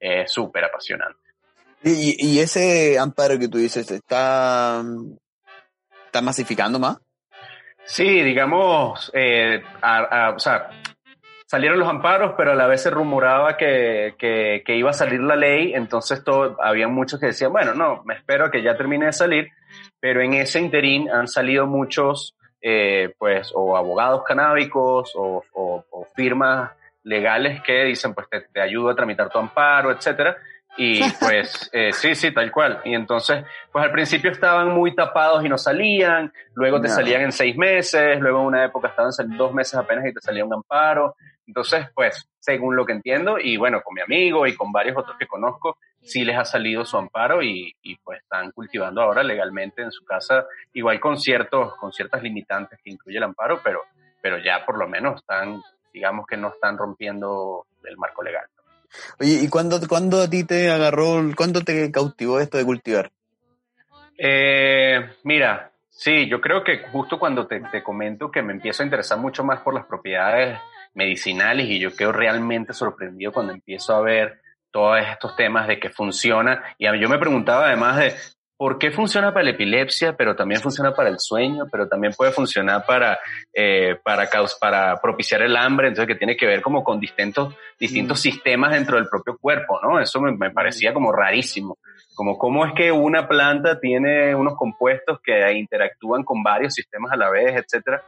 es 0.01 0.33
súper 0.33 0.65
apasionante. 0.65 1.21
Y, 1.85 2.17
y 2.35 2.41
ese 2.41 2.99
amparo 2.99 3.39
que 3.39 3.47
tú 3.49 3.59
dices, 3.59 3.89
¿está, 3.89 4.83
está 6.07 6.21
masificando 6.21 6.81
más? 6.81 6.99
Sí, 7.85 8.23
digamos, 8.25 9.09
eh, 9.15 9.63
a- 9.81 10.27
a- 10.27 10.31
o 10.31 10.39
sea, 10.41 10.69
salieron 11.47 11.79
los 11.79 11.89
amparos, 11.89 12.35
pero 12.37 12.53
a 12.53 12.55
la 12.55 12.67
vez 12.67 12.83
se 12.83 12.91
rumoraba 12.91 13.57
que, 13.57 14.15
que, 14.19 14.77
iba 14.77 14.91
a 14.91 14.95
salir 14.95 15.21
la 15.21 15.37
ley, 15.37 15.73
entonces 15.75 16.23
todo, 16.25 16.57
había 16.63 16.89
muchos 16.89 17.19
que 17.21 17.27
decían, 17.27 17.53
bueno, 17.53 17.73
no, 17.75 18.03
me 18.05 18.15
espero 18.15 18.51
que 18.51 18.63
ya 18.63 18.77
termine 18.77 19.07
de 19.07 19.13
salir, 19.13 19.49
pero 20.01 20.21
en 20.21 20.35
ese 20.35 20.61
interín 20.61 21.09
han 21.11 21.29
salido 21.29 21.67
muchos, 21.67 22.35
eh, 22.61 23.15
pues, 23.19 23.53
o 23.55 23.77
abogados 23.77 24.23
canábicos 24.25 25.13
o, 25.17 25.43
o- 25.55 25.85
o 25.91 26.05
firmas 26.17 26.73
legales 27.05 27.63
que 27.63 27.85
dicen, 27.85 28.13
pues, 28.15 28.29
te, 28.29 28.41
te 28.53 28.61
ayudo 28.61 28.91
a 28.91 28.97
tramitar 28.97 29.29
tu 29.31 29.39
amparo, 29.39 29.93
etcétera. 29.93 30.37
Y 30.77 31.01
pues, 31.21 31.71
eh, 31.73 31.93
sí, 31.93 32.15
sí, 32.15 32.33
tal 32.33 32.51
cual. 32.53 32.81
Y 32.85 32.95
entonces, 32.95 33.45
pues 33.73 33.85
al 33.85 33.91
principio 33.93 34.31
estaban 34.31 34.71
muy 34.71 34.95
tapados 34.95 35.45
y 35.45 35.49
no 35.49 35.57
salían, 35.59 36.33
luego 36.55 36.81
te 36.81 36.89
No. 36.89 36.95
salían 36.95 37.23
en 37.23 37.33
seis 37.33 37.57
meses, 37.57 38.21
luego 38.21 38.41
en 38.41 38.47
una 38.47 38.65
época 38.65 38.89
estaban 38.89 39.13
saliendo 39.13 39.45
dos 39.45 39.55
meses 39.55 39.75
apenas 39.75 40.07
y 40.07 40.13
te 40.13 40.21
salía 40.21 40.45
un 40.45 40.53
amparo. 40.55 41.17
Entonces, 41.47 41.87
pues, 41.95 42.29
según 42.41 42.75
lo 42.77 42.85
que 42.85 42.93
entiendo, 42.93 43.39
y 43.39 43.57
bueno, 43.57 43.81
con 43.83 43.95
mi 43.95 44.01
amigo 44.01 44.47
y 44.47 44.55
con 44.57 44.73
varios 44.73 44.97
otros 44.97 45.17
que 45.17 45.27
conozco, 45.27 45.79
sí 46.03 46.25
les 46.25 46.37
ha 46.37 46.45
salido 46.45 46.85
su 46.85 46.97
amparo 46.99 47.43
y, 47.43 47.75
y 47.83 47.97
pues 47.97 48.21
están 48.21 48.51
cultivando 48.51 49.01
ahora 49.03 49.23
legalmente 49.23 49.83
en 49.83 49.91
su 49.93 50.05
casa, 50.05 50.47
igual 50.73 50.99
con 51.01 51.19
ciertos, 51.19 51.75
con 51.77 51.93
ciertas 51.93 52.23
limitantes 52.23 52.79
que 52.83 52.91
incluye 52.91 53.19
el 53.19 53.25
amparo, 53.25 53.61
pero, 53.63 53.83
pero 54.21 54.39
ya 54.39 54.65
por 54.67 54.77
lo 54.77 54.89
menos 54.89 55.21
están, 55.21 55.63
digamos 55.93 56.27
que 56.27 56.37
no 56.37 56.49
están 56.49 56.77
rompiendo 56.79 57.67
el 57.85 57.97
marco 57.97 58.23
legal. 58.25 58.47
Oye, 59.21 59.41
¿y 59.43 59.49
cuándo, 59.49 59.77
a 60.21 60.31
ti 60.31 60.45
te 60.45 60.71
agarró, 60.71 61.23
cuándo 61.37 61.63
te 61.63 61.91
cautivó 61.91 62.41
esto 62.41 62.59
de 62.59 62.65
cultivar? 62.65 63.11
Eh, 64.19 65.11
mira, 65.25 65.71
sí, 65.89 66.29
yo 66.29 66.41
creo 66.41 66.65
que 66.65 66.79
justo 66.91 67.19
cuando 67.19 67.47
te, 67.47 67.61
te 67.71 67.83
comento 67.83 68.31
que 68.31 68.43
me 68.43 68.53
empiezo 68.53 68.83
a 68.83 68.87
interesar 68.87 69.19
mucho 69.19 69.45
más 69.45 69.61
por 69.61 69.75
las 69.75 69.87
propiedades 69.87 70.59
medicinales 70.95 71.69
y 71.69 71.79
yo 71.79 71.95
quedo 71.95 72.13
realmente 72.13 72.73
sorprendido 72.73 73.33
cuando 73.33 73.53
empiezo 73.53 73.95
a 73.95 74.01
ver 74.01 74.41
todos 74.71 74.99
estos 75.01 75.37
temas 75.37 75.69
de 75.69 75.79
que 75.79 75.91
funciona. 75.91 76.63
Y 76.79 76.87
yo 76.99 77.09
me 77.09 77.19
preguntaba 77.19 77.67
además 77.67 77.99
de 77.99 78.15
por 78.57 78.79
qué 78.79 78.91
funciona 78.91 79.33
para 79.33 79.45
la 79.45 79.51
epilepsia, 79.51 80.17
pero 80.17 80.35
también 80.35 80.61
funciona 80.61 80.95
para 80.95 81.09
el 81.11 81.19
sueño, 81.19 81.65
pero 81.71 81.89
también 81.89 82.13
puede 82.17 82.33
funcionar 82.33 82.85
para, 82.87 83.19
eh, 83.53 83.97
para, 84.03 84.29
caus- 84.31 84.57
para 84.59 84.97
propiciar 84.97 85.43
el 85.43 85.57
hambre, 85.57 85.89
entonces 85.89 86.07
que 86.13 86.19
tiene 86.19 86.37
que 86.37 86.47
ver 86.47 86.63
como 86.63 86.83
con 86.83 86.99
distintos, 86.99 87.55
distintos 87.79 88.21
sistemas 88.21 88.73
dentro 88.73 88.97
del 88.97 89.09
propio 89.09 89.37
cuerpo, 89.39 89.79
¿no? 89.83 90.01
Eso 90.01 90.21
me, 90.21 90.33
me 90.37 90.51
parecía 90.51 90.93
como 90.95 91.13
rarísimo 91.13 91.79
como 92.17 92.39
cómo 92.39 92.65
es 92.65 92.73
que 92.73 92.91
una 92.91 93.29
planta 93.29 93.79
tiene 93.79 94.35
unos 94.35 94.57
compuestos 94.57 95.21
que 95.23 95.53
interactúan 95.53 96.25
con 96.25 96.43
varios 96.43 96.73
sistemas 96.73 97.13
a 97.13 97.17
la 97.17 97.29
vez, 97.29 97.55
etcétera. 97.57 98.03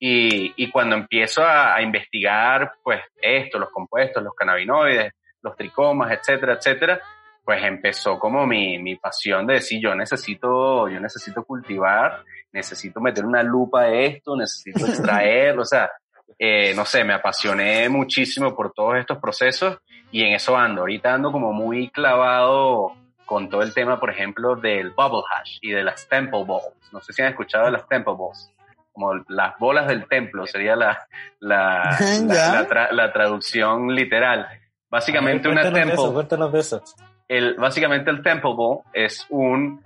Y, 0.00 0.52
y 0.56 0.70
cuando 0.72 0.96
empiezo 0.96 1.44
a, 1.44 1.76
a 1.76 1.80
investigar, 1.80 2.72
pues 2.82 3.00
esto, 3.22 3.60
los 3.60 3.70
compuestos, 3.70 4.24
los 4.24 4.34
cannabinoides, 4.34 5.12
los 5.40 5.54
tricomas, 5.56 6.10
etcétera, 6.10 6.54
etcétera, 6.54 7.00
pues 7.44 7.62
empezó 7.62 8.18
como 8.18 8.46
mi, 8.46 8.78
mi 8.78 8.96
pasión 8.96 9.46
de 9.46 9.54
decir, 9.54 9.80
yo 9.82 9.94
necesito, 9.94 10.88
yo 10.88 10.98
necesito 11.00 11.44
cultivar, 11.44 12.22
necesito 12.52 13.00
meter 13.00 13.24
una 13.26 13.42
lupa 13.42 13.82
a 13.82 13.92
esto, 13.92 14.36
necesito 14.36 14.86
extraer, 14.86 15.58
o 15.58 15.64
sea, 15.64 15.90
eh, 16.38 16.72
no 16.74 16.84
sé, 16.84 17.04
me 17.04 17.12
apasioné 17.14 17.88
muchísimo 17.88 18.56
por 18.56 18.72
todos 18.72 18.96
estos 18.96 19.18
procesos 19.18 19.78
y 20.10 20.22
en 20.24 20.32
eso 20.34 20.56
ando. 20.56 20.80
Ahorita 20.82 21.12
ando 21.14 21.30
como 21.30 21.52
muy 21.52 21.90
clavado 21.90 22.92
con 23.26 23.48
todo 23.48 23.62
el 23.62 23.72
tema, 23.72 24.00
por 24.00 24.10
ejemplo, 24.10 24.56
del 24.56 24.90
bubble 24.90 25.22
hash 25.32 25.58
y 25.60 25.70
de 25.70 25.84
las 25.84 26.08
temple 26.08 26.44
balls. 26.46 26.92
No 26.92 27.00
sé 27.00 27.12
si 27.12 27.22
han 27.22 27.28
escuchado 27.28 27.66
de 27.66 27.72
las 27.72 27.86
temple 27.88 28.14
balls. 28.18 28.50
Como 28.92 29.14
las 29.28 29.58
bolas 29.58 29.86
del 29.88 30.06
templo 30.06 30.46
sería 30.46 30.76
la, 30.76 31.06
la, 31.40 31.96
la, 32.26 32.52
la 32.52 32.68
tra- 32.68 32.90
la 32.92 33.12
traducción 33.12 33.94
literal. 33.94 34.46
Básicamente 34.90 35.48
una 35.48 35.62
cuéntanos 35.62 35.74
de 35.74 35.80
temple, 35.80 35.94
eso, 36.04 36.14
cuéntanos 36.14 36.52
de 36.52 36.58
eso. 36.60 36.82
El, 37.28 37.54
básicamente 37.54 38.10
el 38.10 38.22
temple 38.22 38.54
ball 38.54 38.80
es 38.92 39.26
un, 39.30 39.82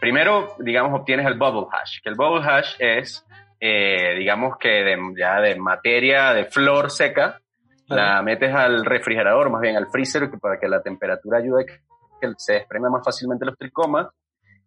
primero, 0.00 0.54
digamos, 0.58 1.00
obtienes 1.00 1.26
el 1.26 1.38
bubble 1.38 1.66
hash, 1.70 2.00
que 2.02 2.08
el 2.08 2.16
bubble 2.16 2.44
hash 2.44 2.74
es, 2.78 3.24
eh, 3.60 4.14
digamos 4.18 4.56
que 4.58 4.68
de, 4.68 4.98
ya 5.16 5.40
de 5.40 5.56
materia, 5.56 6.32
de 6.32 6.46
flor 6.46 6.90
seca, 6.90 7.38
la 7.86 8.22
metes 8.22 8.54
al 8.54 8.84
refrigerador, 8.84 9.50
más 9.50 9.60
bien 9.60 9.76
al 9.76 9.90
freezer, 9.90 10.30
que 10.30 10.38
para 10.38 10.58
que 10.58 10.68
la 10.68 10.82
temperatura 10.82 11.38
ayude 11.38 11.62
a 11.62 11.66
que 11.66 12.32
se 12.38 12.54
desprenda 12.54 12.88
más 12.88 13.04
fácilmente 13.04 13.44
los 13.44 13.56
tricomas, 13.56 14.08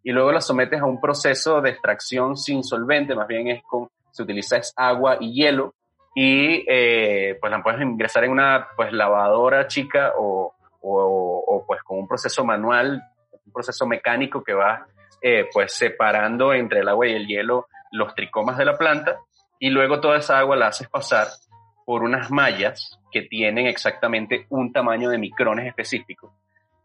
y 0.04 0.12
luego 0.12 0.32
la 0.32 0.42
sometes 0.42 0.80
a 0.80 0.86
un 0.86 1.02
proceso 1.02 1.62
de 1.62 1.72
extracción 1.72 2.38
sin 2.38 2.64
solvente, 2.64 3.16
más 3.16 3.28
bien 3.28 3.48
es 3.48 3.64
con, 3.64 3.90
se 4.12 4.24
utiliza 4.24 4.58
es 4.58 4.72
agua 4.76 5.18
y 5.20 5.34
hielo, 5.34 5.74
y 6.14 6.64
eh, 6.68 7.38
pues 7.42 7.52
la 7.52 7.62
puedes 7.62 7.82
ingresar 7.82 8.24
en 8.24 8.32
una 8.32 8.68
pues 8.78 8.94
lavadora 8.94 9.68
chica 9.68 10.14
o, 10.18 10.54
o, 10.88 11.44
o, 11.48 11.66
pues 11.66 11.82
con 11.84 11.98
un 12.00 12.08
proceso 12.08 12.44
manual, 12.46 13.02
un 13.46 13.52
proceso 13.54 13.86
mecánico 13.88 14.44
que 14.44 14.54
va 14.54 14.86
eh, 15.22 15.48
pues 15.52 15.74
separando 15.74 16.54
entre 16.54 16.82
el 16.82 16.88
agua 16.90 17.08
y 17.08 17.14
el 17.14 17.28
hielo 17.28 17.68
los 17.92 18.14
tricomas 18.14 18.58
de 18.58 18.66
la 18.66 18.78
planta, 18.78 19.18
y 19.60 19.70
luego 19.70 20.00
toda 20.02 20.18
esa 20.18 20.38
agua 20.38 20.56
la 20.56 20.68
haces 20.68 20.90
pasar 20.90 21.28
por 21.86 22.04
unas 22.04 22.30
mallas 22.30 23.00
que 23.12 23.22
tienen 23.22 23.68
exactamente 23.68 24.46
un 24.50 24.74
tamaño 24.74 25.10
de 25.10 25.18
micrones 25.18 25.66
específico 25.68 26.34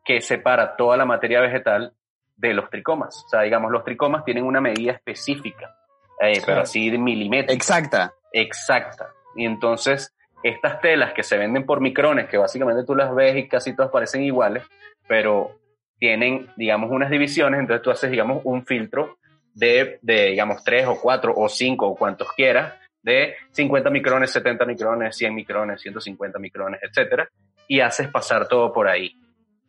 que 0.04 0.20
separa 0.20 0.76
toda 0.76 0.96
la 0.96 1.04
materia 1.04 1.40
vegetal 1.40 1.92
de 2.36 2.54
los 2.54 2.70
tricomas. 2.70 3.24
O 3.26 3.28
sea, 3.28 3.42
digamos, 3.42 3.70
los 3.72 3.84
tricomas 3.84 4.24
tienen 4.24 4.44
una 4.44 4.60
medida 4.60 4.92
específica, 4.92 5.74
eh, 6.20 6.32
pero 6.34 6.44
Claro. 6.44 6.60
así 6.62 6.90
de 6.90 6.98
milimétrica, 6.98 7.52
Exacta. 7.52 8.14
exacta. 8.32 9.08
Y 9.36 9.44
entonces, 9.44 10.14
estas 10.42 10.80
telas 10.80 11.12
que 11.12 11.22
se 11.22 11.36
venden 11.36 11.66
por 11.66 11.80
micrones, 11.80 12.28
que 12.28 12.38
básicamente 12.38 12.84
tú 12.84 12.94
las 12.94 13.14
ves 13.14 13.36
y 13.36 13.48
casi 13.48 13.74
todas 13.74 13.90
parecen 13.90 14.22
iguales, 14.22 14.64
pero 15.06 15.60
tienen, 15.98 16.48
digamos, 16.56 16.90
unas 16.90 17.10
divisiones, 17.10 17.60
entonces 17.60 17.82
tú 17.82 17.90
haces, 17.90 18.10
digamos, 18.10 18.40
un 18.44 18.64
filtro 18.64 19.18
de, 19.54 19.98
de, 20.02 20.30
digamos, 20.30 20.64
3 20.64 20.86
o 20.86 21.00
4 21.00 21.34
o 21.36 21.48
5 21.48 21.86
o 21.86 21.96
cuantos 21.96 22.32
quieras, 22.32 22.74
de 23.02 23.34
50 23.52 23.90
micrones, 23.90 24.30
70 24.30 24.64
micrones, 24.66 25.16
100 25.16 25.34
micrones, 25.34 25.80
150 25.80 26.38
micrones, 26.38 26.80
etcétera, 26.82 27.28
y 27.66 27.80
haces 27.80 28.08
pasar 28.08 28.48
todo 28.48 28.72
por 28.72 28.88
ahí. 28.88 29.14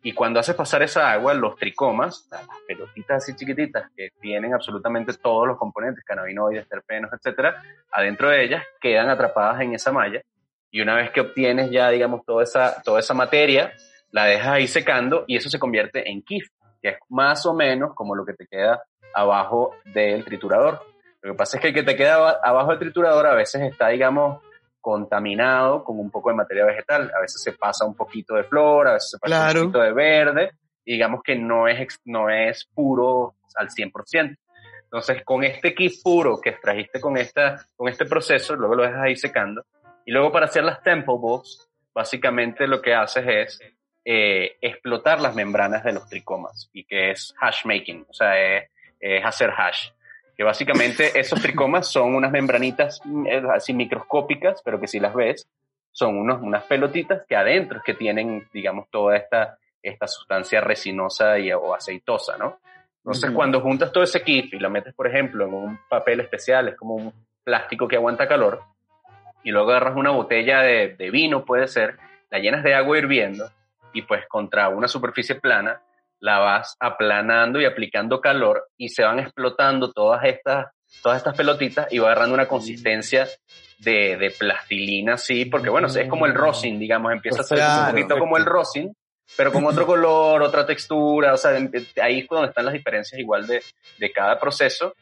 Y 0.04 0.12
cuando 0.12 0.40
haces 0.40 0.56
pasar 0.56 0.82
esa 0.82 1.12
agua, 1.12 1.32
los 1.32 1.56
tricomas, 1.56 2.26
las 2.30 2.42
pelotitas 2.66 3.22
así 3.22 3.36
chiquititas 3.36 3.88
que 3.96 4.08
tienen 4.20 4.52
absolutamente 4.52 5.12
todos 5.14 5.46
los 5.46 5.56
componentes, 5.56 6.04
cannabinoides, 6.04 6.68
terpenos, 6.68 7.12
etcétera, 7.12 7.62
adentro 7.92 8.28
de 8.28 8.44
ellas 8.44 8.64
quedan 8.80 9.08
atrapadas 9.10 9.60
en 9.60 9.74
esa 9.74 9.92
malla. 9.92 10.20
Y 10.72 10.80
una 10.80 10.96
vez 10.96 11.10
que 11.12 11.20
obtienes 11.20 11.70
ya, 11.70 11.90
digamos, 11.90 12.24
toda 12.24 12.42
esa, 12.42 12.82
toda 12.82 12.98
esa 12.98 13.14
materia, 13.14 13.72
la 14.10 14.24
dejas 14.24 14.48
ahí 14.48 14.66
secando 14.66 15.24
y 15.28 15.36
eso 15.36 15.48
se 15.48 15.58
convierte 15.60 16.10
en 16.10 16.22
kif, 16.22 16.48
que 16.82 16.88
es 16.88 16.96
más 17.10 17.46
o 17.46 17.54
menos 17.54 17.94
como 17.94 18.16
lo 18.16 18.24
que 18.24 18.32
te 18.32 18.46
queda 18.46 18.82
abajo 19.14 19.76
del 19.84 20.24
triturador. 20.24 20.80
Lo 21.20 21.32
que 21.32 21.36
pasa 21.36 21.56
es 21.56 21.60
que 21.60 21.68
el 21.68 21.74
que 21.74 21.82
te 21.84 21.94
queda 21.94 22.40
abajo 22.42 22.70
del 22.70 22.78
triturador 22.80 23.26
a 23.26 23.34
veces 23.34 23.62
está, 23.62 23.88
digamos, 23.88 24.42
contaminado 24.80 25.84
con 25.84 25.98
un 25.98 26.10
poco 26.10 26.30
de 26.30 26.36
materia 26.36 26.64
vegetal. 26.64 27.10
A 27.16 27.20
veces 27.20 27.40
se 27.42 27.52
pasa 27.52 27.84
un 27.86 27.94
poquito 27.94 28.34
de 28.34 28.44
flor, 28.44 28.88
a 28.88 28.94
veces 28.94 29.10
se 29.12 29.18
pasa 29.18 29.34
Claro. 29.36 29.60
un 29.60 29.66
poquito 29.72 29.84
de 29.84 29.92
verde, 29.92 30.50
y 30.84 30.94
digamos 30.94 31.22
que 31.22 31.36
no 31.36 31.68
es, 31.68 32.00
no 32.04 32.28
es 32.28 32.64
puro 32.74 33.34
al 33.54 33.68
100%. 33.70 34.36
Entonces, 34.84 35.22
con 35.24 35.44
este 35.44 35.74
kit 35.74 36.02
puro 36.02 36.40
que 36.40 36.50
extrajiste 36.50 37.00
con, 37.00 37.16
esta, 37.16 37.64
con 37.76 37.88
este 37.88 38.04
proceso, 38.04 38.56
luego 38.56 38.74
lo 38.74 38.82
dejas 38.82 39.00
ahí 39.02 39.16
secando, 39.16 39.64
y 40.04 40.12
luego 40.12 40.32
para 40.32 40.46
hacer 40.46 40.64
las 40.64 40.82
temple 40.82 41.16
balls, 41.20 41.68
básicamente 41.94 42.66
lo 42.66 42.80
que 42.80 42.94
haces 42.94 43.24
es 43.26 43.60
eh, 44.04 44.56
explotar 44.60 45.20
las 45.20 45.34
membranas 45.34 45.84
de 45.84 45.92
los 45.92 46.08
tricomas, 46.08 46.70
y 46.72 46.84
que 46.84 47.10
es 47.10 47.34
hash 47.40 47.64
making, 47.64 48.06
o 48.08 48.12
sea, 48.12 48.40
es, 48.40 48.70
es 49.00 49.24
hacer 49.24 49.50
hash 49.50 49.88
que 50.36 50.44
básicamente 50.44 51.18
esos 51.18 51.40
tricomas 51.40 51.86
son 51.86 52.14
unas 52.14 52.30
membranitas 52.30 53.00
mm, 53.04 53.26
eh, 53.26 53.42
así 53.54 53.74
microscópicas, 53.74 54.62
pero 54.64 54.80
que 54.80 54.88
si 54.88 54.98
las 54.98 55.14
ves, 55.14 55.48
son 55.90 56.16
unos, 56.16 56.40
unas 56.40 56.64
pelotitas 56.64 57.24
que 57.28 57.36
adentro 57.36 57.78
es 57.78 57.84
que 57.84 57.94
tienen, 57.94 58.48
digamos, 58.52 58.88
toda 58.90 59.16
esta, 59.16 59.58
esta 59.82 60.06
sustancia 60.06 60.60
resinosa 60.60 61.38
y, 61.38 61.52
o 61.52 61.74
aceitosa, 61.74 62.36
¿no? 62.38 62.58
Entonces, 63.04 63.32
cuando 63.32 63.60
juntas 63.60 63.92
todo 63.92 64.04
ese 64.04 64.22
kit 64.22 64.54
y 64.54 64.58
lo 64.58 64.70
metes, 64.70 64.94
por 64.94 65.08
ejemplo, 65.08 65.44
en 65.44 65.52
un 65.52 65.80
papel 65.88 66.20
especial, 66.20 66.68
es 66.68 66.76
como 66.76 66.94
un 66.94 67.12
plástico 67.42 67.88
que 67.88 67.96
aguanta 67.96 68.28
calor, 68.28 68.62
y 69.44 69.50
luego 69.50 69.70
agarras 69.70 69.96
una 69.96 70.10
botella 70.10 70.60
de, 70.60 70.94
de 70.96 71.10
vino, 71.10 71.44
puede 71.44 71.68
ser, 71.68 71.96
la 72.30 72.38
llenas 72.38 72.62
de 72.64 72.74
agua 72.74 72.98
hirviendo, 72.98 73.50
y 73.92 74.02
pues 74.02 74.26
contra 74.28 74.68
una 74.68 74.88
superficie 74.88 75.34
plana, 75.34 75.80
la 76.20 76.38
vas 76.38 76.76
aplanando 76.78 77.60
y 77.60 77.64
aplicando 77.64 78.20
calor 78.20 78.68
y 78.76 78.88
se 78.90 79.02
van 79.02 79.18
explotando 79.18 79.92
todas 79.92 80.24
estas, 80.24 80.66
todas 81.02 81.18
estas 81.18 81.36
pelotitas 81.36 81.88
y 81.92 81.98
va 81.98 82.06
agarrando 82.12 82.34
una 82.34 82.46
consistencia 82.46 83.26
de, 83.80 84.16
de 84.16 84.30
plastilina, 84.30 85.16
sí, 85.18 85.46
porque 85.46 85.68
bueno, 85.68 85.88
es 85.88 86.06
como 86.08 86.26
el 86.26 86.34
rosin, 86.34 86.78
digamos, 86.78 87.12
empieza 87.12 87.40
a 87.40 87.44
ser 87.44 87.58
Claro. 87.58 87.82
un 87.86 87.90
poquito 87.90 88.18
como 88.18 88.36
el 88.36 88.44
rosin, 88.44 88.94
pero 89.36 89.52
con 89.52 89.66
otro 89.66 89.84
color, 89.84 90.42
otra 90.42 90.64
textura, 90.64 91.32
o 91.34 91.36
sea, 91.36 91.50
ahí 92.02 92.20
es 92.20 92.28
donde 92.28 92.48
están 92.48 92.66
las 92.66 92.74
diferencias 92.74 93.18
igual 93.18 93.46
de, 93.46 93.60
de 93.98 94.12
cada 94.12 94.38
proceso. 94.38 94.94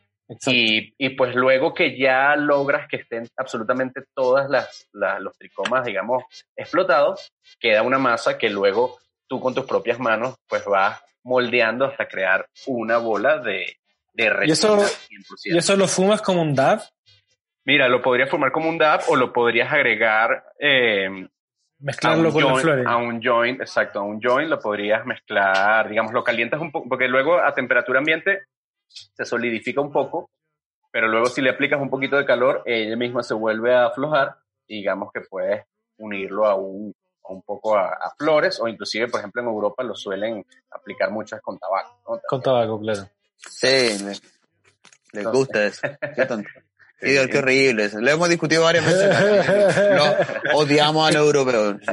Y, 0.47 0.95
y 0.97 1.11
pues 1.11 1.35
luego 1.35 1.75
que 1.75 1.99
ya 1.99 2.37
logras 2.37 2.87
que 2.89 2.97
estén 2.99 3.27
absolutamente 3.37 4.03
todas 4.15 4.49
las, 4.49 4.89
la- 4.93 5.19
los 5.19 5.37
tricomas, 5.37 5.85
digamos, 5.85 6.23
explotados, 6.55 7.33
queda 7.59 7.83
una 7.83 7.99
masa 7.99 8.39
que 8.39 8.49
luego 8.49 8.99
tú 9.27 9.41
con 9.41 9.55
tus 9.55 9.65
propias 9.67 9.99
manos 9.99 10.37
pues 10.49 10.65
vas 10.65 11.03
moldeando 11.25 11.85
hasta 11.85 12.07
crear 12.07 12.47
una 12.67 12.99
bola 12.99 13.39
de, 13.39 13.77
de 14.15 14.31
resina 14.31 14.53
eso- 14.53 14.77
100%. 14.79 14.91
¿Y 15.47 15.57
eso 15.59 15.77
lo 15.77 15.89
fumas 15.89 16.23
como 16.23 16.43
un 16.43 16.55
dab? 16.55 16.81
Mira, 17.65 17.89
lo 17.89 18.01
podrías 18.01 18.31
formar 18.31 18.53
como 18.53 18.69
un 18.69 18.79
dab 18.79 19.03
o 19.09 19.17
lo 19.17 19.33
podrías 19.33 19.73
agregar 19.73 20.45
eh, 20.59 21.29
Mezclarlo 21.81 22.31
con 22.33 22.43
las 22.43 22.53
joint, 22.53 22.63
flores. 22.65 22.87
a 22.87 22.97
un 22.97 23.23
joint, 23.23 23.61
exacto, 23.61 24.01
a 24.01 24.03
un 24.03 24.21
joint 24.23 24.49
lo 24.51 24.59
podrías 24.61 25.05
mezclar, 25.07 25.89
digamos, 25.89 26.13
lo 26.13 26.23
calientas 26.23 26.61
un 26.61 26.71
poco, 26.71 26.89
porque 26.89 27.09
luego 27.09 27.39
a 27.41 27.53
temperatura 27.55 27.99
ambiente 28.01 28.43
se 28.91 29.25
solidifica 29.25 29.81
un 29.81 29.93
poco, 29.93 30.31
pero 30.91 31.09
luego 31.09 31.27
si 31.27 31.41
le 31.41 31.51
aplicas 31.51 31.81
un 31.81 31.91
poquito 31.91 32.17
de 32.17 32.25
calor, 32.25 32.63
ella 32.67 32.97
misma 32.97 33.23
se 33.23 33.35
vuelve 33.35 33.75
a 33.75 33.87
aflojar 33.87 34.37
y 34.67 34.77
digamos 34.79 35.13
que 35.13 35.21
puedes 35.23 35.65
unirlo 35.99 36.47
a 36.47 36.55
un, 36.55 36.93
a 37.25 37.33
un 37.33 37.43
poco 37.43 37.77
a, 37.77 37.89
a 37.89 38.15
flores 38.19 38.61
o 38.61 38.67
inclusive, 38.69 39.09
por 39.09 39.21
ejemplo, 39.21 39.43
en 39.43 39.49
Europa 39.49 39.83
lo 39.85 39.95
suelen 39.95 40.45
aplicar 40.71 41.11
muchas 41.11 41.41
con 41.43 41.59
tabaco. 41.59 42.01
¿no? 42.09 42.21
Con 42.29 42.43
tabaco, 42.43 42.81
claro. 42.81 43.09
Sí, 43.37 43.67
le- 44.05 44.19
les 45.13 45.27
gusta 45.33 45.65
eso. 45.65 45.83
Qué 46.15 46.27
tonto. 46.27 46.49
Sí, 47.01 47.17
qué 47.31 47.39
horrible 47.39 47.85
eso. 47.87 47.99
Lo 48.01 48.11
hemos 48.11 48.29
discutido 48.29 48.63
varias 48.63 48.85
veces. 48.85 49.17
No, 49.97 50.59
odiamos 50.59 51.09
a 51.09 51.13
los 51.13 51.25
europeos. 51.27 51.77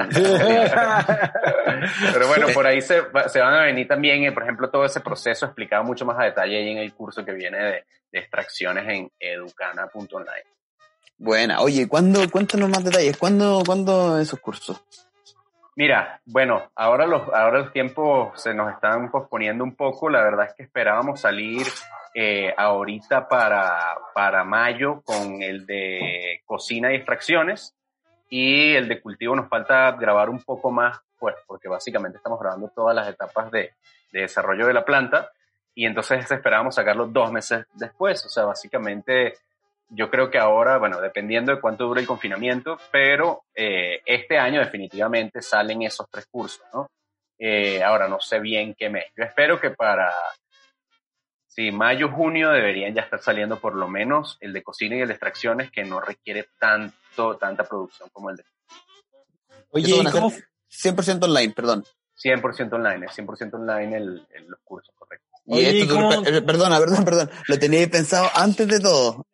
Pero 2.14 2.28
bueno, 2.28 2.48
por 2.54 2.66
ahí 2.68 2.82
se, 2.82 3.02
va- 3.02 3.30
se 3.30 3.40
van 3.40 3.54
a 3.54 3.64
venir 3.64 3.88
también, 3.88 4.24
eh, 4.24 4.32
por 4.32 4.44
ejemplo, 4.44 4.70
todo 4.70 4.86
ese 4.86 5.00
proceso 5.00 5.46
explicado 5.46 5.84
mucho 5.84 6.06
más 6.06 6.20
a 6.20 6.24
detalle 6.26 6.58
ahí 6.58 6.70
en 6.72 6.78
el 6.80 6.94
curso 6.94 7.24
que 7.24 7.32
viene 7.32 7.58
de, 7.58 7.84
de 8.12 8.20
extracciones 8.20 8.86
en 8.88 9.12
educana.online. 9.20 10.44
Buena. 11.18 11.62
Oye, 11.62 11.88
¿cuándo, 11.88 12.30
cuéntanos 12.30 12.70
más 12.70 12.84
detalles. 12.84 13.18
¿Cuándo, 13.18 13.64
cuándo 13.66 14.20
esos 14.20 14.40
cursos? 14.40 14.82
Mira, 15.78 16.22
bueno, 16.26 16.72
ahora 16.74 17.06
los, 17.06 17.22
ahora 17.32 17.60
los 17.60 17.72
tiempos 17.72 18.42
se 18.42 18.52
nos 18.52 18.74
están 18.74 19.12
posponiendo 19.12 19.64
un 19.64 19.76
poco. 19.76 20.10
La 20.10 20.24
verdad 20.24 20.48
es 20.48 20.56
que 20.56 20.64
esperábamos 20.64 21.22
salir 21.22 21.68
eh, 22.16 22.52
ahorita 22.58 23.28
para, 23.28 23.96
para 24.16 24.44
mayo 24.44 25.04
con 25.06 25.44
el 25.44 25.68
de 25.68 26.42
cocina 26.48 26.92
y 26.92 26.96
extracciones 26.96 27.76
y 28.28 28.74
el 28.74 28.88
de 28.88 29.00
cultivo 29.00 29.36
nos 29.36 29.50
falta 29.50 29.92
grabar 29.92 30.32
un 30.32 30.42
poco 30.42 30.72
más, 30.72 31.00
pues, 31.20 31.36
porque 31.46 31.70
básicamente 31.70 32.18
estamos 32.18 32.40
grabando 32.40 32.70
todas 32.70 32.96
las 32.96 33.08
etapas 33.08 33.52
de, 33.52 33.74
de 34.12 34.22
desarrollo 34.22 34.66
de 34.66 34.74
la 34.74 34.84
planta 34.84 35.30
y 35.76 35.86
entonces 35.86 36.32
esperábamos 36.32 36.74
sacarlo 36.74 37.06
dos 37.06 37.32
meses 37.32 37.68
después. 37.76 38.26
O 38.26 38.30
sea, 38.30 38.46
básicamente 38.46 39.36
yo 39.90 40.10
creo 40.10 40.30
que 40.30 40.38
ahora, 40.38 40.78
bueno, 40.78 41.00
dependiendo 41.00 41.54
de 41.54 41.62
cuánto 41.62 41.86
dure 41.86 42.02
el 42.02 42.08
confinamiento, 42.08 42.78
pero 42.92 43.44
eh, 43.56 44.02
este 44.06 44.38
año 44.38 44.60
definitivamente 44.60 45.42
salen 45.42 45.82
esos 45.84 46.08
tres 46.10 46.26
cursos, 46.30 46.62
¿no? 46.74 46.90
Eh, 47.40 47.84
ahora 47.84 48.08
no 48.08 48.20
sé 48.20 48.40
bien 48.40 48.76
qué 48.78 48.90
mes. 48.90 49.06
Yo 49.16 49.24
espero 49.24 49.60
que 49.62 49.70
para, 49.72 50.12
sí, 51.48 51.72
mayo, 51.72 52.10
junio 52.10 52.50
deberían 52.50 52.94
ya 52.94 53.02
estar 53.04 53.22
saliendo 53.22 53.60
por 53.60 53.76
lo 53.76 53.88
menos 53.88 54.38
el 54.42 54.54
de 54.54 54.64
cocina 54.64 54.96
y 54.96 55.02
el 55.02 55.08
de 55.08 55.14
extracciones 55.14 55.72
que 55.72 55.84
no 55.84 56.00
requiere 56.02 56.48
tanto, 56.60 57.38
tanta 57.38 57.64
producción 57.64 58.10
como 58.12 58.30
el 58.30 58.38
de 58.38 58.44
Oye, 59.72 59.86
¿y 59.96 60.06
cómo, 60.12 60.30
ser 60.32 60.94
100% 60.96 61.24
online, 61.26 61.54
perdón. 61.54 61.84
100% 62.24 62.74
online, 62.74 63.06
es 63.06 63.12
100% 63.18 63.54
online 63.56 63.98
el, 63.98 64.28
el- 64.34 64.48
los 64.48 64.60
cursos, 64.64 64.94
correcto. 64.98 65.26
Y 65.46 65.54
Oye, 65.56 65.70
esto, 65.82 65.84
¿y 65.86 65.88
tú- 65.88 65.94
cómo- 65.96 66.24
per- 66.24 66.46
perdona, 66.46 66.80
perdón, 66.80 67.06
perdón. 67.06 67.30
Lo 67.48 67.60
teníais 67.60 67.88
pensado 67.90 68.30
antes 68.34 68.68
de 68.68 68.80
todo. 68.80 69.26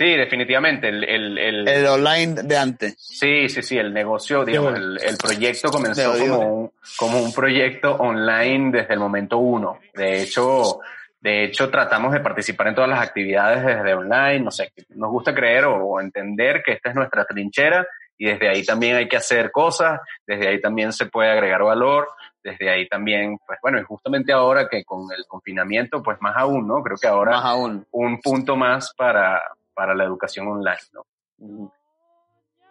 Sí, 0.00 0.16
definitivamente, 0.16 0.88
el, 0.88 1.04
el, 1.04 1.36
el- 1.36 1.68
El 1.68 1.86
online 1.86 2.42
de 2.44 2.56
antes. 2.56 2.94
Sí, 2.96 3.50
sí, 3.50 3.60
sí, 3.62 3.76
el 3.76 3.92
negocio, 3.92 4.46
digamos, 4.46 4.70
bueno. 4.70 4.86
el, 4.96 5.02
el 5.02 5.16
proyecto 5.18 5.70
comenzó 5.70 6.18
como 6.18 6.38
un, 6.54 6.72
como 6.96 7.20
un 7.22 7.30
proyecto 7.34 7.96
online 7.96 8.70
desde 8.78 8.94
el 8.94 8.98
momento 8.98 9.36
uno. 9.36 9.78
De 9.92 10.22
hecho, 10.22 10.80
de 11.20 11.44
hecho, 11.44 11.68
tratamos 11.68 12.14
de 12.14 12.20
participar 12.20 12.68
en 12.68 12.76
todas 12.76 12.88
las 12.88 13.02
actividades 13.06 13.62
desde 13.62 13.92
online, 13.92 14.40
no 14.40 14.50
sé, 14.50 14.72
nos 14.94 15.10
gusta 15.10 15.34
creer 15.34 15.66
o, 15.66 15.76
o 15.84 16.00
entender 16.00 16.62
que 16.64 16.72
esta 16.72 16.88
es 16.88 16.94
nuestra 16.94 17.26
trinchera 17.26 17.86
y 18.16 18.24
desde 18.24 18.48
ahí 18.48 18.64
también 18.64 18.96
hay 18.96 19.06
que 19.06 19.18
hacer 19.18 19.50
cosas, 19.52 20.00
desde 20.26 20.48
ahí 20.48 20.62
también 20.62 20.94
se 20.94 21.04
puede 21.06 21.28
agregar 21.30 21.62
valor, 21.62 22.08
desde 22.42 22.70
ahí 22.70 22.88
también, 22.88 23.36
pues 23.46 23.58
bueno, 23.60 23.78
y 23.78 23.82
justamente 23.82 24.32
ahora 24.32 24.66
que 24.66 24.82
con 24.82 25.12
el 25.14 25.26
confinamiento, 25.26 26.02
pues 26.02 26.16
más 26.22 26.34
aún, 26.38 26.66
¿no? 26.66 26.82
Creo 26.82 26.96
que 26.96 27.06
ahora 27.06 27.32
Más 27.32 27.44
aún. 27.44 27.86
un 27.90 28.18
punto 28.22 28.56
más 28.56 28.94
para, 28.96 29.42
para 29.80 29.94
la 29.94 30.04
educación 30.04 30.46
online, 30.46 30.76
¿no? 30.92 31.72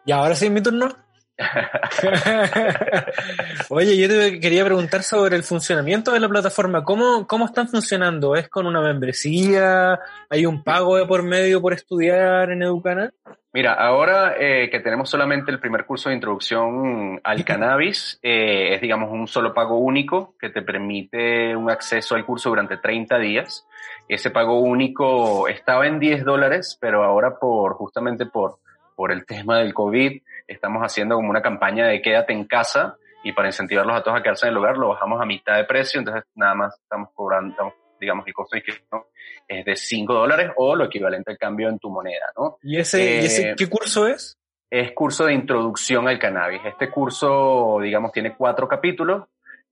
¿Y 0.06 0.12
ahora 0.12 0.36
sí 0.36 0.46
es 0.46 0.52
mi 0.52 0.62
turno? 0.62 0.96
Oye, 3.70 3.98
yo 3.98 4.08
te 4.08 4.40
quería 4.40 4.64
preguntar 4.64 5.02
sobre 5.02 5.36
el 5.36 5.42
funcionamiento 5.42 6.12
de 6.12 6.20
la 6.20 6.30
plataforma. 6.30 6.84
¿Cómo, 6.84 7.26
¿Cómo 7.26 7.48
están 7.48 7.68
funcionando? 7.68 8.36
¿Es 8.36 8.48
con 8.48 8.68
una 8.68 8.82
membresía? 8.82 10.00
¿Hay 10.30 10.46
un 10.46 10.64
pago 10.64 10.98
de 10.98 11.08
por 11.08 11.24
medio 11.24 11.64
por 11.64 11.74
estudiar 11.74 12.52
en 12.52 12.62
Educana? 12.62 13.12
Mira, 13.52 13.74
ahora 13.74 14.36
eh, 14.38 14.70
que 14.70 14.80
tenemos 14.80 15.10
solamente 15.10 15.50
el 15.50 15.60
primer 15.60 15.88
curso 15.88 16.10
de 16.10 16.16
introducción 16.16 17.20
al 17.24 17.44
cannabis, 17.44 18.20
eh, 18.22 18.76
es 18.76 18.82
digamos 18.82 19.10
un 19.12 19.28
solo 19.28 19.56
pago 19.56 19.80
único 19.80 20.36
que 20.40 20.50
te 20.50 20.62
permite 20.62 21.56
un 21.56 21.72
acceso 21.72 22.14
al 22.14 22.26
curso 22.26 22.50
durante 22.50 22.78
30 22.78 23.18
días. 23.18 23.68
Ese 24.08 24.30
pago 24.30 24.60
único 24.60 25.48
estaba 25.48 25.88
en 25.88 26.00
10 26.00 26.26
dólares, 26.26 26.78
pero 26.80 27.04
ahora 27.04 27.40
por 27.40 27.74
justamente 27.74 28.28
por, 28.28 28.60
por 28.96 29.12
el 29.12 29.26
tema 29.26 29.58
del 29.58 29.74
COVID 29.74 30.22
estamos 30.48 30.84
haciendo 30.84 31.16
como 31.16 31.32
una 31.32 31.42
campaña 31.42 31.88
de 31.88 32.04
quédate 32.04 32.34
en 32.34 32.46
casa 32.46 32.98
y 33.24 33.32
para 33.34 33.48
incentivarlos 33.48 33.96
a 33.96 34.04
todos 34.04 34.20
a 34.20 34.22
quedarse 34.22 34.46
en 34.46 34.52
el 34.52 34.58
hogar 34.58 34.78
lo 34.78 34.90
bajamos 34.90 35.20
a 35.20 35.26
mitad 35.26 35.56
de 35.58 35.64
precio, 35.64 36.00
entonces 36.00 36.24
nada 36.36 36.54
más 36.54 36.80
estamos 36.80 37.10
cobrando, 37.16 37.50
estamos 37.50 37.74
digamos, 38.00 38.26
el 38.28 38.34
costo 38.34 38.56
de 38.56 38.60
inscripción 38.60 39.04
es 39.48 39.66
de 39.66 39.76
5 39.76 40.14
dólares 40.14 40.52
o 40.58 40.76
lo 40.76 40.86
equivalente 40.86 41.32
al 41.32 41.38
cambio 41.38 41.70
en 41.70 41.80
tu 41.80 41.90
moneda, 41.90 42.26
¿no? 42.38 42.58
¿Y 42.62 42.78
ese, 42.78 43.22
¿y 43.22 43.26
ese 43.26 43.50
Eh, 43.50 43.56
qué 43.58 43.68
curso 43.68 44.08
es? 44.08 44.40
es 44.70 44.92
curso 44.92 45.26
de 45.26 45.34
introducción 45.34 46.08
al 46.08 46.20
cannabis. 46.20 46.62
Este 46.64 46.90
curso, 46.90 47.80
digamos, 47.82 48.12
tiene 48.12 48.36
cuatro 48.36 48.68
capítulos. 48.68 49.26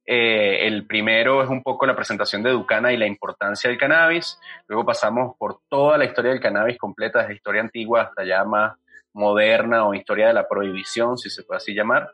Eh, 0.06 0.66
el 0.66 0.88
primero 0.88 1.44
es 1.44 1.50
un 1.50 1.62
poco 1.62 1.86
la 1.86 1.96
presentación 1.96 2.42
de 2.42 2.52
Ducana 2.52 2.92
y 2.92 2.98
la 2.98 3.06
importancia 3.06 3.70
del 3.70 3.78
cannabis. 3.78 4.40
Luego 4.68 4.86
pasamos 4.86 5.36
por 5.38 5.60
toda 5.70 5.98
la 5.98 6.06
historia 6.06 6.32
del 6.32 6.40
cannabis 6.40 6.78
completa, 6.78 7.20
desde 7.20 7.36
historia 7.36 7.62
antigua 7.62 8.04
hasta 8.04 8.24
ya 8.26 8.44
más 8.44 8.78
moderna 9.14 9.86
o 9.86 9.94
historia 9.94 10.28
de 10.28 10.34
la 10.34 10.48
prohibición, 10.48 11.18
si 11.18 11.30
se 11.30 11.44
puede 11.44 11.58
así 11.58 11.74
llamar. 11.74 12.10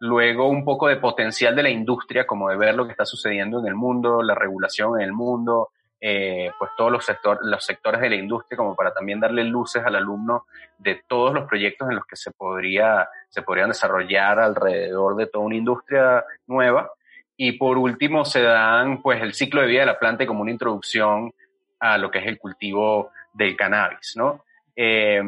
Luego 0.00 0.48
un 0.48 0.64
poco 0.64 0.86
de 0.86 0.96
potencial 0.96 1.56
de 1.56 1.62
la 1.64 1.70
industria, 1.70 2.26
como 2.26 2.48
de 2.48 2.56
ver 2.56 2.74
lo 2.74 2.84
que 2.84 2.92
está 2.92 3.04
sucediendo 3.04 3.58
en 3.58 3.66
el 3.66 3.74
mundo, 3.74 4.22
la 4.22 4.34
regulación 4.34 5.00
en 5.00 5.06
el 5.06 5.12
mundo, 5.12 5.70
eh, 6.00 6.52
pues 6.56 6.70
todos 6.76 6.92
los, 6.92 7.04
sector, 7.04 7.40
los 7.42 7.64
sectores 7.64 8.00
de 8.00 8.10
la 8.10 8.16
industria, 8.16 8.56
como 8.56 8.76
para 8.76 8.92
también 8.92 9.18
darle 9.18 9.42
luces 9.42 9.82
al 9.84 9.96
alumno 9.96 10.46
de 10.78 11.02
todos 11.08 11.34
los 11.34 11.48
proyectos 11.48 11.88
en 11.88 11.96
los 11.96 12.06
que 12.06 12.14
se, 12.14 12.30
podría, 12.30 13.08
se 13.28 13.42
podrían 13.42 13.70
desarrollar 13.70 14.38
alrededor 14.38 15.16
de 15.16 15.26
toda 15.26 15.44
una 15.44 15.56
industria 15.56 16.24
nueva. 16.46 16.92
Y 17.36 17.52
por 17.52 17.78
último 17.78 18.24
se 18.24 18.42
dan 18.42 19.02
pues 19.02 19.20
el 19.22 19.34
ciclo 19.34 19.60
de 19.60 19.66
vida 19.66 19.80
de 19.80 19.86
la 19.86 19.98
planta 19.98 20.26
como 20.26 20.42
una 20.42 20.52
introducción 20.52 21.32
a 21.80 21.98
lo 21.98 22.10
que 22.10 22.18
es 22.18 22.26
el 22.26 22.38
cultivo 22.38 23.10
del 23.32 23.56
cannabis, 23.56 24.14
¿no? 24.16 24.44
Eh, 24.74 25.22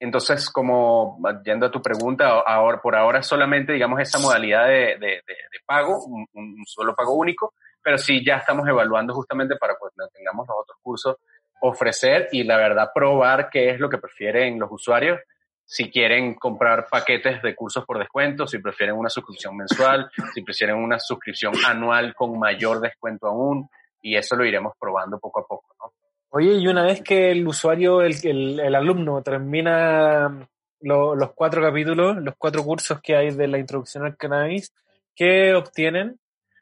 entonces, 0.00 0.48
como 0.50 1.18
yendo 1.44 1.66
a 1.66 1.70
tu 1.70 1.82
pregunta, 1.82 2.28
ahora, 2.28 2.80
por 2.80 2.94
ahora 2.94 3.22
solamente, 3.22 3.72
digamos, 3.72 4.00
esa 4.00 4.18
modalidad 4.18 4.66
de, 4.66 5.22
pago, 5.66 6.04
un, 6.04 6.64
solo 6.66 6.94
pago 6.94 7.14
único, 7.14 7.54
pero 7.82 7.98
sí 7.98 8.24
ya 8.24 8.36
estamos 8.36 8.66
evaluando 8.68 9.12
justamente 9.14 9.56
para 9.56 9.76
cuando 9.76 10.08
tengamos 10.14 10.46
los 10.46 10.56
otros 10.60 10.78
cursos, 10.82 11.16
ofrecer 11.60 12.28
y 12.30 12.44
la 12.44 12.56
verdad 12.56 12.90
probar 12.94 13.50
qué 13.50 13.70
es 13.70 13.80
lo 13.80 13.88
que 13.88 13.98
prefieren 13.98 14.58
los 14.58 14.70
usuarios, 14.70 15.20
si 15.64 15.90
quieren 15.90 16.34
comprar 16.36 16.86
paquetes 16.88 17.42
de 17.42 17.54
cursos 17.54 17.84
por 17.84 17.98
descuento, 17.98 18.46
si 18.46 18.58
prefieren 18.58 18.96
una 18.96 19.10
suscripción 19.10 19.56
mensual, 19.56 20.10
si 20.32 20.42
prefieren 20.42 20.76
una 20.76 20.98
suscripción 20.98 21.52
anual 21.66 22.14
con 22.14 22.38
mayor 22.38 22.80
descuento 22.80 23.26
aún, 23.26 23.68
y 24.00 24.16
eso 24.16 24.36
lo 24.36 24.44
iremos 24.44 24.74
probando 24.78 25.18
poco 25.18 25.40
a 25.40 25.46
poco, 25.46 25.74
¿no? 25.78 25.92
Oye, 26.30 26.54
y 26.54 26.66
una 26.68 26.82
vez 26.82 27.02
que 27.02 27.30
el 27.30 27.46
usuario, 27.46 28.02
el, 28.02 28.60
el, 28.60 28.74
alumno 28.74 29.22
termina 29.22 30.46
lo, 30.80 31.14
los 31.14 31.32
cuatro 31.32 31.62
capítulos, 31.62 32.18
los 32.18 32.34
cuatro 32.36 32.62
cursos 32.64 33.00
que 33.00 33.16
hay 33.16 33.30
de 33.30 33.48
la 33.48 33.58
introducción 33.58 34.04
al 34.04 34.16
cannabis, 34.16 34.74
¿qué 35.14 35.54
obtienen? 35.54 36.18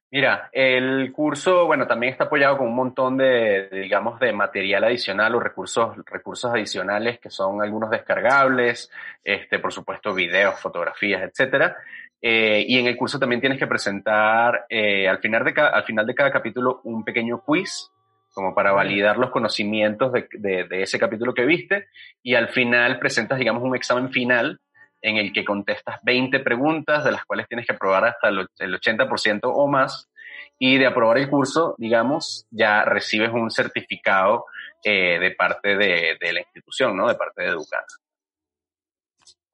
Mira, 0.08 0.48
el 0.52 1.12
curso, 1.12 1.66
bueno, 1.66 1.86
también 1.88 2.12
está 2.12 2.24
apoyado 2.24 2.58
con 2.58 2.68
un 2.68 2.76
montón 2.76 3.16
de, 3.16 3.68
digamos, 3.70 4.20
de 4.20 4.32
material 4.32 4.84
adicional 4.84 5.34
o 5.34 5.40
recursos, 5.40 5.96
recursos 6.06 6.50
adicionales 6.52 7.18
que 7.18 7.28
son 7.28 7.60
algunos 7.60 7.90
descargables, 7.90 8.88
este, 9.24 9.58
por 9.58 9.72
supuesto, 9.72 10.14
videos, 10.14 10.60
fotografías, 10.60 11.22
etcétera. 11.22 11.76
Eh, 12.22 12.64
y 12.68 12.78
en 12.78 12.86
el 12.86 12.96
curso 12.96 13.18
también 13.18 13.40
tienes 13.40 13.58
que 13.58 13.66
presentar 13.66 14.64
eh, 14.68 15.08
al, 15.08 15.18
final 15.18 15.44
de 15.44 15.60
al 15.60 15.84
final 15.84 16.06
de 16.06 16.14
cada 16.14 16.30
capítulo 16.30 16.80
un 16.84 17.04
pequeño 17.04 17.42
quiz 17.44 17.90
como 18.36 18.54
para 18.54 18.72
validar 18.72 19.16
los 19.16 19.30
conocimientos 19.30 20.12
de, 20.12 20.28
de, 20.32 20.64
de, 20.64 20.82
ese 20.82 20.98
capítulo 20.98 21.32
que 21.32 21.46
viste 21.46 21.86
y 22.22 22.34
al 22.34 22.50
final 22.50 22.98
presentas, 22.98 23.38
digamos, 23.38 23.62
un 23.62 23.74
examen 23.74 24.10
final 24.10 24.60
en 25.00 25.16
el 25.16 25.32
que 25.32 25.42
contestas 25.42 26.00
20 26.02 26.40
preguntas, 26.40 27.02
de 27.02 27.12
las 27.12 27.24
cuales 27.24 27.48
tienes 27.48 27.66
que 27.66 27.72
aprobar 27.72 28.04
hasta 28.04 28.28
el 28.28 28.74
80% 28.74 29.40
o 29.44 29.66
más, 29.68 30.10
y 30.58 30.76
de 30.76 30.86
aprobar 30.86 31.16
el 31.16 31.30
curso, 31.30 31.76
digamos, 31.78 32.46
ya 32.50 32.84
recibes 32.84 33.30
un 33.32 33.50
certificado 33.50 34.44
eh, 34.84 35.18
de 35.18 35.30
parte 35.30 35.74
de, 35.74 36.18
de, 36.20 36.32
la 36.34 36.40
institución, 36.40 36.94
¿no? 36.94 37.08
De 37.08 37.14
parte 37.14 37.42
de 37.42 37.48
Educana. 37.48 37.86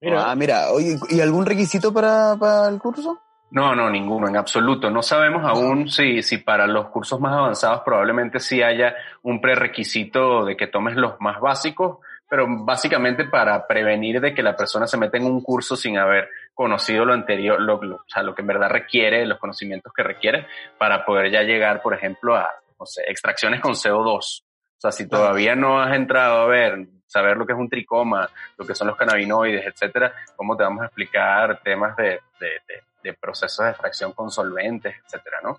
Mira. 0.01 0.25
Ah, 0.29 0.35
mira, 0.35 0.73
oye, 0.73 0.97
¿y 1.09 1.21
algún 1.21 1.47
requisito 1.47 1.95
para, 1.95 2.35
para 2.37 2.69
el 2.69 2.81
curso? 2.81 3.21
No, 3.53 3.75
no, 3.75 3.91
ninguno, 3.91 4.29
en 4.29 4.37
absoluto. 4.39 4.91
No 4.91 5.03
sabemos 5.03 5.45
aún 5.45 5.87
si, 5.87 6.23
si 6.23 6.39
para 6.39 6.67
los 6.67 6.89
cursos 6.89 7.21
más 7.21 7.35
avanzados 7.35 7.83
probablemente 7.85 8.41
sí 8.41 8.63
haya 8.63 8.95
un 9.23 9.43
prerequisito 9.43 10.47
de 10.47 10.57
que 10.57 10.69
tomes 10.69 10.97
los 10.97 11.21
más 11.21 11.39
básicos, 11.39 11.99
pero 12.27 12.47
básicamente 12.49 13.27
para 13.27 13.67
prevenir 13.67 14.23
de 14.23 14.33
que 14.33 14.43
la 14.43 14.57
persona 14.57 14.87
se 14.87 14.97
meta 14.97 15.19
en 15.19 15.27
un 15.27 15.43
curso 15.43 15.77
sin 15.77 15.99
haber 15.99 16.31
conocido 16.55 17.05
lo 17.05 17.13
anterior, 17.13 17.61
lo, 17.61 17.83
lo, 17.83 17.97
o 17.97 18.05
sea, 18.07 18.23
lo 18.23 18.35
que 18.35 18.41
en 18.41 18.49
verdad 18.49 18.71
requiere, 18.71 19.27
los 19.27 19.39
conocimientos 19.39 19.93
que 19.95 20.03
requiere, 20.03 20.47
para 20.79 21.05
poder 21.05 21.31
ya 21.31 21.43
llegar, 21.43 21.83
por 21.83 21.93
ejemplo, 21.93 22.35
a, 22.35 22.49
no 22.81 22.87
sé, 22.87 23.03
extracciones 23.07 23.61
con 23.61 23.73
CO2. 23.73 24.17
O 24.17 24.81
sea, 24.81 24.93
si 24.93 25.07
todavía 25.07 25.55
no 25.55 25.79
has 25.79 25.95
entrado 25.95 26.41
a 26.41 26.47
ver, 26.47 26.87
saber 27.07 27.37
lo 27.37 27.45
que 27.45 27.53
es 27.53 27.59
un 27.59 27.69
tricoma, 27.69 28.31
lo 28.57 28.65
que 28.65 28.75
son 28.75 28.87
los 28.87 28.97
cannabinoides, 28.97 29.67
etcétera, 29.67 30.15
cómo 30.35 30.57
te 30.57 30.63
vamos 30.63 30.81
a 30.85 30.87
explicar 30.87 31.61
temas 31.63 31.95
de, 31.97 32.19
de, 32.41 32.49
de, 32.67 32.83
de 33.03 33.15
procesos 33.15 33.65
de 33.65 33.71
extracción 33.71 34.13
con 34.13 34.31
solventes, 34.31 34.95
etcétera, 35.05 35.39
¿no? 35.43 35.59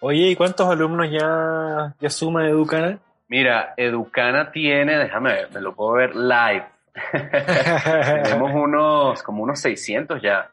Oye, 0.00 0.28
¿y 0.28 0.36
cuántos 0.36 0.68
alumnos 0.68 1.10
ya, 1.10 1.94
ya 2.00 2.10
suma 2.10 2.48
Educana? 2.48 2.98
Mira, 3.28 3.74
Educana 3.76 4.50
tiene, 4.50 4.96
déjame 4.96 5.32
ver, 5.32 5.52
me 5.52 5.60
lo 5.60 5.74
puedo 5.74 5.92
ver 5.92 6.16
live. 6.16 6.64
Tenemos 8.24 8.50
unos, 8.54 9.22
como 9.22 9.42
unos 9.42 9.60
600 9.60 10.20
ya. 10.22 10.50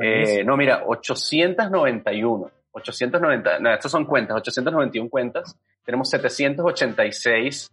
Eh, 0.00 0.44
no, 0.44 0.56
mira, 0.56 0.82
891. 0.86 2.50
890, 2.72 3.58
no, 3.60 3.72
estos 3.72 3.90
son 3.90 4.04
cuentas, 4.04 4.36
891 4.36 5.08
cuentas. 5.08 5.56
Tenemos 5.82 6.10
786 6.10 7.72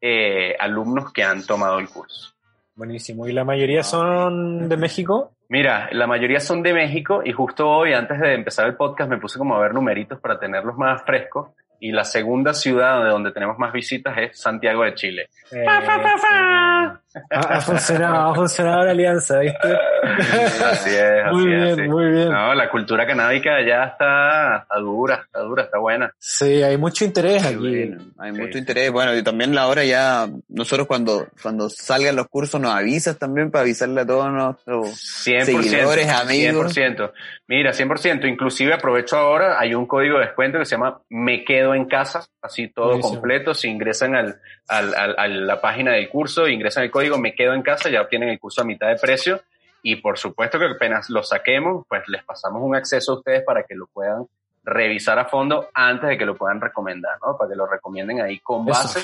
eh, 0.00 0.54
alumnos 0.58 1.12
que 1.12 1.24
han 1.24 1.44
tomado 1.44 1.78
el 1.80 1.88
curso. 1.88 2.32
Buenísimo. 2.76 3.26
¿Y 3.26 3.32
la 3.32 3.44
mayoría 3.44 3.82
son 3.82 4.68
de 4.68 4.76
México? 4.76 5.32
Mira, 5.48 5.88
la 5.92 6.06
mayoría 6.06 6.40
son 6.40 6.62
de 6.62 6.72
México 6.72 7.22
y 7.24 7.32
justo 7.32 7.68
hoy, 7.68 7.92
antes 7.92 8.18
de 8.18 8.34
empezar 8.34 8.66
el 8.66 8.76
podcast, 8.76 9.10
me 9.10 9.18
puse 9.18 9.38
como 9.38 9.54
a 9.54 9.60
ver 9.60 9.74
numeritos 9.74 10.18
para 10.18 10.38
tenerlos 10.38 10.76
más 10.76 11.02
frescos 11.02 11.50
y 11.84 11.92
la 11.92 12.04
segunda 12.04 12.54
ciudad 12.54 13.04
de 13.04 13.10
donde 13.10 13.30
tenemos 13.30 13.58
más 13.58 13.70
visitas 13.70 14.16
es 14.16 14.40
Santiago 14.40 14.84
de 14.84 14.94
Chile. 14.94 15.28
Eh, 15.52 15.66
ha, 15.68 15.76
ha, 17.30 17.60
funcionado, 17.60 18.30
ha 18.30 18.34
funcionado 18.34 18.84
la 18.84 18.90
alianza, 18.92 19.40
¿viste? 19.40 19.68
Así 20.64 20.90
es, 20.90 21.24
así 21.24 21.34
muy 21.34 21.46
bien, 21.46 21.62
es, 21.62 21.76
sí. 21.76 21.82
muy 21.82 22.10
bien. 22.10 22.30
No, 22.30 22.54
la 22.54 22.70
cultura 22.70 23.06
canábica 23.06 23.50
ya 23.66 23.84
está, 23.84 24.56
está 24.62 24.78
dura, 24.78 25.22
está 25.26 25.40
dura, 25.40 25.64
está 25.64 25.78
buena. 25.78 26.10
Sí, 26.18 26.62
hay 26.62 26.78
mucho 26.78 27.04
interés 27.04 27.44
aquí. 27.44 27.56
Bueno, 27.56 28.02
hay 28.18 28.32
Sí. 28.32 28.40
mucho 28.40 28.58
interés. 28.58 28.90
Bueno, 28.90 29.14
y 29.14 29.22
también 29.22 29.54
la 29.54 29.66
hora 29.68 29.84
ya, 29.84 30.26
nosotros 30.48 30.86
cuando, 30.86 31.26
cuando 31.42 31.68
salgan 31.68 32.16
los 32.16 32.28
cursos 32.28 32.58
nos 32.60 32.72
avisas 32.72 33.18
también 33.18 33.50
para 33.50 33.62
avisarle 33.62 34.00
a 34.00 34.06
todos 34.06 34.32
nuestros 34.32 34.88
100%. 35.26 35.44
seguidores, 35.44 36.08
amigos. 36.08 36.74
100%. 36.74 37.12
Mira, 37.46 37.72
100%. 37.72 38.26
Inclusive 38.26 38.72
aprovecho 38.72 39.16
ahora, 39.18 39.60
hay 39.60 39.74
un 39.74 39.86
código 39.86 40.18
de 40.18 40.24
descuento 40.26 40.58
que 40.58 40.64
se 40.64 40.76
llama 40.76 41.00
Me 41.10 41.44
Quedo 41.44 41.73
en 41.74 41.84
Casa, 41.86 42.26
así 42.42 42.68
todo 42.68 42.86
Buenísimo. 42.86 43.14
completo. 43.14 43.54
Si 43.54 43.68
ingresan 43.68 44.14
al, 44.16 44.40
al, 44.68 44.94
al- 44.94 45.14
a 45.18 45.28
la 45.28 45.60
página 45.60 45.92
del 45.92 46.08
curso, 46.08 46.46
ingresan 46.48 46.84
el 46.84 46.90
código 46.90 47.18
Me 47.18 47.34
Quedo 47.34 47.54
en 47.54 47.62
Casa, 47.62 47.90
ya 47.90 48.00
obtienen 48.02 48.28
el 48.30 48.38
curso 48.40 48.62
a 48.62 48.64
mitad 48.64 48.88
de 48.88 48.96
precio. 48.96 49.40
Y 49.82 49.96
por 49.96 50.16
supuesto 50.18 50.58
que 50.58 50.64
apenas 50.66 51.10
lo 51.10 51.22
saquemos, 51.22 51.84
pues 51.88 52.02
les 52.08 52.24
pasamos 52.24 52.62
un 52.62 52.74
acceso 52.74 53.12
a 53.12 53.16
ustedes 53.16 53.42
para 53.44 53.64
que 53.64 53.74
lo 53.74 53.86
puedan 53.86 54.26
revisar 54.62 55.18
a 55.18 55.26
fondo 55.26 55.68
antes 55.74 56.08
de 56.08 56.16
que 56.16 56.24
lo 56.24 56.36
puedan 56.36 56.58
recomendar, 56.60 57.18
¿no? 57.22 57.36
Para 57.36 57.50
que 57.50 57.56
lo 57.56 57.66
recomienden 57.66 58.22
ahí 58.22 58.38
con 58.38 58.62
Eso. 58.68 58.70
base. 58.80 59.00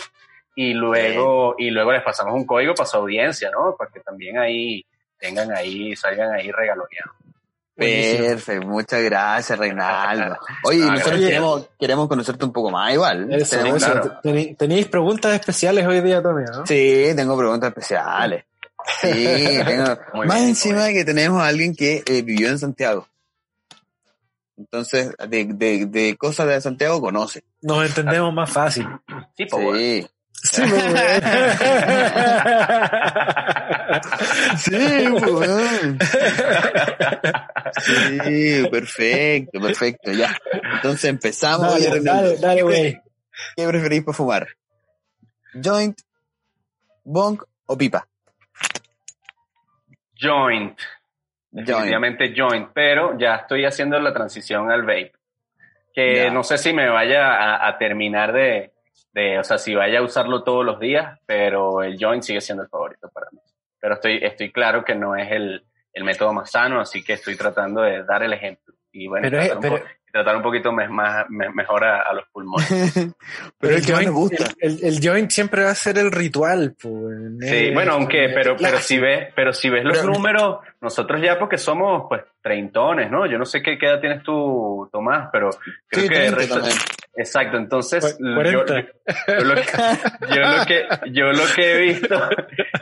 Y 0.55 0.73
luego, 0.73 1.55
y 1.59 1.71
luego 1.71 1.93
les 1.93 2.03
pasamos 2.03 2.35
un 2.35 2.47
código 2.47 2.75
para 2.75 2.87
su 2.87 2.97
audiencia, 2.97 3.51
¿no? 3.51 3.77
Para 3.77 3.91
que 3.91 4.01
también 4.01 4.39
ahí 4.39 4.85
tengan 5.18 5.53
ahí, 5.53 5.95
salgan 5.97 6.33
ahí 6.33 6.51
regaloneados. 6.51 7.14
Perfecto, 7.87 8.66
muchas 8.66 9.03
gracias, 9.03 9.59
Reinaldo. 9.59 10.37
Oye, 10.64 10.83
Ah, 10.83 10.87
nosotros 10.93 11.05
gracias. 11.07 11.28
queremos, 11.28 11.68
queremos 11.78 12.09
conocerte 12.09 12.45
un 12.45 12.53
poco 12.53 12.70
más, 12.70 12.93
igual. 12.93 13.33
Eso, 13.33 13.57
Tenemos- 13.57 13.83
eso. 13.83 13.93
claro. 13.93 14.20
Tení- 14.22 14.57
Tenéis 14.57 14.87
preguntas 14.87 15.35
especiales 15.35 15.87
hoy 15.87 16.01
día, 16.01 16.22
Tommy, 16.22 16.45
¿no? 16.45 16.66
Sí, 16.66 17.07
tengo 17.16 17.37
preguntas 17.39 17.68
especiales. 17.70 18.45
Sí, 19.01 19.09
tengo. 19.66 19.99
Muy 20.14 20.26
más 20.26 20.37
bien, 20.37 20.49
encima 20.51 20.85
de 20.85 20.95
que 20.95 21.05
tenemos 21.05 21.41
a 21.43 21.47
alguien 21.49 21.74
que 21.74 22.03
eh, 22.07 22.22
vivió 22.22 22.49
en 22.49 22.59
Santiago. 22.59 23.07
Entonces, 24.57 25.12
de, 25.28 25.45
de, 25.47 25.87
de 25.87 26.16
cosas 26.18 26.47
de 26.49 26.61
Santiago 26.61 27.01
conoce. 27.01 27.45
Nos 27.62 27.87
entendemos 27.87 28.33
más 28.35 28.51
fácil. 28.53 28.87
Sí, 29.37 29.47
pues, 29.47 29.64
bueno. 29.64 29.78
Sí. 29.78 30.07
Sí, 30.43 30.62
muy 30.62 30.78
bien. 30.78 31.22
Sí, 34.57 35.09
weón. 35.09 35.99
Sí, 37.82 38.66
perfecto, 38.70 39.61
perfecto, 39.61 40.12
ya. 40.12 40.36
Entonces 40.74 41.05
empezamos. 41.11 41.72
Dale, 41.82 42.01
dale, 42.01 42.36
dale, 42.38 42.62
güey. 42.62 43.01
¿Qué 43.57 43.66
preferís 43.66 44.05
para 44.05 44.16
fumar? 44.16 44.49
¿Joint, 45.62 45.99
bong 47.05 47.43
o 47.66 47.76
pipa? 47.76 48.07
Joint. 50.20 50.78
Joint. 51.53 51.66
Definitivamente 51.66 52.32
joint, 52.36 52.68
pero 52.72 53.18
ya 53.18 53.36
estoy 53.36 53.64
haciendo 53.64 53.99
la 53.99 54.12
transición 54.12 54.70
al 54.70 54.82
vape. 54.82 55.12
que 55.93 56.24
Ya. 56.26 56.30
no 56.30 56.45
sé 56.45 56.59
si 56.59 56.72
me 56.72 56.88
vaya 56.88 57.32
a, 57.34 57.68
a 57.68 57.78
terminar 57.78 58.32
de, 58.32 58.72
de, 59.13 59.39
o 59.39 59.45
sea, 59.45 59.59
si 59.59 59.75
vaya 59.75 59.99
a 59.99 60.03
usarlo 60.03 60.43
todos 60.45 60.65
los 60.65 60.79
días, 60.79 61.19
pero 61.27 61.83
el 61.83 61.97
joint 61.99 62.23
sigue 62.23 62.41
siendo 62.41 62.63
el 62.63 62.69
favorito 62.69 63.09
para 63.11 63.27
mí. 63.33 63.39
Pero 63.81 63.95
estoy, 63.95 64.19
estoy 64.23 64.53
claro 64.53 64.85
que 64.85 64.95
no 64.95 65.17
es 65.17 65.31
el, 65.33 65.65
el 65.93 66.05
método 66.05 66.33
más 66.33 66.51
sano, 66.51 66.81
así 66.81 67.03
que 67.03 67.15
estoy 67.15 67.37
tratando 67.37 67.83
de 67.83 68.05
dar 68.05 68.23
el 68.23 68.33
ejemplo. 68.33 68.75
Y 68.93 69.09
bueno, 69.09 69.29
Pero 69.31 69.41
es- 69.43 69.83
tratar 70.11 70.37
un 70.37 70.43
poquito 70.43 70.73
me- 70.73 70.89
más, 70.89 71.27
me- 71.31 71.51
mejor 71.51 71.85
a, 71.85 72.03
a 72.03 72.13
los 72.15 72.25
pulmones. 72.33 72.69
Pero 73.59 73.77
el 73.77 73.85
que 73.87 73.93
más 73.93 74.03
joint- 74.03 74.13
gusta. 74.13 74.45
El, 74.59 74.73
el- 74.73 74.85
el 74.85 75.01
joint 75.03 75.31
siempre 75.31 75.65
va 75.65 75.71
a 75.71 75.75
ser 75.75 75.99
el 75.99 76.11
ritual, 76.13 76.75
pues. 76.81 76.95
Sí, 77.41 77.71
bueno, 77.73 77.93
aunque, 77.93 78.29
pero, 78.35 78.57
pero 78.57 78.79
si 78.79 78.99
ves, 78.99 79.29
pero 79.35 79.53
si 79.53 79.69
ves 79.71 79.85
los 79.85 79.99
Pero- 79.99 80.13
números, 80.13 80.59
nosotros 80.81 81.21
ya 81.23 81.39
porque 81.39 81.59
somos, 81.59 82.05
pues, 82.09 82.23
treintones, 82.43 83.11
¿no? 83.11 83.27
Yo 83.27 83.37
no 83.39 83.45
sé 83.45 83.63
qué, 83.63 83.77
qué 83.79 83.87
edad 83.87 84.01
tienes 84.01 84.23
tú, 84.23 84.89
Tomás, 84.93 85.29
pero 85.33 85.51
creo 85.89 86.03
Sí, 86.05 86.09
que 86.09 86.15
30 86.15 86.37
resta- 86.37 86.55
también. 86.55 86.77
Exacto, 87.17 87.57
entonces 87.59 88.17
yo, 88.21 88.35
40. 88.35 88.75
yo 89.27 89.45
lo 89.45 89.55
que, 89.57 89.63
yo 90.31 90.41
lo 90.41 90.65
que 90.65 90.87
yo 91.11 91.25
lo 91.33 91.43
que 91.55 91.73
he 91.75 91.79
visto, 91.81 92.31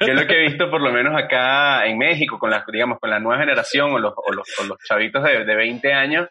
yo 0.06 0.12
lo 0.12 0.26
que 0.26 0.34
he 0.34 0.42
visto 0.48 0.70
por 0.70 0.80
lo 0.82 0.92
menos 0.92 1.14
acá 1.20 1.86
en 1.86 1.96
México 1.98 2.38
con 2.38 2.50
la 2.50 2.62
digamos 2.70 2.98
con 3.00 3.08
la 3.10 3.18
nueva 3.18 3.40
generación 3.40 3.90
o 3.90 3.98
los, 3.98 4.12
o 4.14 4.32
los, 4.32 4.46
o 4.60 4.64
los 4.64 4.78
chavitos 4.86 5.24
de, 5.24 5.44
de 5.46 5.56
20 5.56 5.92
años 5.94 6.28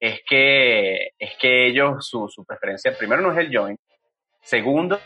es 0.00 0.20
que 0.28 1.10
es 1.18 1.32
que 1.40 1.66
ellos 1.68 2.06
su, 2.06 2.28
su 2.28 2.44
preferencia 2.44 2.96
primero 2.96 3.22
no 3.22 3.32
es 3.32 3.38
el 3.38 3.56
joint, 3.56 3.80
segundo 4.42 5.00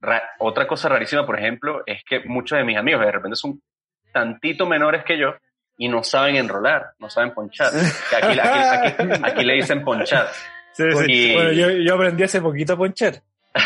ra- 0.00 0.30
otra 0.38 0.66
cosa 0.66 0.88
rarísima 0.88 1.26
por 1.26 1.38
ejemplo 1.38 1.82
es 1.86 2.02
que 2.04 2.20
muchos 2.24 2.56
de 2.58 2.64
mis 2.64 2.76
amigos 2.76 3.04
de 3.04 3.12
repente 3.12 3.36
son 3.36 3.60
tantito 4.12 4.66
menores 4.66 5.04
que 5.04 5.18
yo 5.18 5.34
y 5.78 5.88
no 5.88 6.02
saben 6.02 6.36
enrolar, 6.36 6.92
no 6.98 7.10
saben 7.10 7.34
ponchar. 7.34 7.70
Que 8.08 8.16
aquí, 8.16 8.38
aquí, 8.40 8.58
aquí, 9.02 9.20
aquí 9.24 9.44
le 9.44 9.54
dicen 9.54 9.84
ponchar. 9.84 10.28
Sí, 10.72 10.84
sí. 10.90 11.04
Y- 11.08 11.34
Bueno, 11.34 11.52
yo, 11.52 11.70
yo 11.70 11.94
aprendí 11.96 12.22
hace 12.22 12.40
poquito 12.40 12.72
a 12.72 12.76
ponchar. 12.78 13.14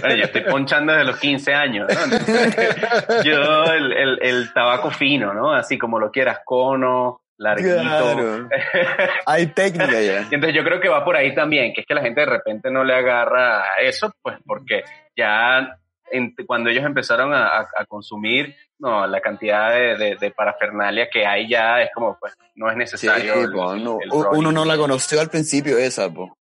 Bueno, 0.00 0.14
yo 0.16 0.24
estoy 0.24 0.42
ponchando 0.42 0.92
desde 0.92 1.04
los 1.06 1.18
15 1.18 1.54
años, 1.54 1.88
¿no? 1.92 2.04
Entonces, 2.04 2.76
yo 3.24 3.64
el, 3.64 3.92
el, 3.92 4.18
el 4.22 4.52
tabaco 4.52 4.90
fino, 4.90 5.34
¿no? 5.34 5.52
Así 5.52 5.76
como 5.76 5.98
lo 5.98 6.10
quieras, 6.12 6.40
cono, 6.44 7.21
larguito. 7.38 7.76
Claro. 7.80 8.48
Hay 9.26 9.46
técnica 9.48 10.00
ya. 10.00 10.22
Y 10.30 10.34
entonces 10.34 10.54
yo 10.54 10.62
creo 10.64 10.80
que 10.80 10.88
va 10.88 11.04
por 11.04 11.16
ahí 11.16 11.34
también, 11.34 11.72
que 11.72 11.80
es 11.82 11.86
que 11.86 11.94
la 11.94 12.02
gente 12.02 12.20
de 12.20 12.26
repente 12.26 12.70
no 12.70 12.84
le 12.84 12.94
agarra 12.94 13.62
a 13.62 13.80
eso, 13.82 14.12
pues 14.22 14.36
porque 14.46 14.82
ya 15.16 15.76
en- 16.10 16.34
cuando 16.46 16.68
ellos 16.70 16.84
empezaron 16.84 17.32
a, 17.32 17.46
a- 17.46 17.68
a 17.78 17.84
consumir, 17.86 18.54
no, 18.78 19.06
la 19.06 19.20
cantidad 19.20 19.70
de, 19.72 19.96
de- 19.96 20.16
de 20.16 20.30
parafernalia 20.30 21.08
que 21.10 21.24
hay 21.26 21.48
ya 21.48 21.80
es 21.82 21.90
como, 21.94 22.18
pues, 22.20 22.34
no 22.54 22.66
es 22.68 22.74
Sí, 22.74 22.78
necesario. 22.78 23.34
el- 23.34 23.52
po, 23.52 23.74
no, 23.76 23.98
el 24.00 24.10
u- 24.12 24.22
rolling. 24.22 24.38
uno 24.40 24.52
no 24.52 24.64
la 24.64 24.76
conoció 24.76 25.20
al 25.20 25.30
principio 25.30 25.78
esa, 25.78 26.12
po. 26.12 26.36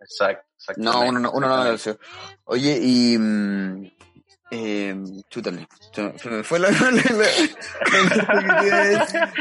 Exacto. 0.00 0.44
No, 0.76 1.00
uno 1.02 1.18
no, 1.18 1.30
uno 1.32 1.48
no 1.48 1.56
la 1.56 1.64
conoció. 1.64 1.98
Oye, 2.44 2.78
y... 2.80 3.16
mm, 3.18 3.91
eh, 4.52 4.94
chútale. 5.30 5.66
Se 6.16 6.28
me 6.30 6.42
fue 6.44 6.58
la, 6.58 6.70
la, 6.70 6.90
la- 6.90 7.02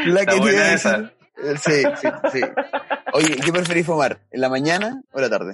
la 0.05 0.25
que 0.25 0.39
te 0.39 0.51
iba 0.51 0.61
a 0.61 0.71
decir. 0.71 1.11
Sí, 1.57 1.83
sí, 1.95 2.07
sí. 2.31 2.41
Oye, 3.13 3.35
¿qué 3.43 3.51
preferís 3.51 3.85
fumar? 3.85 4.19
¿En 4.31 4.41
la 4.41 4.49
mañana 4.49 5.01
o 5.11 5.17
en 5.17 5.21
la 5.23 5.29
tarde? 5.29 5.53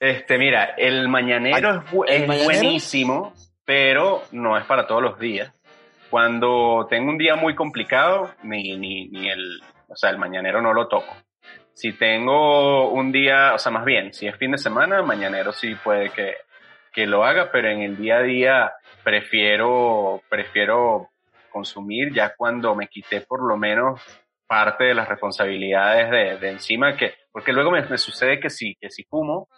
Este, 0.00 0.38
mira, 0.38 0.74
el 0.76 1.08
mañanero 1.08 1.70
es, 1.70 1.76
bu- 1.92 2.04
¿el 2.08 2.22
es 2.22 2.28
mañanero? 2.28 2.60
buenísimo, 2.60 3.34
pero 3.64 4.22
no 4.32 4.56
es 4.58 4.64
para 4.66 4.86
todos 4.86 5.02
los 5.02 5.18
días. 5.18 5.52
Cuando 6.10 6.86
tengo 6.88 7.10
un 7.10 7.18
día 7.18 7.36
muy 7.36 7.54
complicado, 7.54 8.30
ni, 8.42 8.76
ni, 8.76 9.08
ni 9.08 9.28
el, 9.30 9.60
o 9.88 9.96
sea, 9.96 10.10
el 10.10 10.18
mañanero 10.18 10.60
no 10.62 10.72
lo 10.72 10.88
toco. 10.88 11.16
Si 11.72 11.92
tengo 11.92 12.90
un 12.90 13.10
día, 13.10 13.54
o 13.54 13.58
sea, 13.58 13.72
más 13.72 13.84
bien, 13.84 14.12
si 14.14 14.26
es 14.28 14.36
fin 14.36 14.52
de 14.52 14.58
semana, 14.58 15.02
mañanero 15.02 15.52
sí 15.52 15.74
puede 15.74 16.10
que, 16.10 16.34
que 16.94 17.06
lo 17.06 17.24
haga, 17.24 17.50
pero 17.50 17.68
en 17.68 17.82
el 17.82 17.96
día 17.96 18.18
a 18.18 18.22
día 18.22 18.72
prefiero, 19.02 20.22
prefiero 20.28 21.10
consumir 21.50 22.12
ya 22.12 22.34
cuando 22.36 22.74
me 22.74 22.88
quité 22.88 23.20
por 23.20 23.42
lo 23.42 23.56
menos 23.56 24.00
parte 24.46 24.84
de 24.84 24.94
las 24.94 25.08
responsabilidades 25.08 26.10
de, 26.10 26.38
de 26.38 26.52
encima, 26.52 26.96
que, 26.96 27.14
porque 27.32 27.52
luego 27.52 27.70
me, 27.70 27.82
me 27.82 27.98
sucede 27.98 28.38
que 28.38 28.50
si, 28.50 28.76
que 28.76 28.90
si 28.90 29.04
fumo 29.04 29.48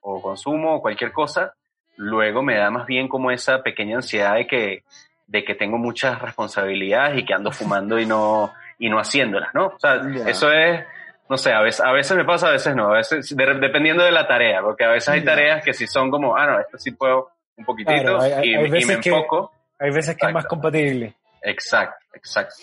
o 0.00 0.22
consumo 0.22 0.76
o 0.76 0.82
cualquier 0.82 1.12
cosa, 1.12 1.54
luego 1.96 2.42
me 2.42 2.56
da 2.56 2.70
más 2.70 2.86
bien 2.86 3.08
como 3.08 3.30
esa 3.30 3.62
pequeña 3.62 3.96
ansiedad 3.96 4.34
de 4.34 4.46
que, 4.46 4.84
de 5.26 5.44
que 5.44 5.54
tengo 5.54 5.78
muchas 5.78 6.20
responsabilidades 6.20 7.18
y 7.18 7.24
que 7.24 7.34
ando 7.34 7.50
fumando 7.50 7.98
y 7.98 8.06
no, 8.06 8.52
y 8.78 8.88
no 8.88 8.98
haciéndolas, 8.98 9.54
¿no? 9.54 9.66
O 9.68 9.78
sea, 9.78 10.00
eso 10.26 10.52
es, 10.52 10.84
no 11.28 11.36
sé, 11.36 11.52
a 11.52 11.60
veces, 11.62 11.80
a 11.80 11.92
veces 11.92 12.16
me 12.16 12.24
pasa, 12.24 12.48
a 12.48 12.52
veces 12.52 12.74
no, 12.76 12.88
a 12.92 12.96
veces, 12.98 13.34
de- 13.36 13.54
dependiendo 13.60 14.04
de 14.04 14.12
la 14.12 14.26
tarea, 14.26 14.60
porque 14.62 14.84
a 14.84 14.90
veces 14.90 15.08
hay 15.08 15.24
tareas 15.24 15.64
que 15.64 15.72
si 15.72 15.86
son 15.86 16.10
como, 16.10 16.36
ah, 16.36 16.46
no, 16.46 16.60
esto 16.60 16.78
sí 16.78 16.90
puedo 16.92 17.30
un 17.56 17.64
poquitito 17.64 17.92
Claro, 18.02 18.20
hay- 18.20 18.32
hay- 18.32 18.48
y, 18.50 18.54
hay 18.54 18.66
y 18.66 18.70
veces 18.70 18.88
me 18.96 19.00
que- 19.00 19.08
enfoco. 19.10 19.52
Hay 19.78 19.90
veces 19.90 20.16
que 20.16 20.26
es 20.26 20.32
más 20.32 20.46
compatible. 20.46 21.14
Exacto, 21.42 22.04
exacto. 22.14 22.54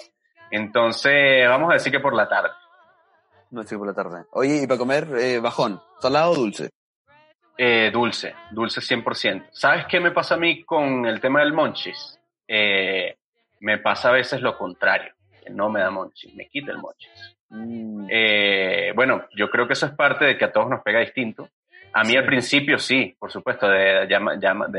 Entonces, 0.50 1.48
vamos 1.48 1.70
a 1.72 1.74
decir 1.74 1.92
que 1.92 2.00
por 2.00 2.14
la 2.16 2.28
tarde. 2.28 2.50
No 3.52 3.62
estoy 3.62 3.78
por 3.78 3.88
la 3.88 3.94
tarde. 3.94 4.24
Oye, 4.32 4.62
y 4.64 4.68
para 4.68 4.78
comer, 4.78 5.08
eh, 5.18 5.40
bajón, 5.40 5.82
salado 6.00 6.32
o 6.32 6.36
dulce. 6.36 6.70
Eh, 7.58 7.90
dulce, 7.92 8.34
dulce 8.52 8.82
100%. 8.82 9.46
¿Sabes 9.52 9.86
qué 9.88 10.00
me 10.00 10.12
pasa 10.12 10.36
a 10.36 10.38
mí 10.38 10.64
con 10.64 11.06
el 11.06 11.20
tema 11.20 11.42
del 11.42 11.54
monchis? 11.54 12.18
Eh, 12.48 13.16
me 13.60 13.78
pasa 13.78 14.10
a 14.10 14.14
veces 14.14 14.42
lo 14.42 14.58
contrario, 14.58 15.14
que 15.44 15.50
no 15.52 15.70
me 15.70 15.82
da 15.82 15.92
monchis, 15.92 16.34
me 16.34 16.48
quita 16.48 16.72
el 16.72 16.80
monchis. 16.80 17.38
Mm, 17.52 18.08
Eh, 18.10 18.92
bueno, 18.96 19.26
yo 19.36 19.50
creo 19.50 19.68
que 19.68 19.74
eso 19.74 19.86
es 19.86 19.94
parte 19.94 20.26
de 20.26 20.38
que 20.38 20.46
a 20.46 20.52
todos 20.52 20.70
nos 20.70 20.82
pega 20.82 21.00
distinto. 21.00 21.48
A 21.94 22.04
mí 22.04 22.16
al 22.16 22.26
principio 22.26 22.80
sí, 22.80 23.16
por 23.20 23.32
supuesto, 23.32 23.68
de, 23.70 24.08
de, 24.08 24.20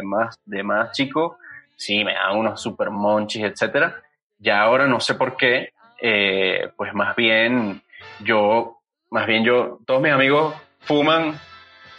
más, 0.03 0.39
de 0.45 0.62
más 0.62 0.93
chico, 0.93 1.39
sí, 1.77 2.05
me 2.05 2.14
dan 2.14 2.37
unos 2.37 2.61
super 2.61 2.91
monchis, 2.91 3.45
etcétera. 3.45 4.03
Ya 4.39 4.61
ahora 4.62 4.87
no 4.87 4.99
sé 5.01 5.14
por 5.14 5.37
qué, 5.37 5.73
eh, 6.01 6.70
pues 6.77 6.93
más 6.95 7.14
bien 7.14 7.81
yo, 8.20 8.79
más 9.11 9.27
bien 9.27 9.45
yo, 9.45 9.79
todos 9.87 10.01
mis 10.03 10.12
amigos 10.12 10.55
fuman 10.81 11.39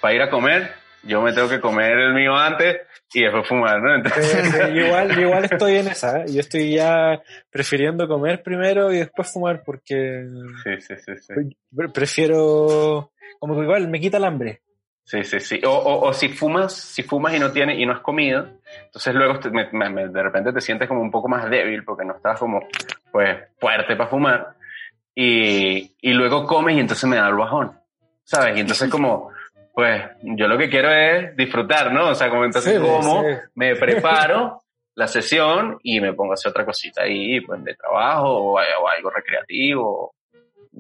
para 0.02 0.14
ir 0.14 0.22
a 0.24 0.30
comer, 0.30 0.74
yo 1.04 1.22
me 1.22 1.34
tengo 1.34 1.50
que 1.50 1.60
comer 1.60 1.92
el 2.00 2.14
mío 2.14 2.36
antes 2.36 2.78
y 3.14 3.22
después 3.24 3.48
fumar, 3.48 3.82
¿no? 3.82 3.96
Entonces, 3.96 4.52
sí, 4.52 4.78
igual, 4.80 5.20
igual 5.20 5.44
estoy 5.52 5.76
en 5.78 5.88
esa. 5.88 6.22
¿eh? 6.22 6.26
Yo 6.30 6.40
estoy 6.40 6.76
ya 6.76 7.22
prefiriendo 7.52 8.08
comer 8.08 8.42
primero 8.42 8.92
y 8.92 8.98
después 8.98 9.32
fumar 9.32 9.62
porque 9.66 10.26
sí, 10.64 10.82
sí, 10.82 10.96
sí, 10.98 11.12
sí. 11.18 11.34
pre- 11.76 11.90
prefiero, 11.90 13.12
como 13.40 13.56
que 13.56 13.64
igual 13.64 13.88
me 13.90 14.00
quita 14.00 14.18
el 14.18 14.24
hambre. 14.26 14.62
Sí, 15.06 15.24
sí, 15.26 15.40
sí. 15.42 15.60
O, 15.66 15.70
o, 15.72 16.08
o 16.08 16.14
si 16.14 16.30
fumas, 16.30 16.74
si 16.74 17.04
fumas 17.04 17.36
y 17.36 17.40
no 17.40 17.52
tienes 17.52 17.78
y 17.78 17.86
no 17.86 17.92
has 17.92 18.00
comido, 18.00 18.48
entonces 18.86 19.14
luego 19.14 19.38
te- 19.40 19.50
me- 19.50 19.70
me- 19.74 19.90
me- 19.90 20.08
de 20.08 20.24
repente 20.24 20.54
te 20.54 20.62
sientes 20.62 20.88
como 20.88 21.02
un 21.02 21.12
poco 21.12 21.28
más 21.28 21.50
débil 21.50 21.84
porque 21.84 22.06
no 22.06 22.16
estás 22.16 22.40
como 22.40 22.62
pues 23.12 23.38
fuerte 23.60 23.98
para 23.98 24.10
fumar 24.10 24.56
y, 25.14 25.96
y 26.02 26.14
luego 26.14 26.46
comes 26.46 26.78
y 26.78 26.80
entonces 26.80 27.08
me 27.10 27.18
da 27.18 27.28
el 27.28 27.36
bajón, 27.36 27.78
¿sabes? 28.24 28.56
Y 28.58 28.62
entonces 28.62 28.90
como 28.90 29.30
pues 29.74 30.04
yo 30.22 30.48
lo 30.48 30.58
que 30.58 30.70
quiero 30.70 30.90
es 30.92 31.36
disfrutar, 31.36 31.92
¿no? 31.92 32.10
O 32.10 32.16
sea, 32.16 32.30
como 32.30 32.46
entonces 32.46 32.76
Sí, 32.76 32.80
como, 32.80 33.22
sí. 33.24 33.28
me 33.56 33.76
preparo 33.76 34.62
la 34.96 35.08
sesión 35.08 35.80
y 35.82 36.00
me 36.00 36.14
pongo 36.14 36.32
a 36.34 36.36
hacer 36.36 36.52
otra 36.52 36.66
cosita 36.66 37.02
ahí, 37.04 37.42
pues 37.42 37.64
de 37.64 37.74
trabajo 37.76 38.30
o, 38.30 38.54
o 38.54 38.88
algo 38.88 39.10
recreativo. 39.10 40.14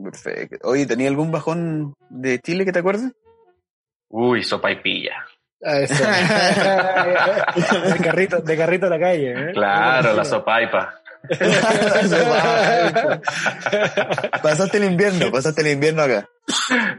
perfecto. 0.04 0.68
Oye, 0.70 0.86
¿tenía 0.86 1.10
algún 1.10 1.32
bajón 1.32 1.96
de 2.10 2.39
Chile 2.39 2.66
que 2.66 2.72
te 2.72 2.80
acuerdes? 2.80 3.12
Uy, 4.10 4.44
sopa 4.44 4.72
y 4.72 4.76
pilla. 4.82 5.26
Ah, 5.66 5.80
eso. 5.80 6.04
de 7.94 8.00
carrito, 8.04 8.39
de 8.41 8.58
carrito 8.58 8.86
a 8.86 8.89
la 8.89 9.00
calle. 9.00 9.32
¿eh? 9.32 9.52
Claro, 9.54 10.14
la 10.14 10.26
sopaipa. 10.26 11.00
Pasaste 14.41 14.78
el 14.78 14.84
invierno, 14.86 15.32
pasaste 15.32 15.61
el 15.61 15.67
invierno 15.74 16.03
acá. 16.03 16.28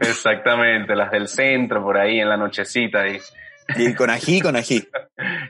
Exactamente, 0.01 0.95
las 0.95 1.11
del 1.11 1.27
centro, 1.27 1.83
por 1.83 1.97
ahí 1.97 2.19
en 2.19 2.29
la 2.29 2.37
nochecita. 2.37 3.07
Y, 3.07 3.19
Y 3.77 3.93
con 3.93 4.09
ají, 4.09 4.41
con 4.41 4.55
ají. 4.55 4.87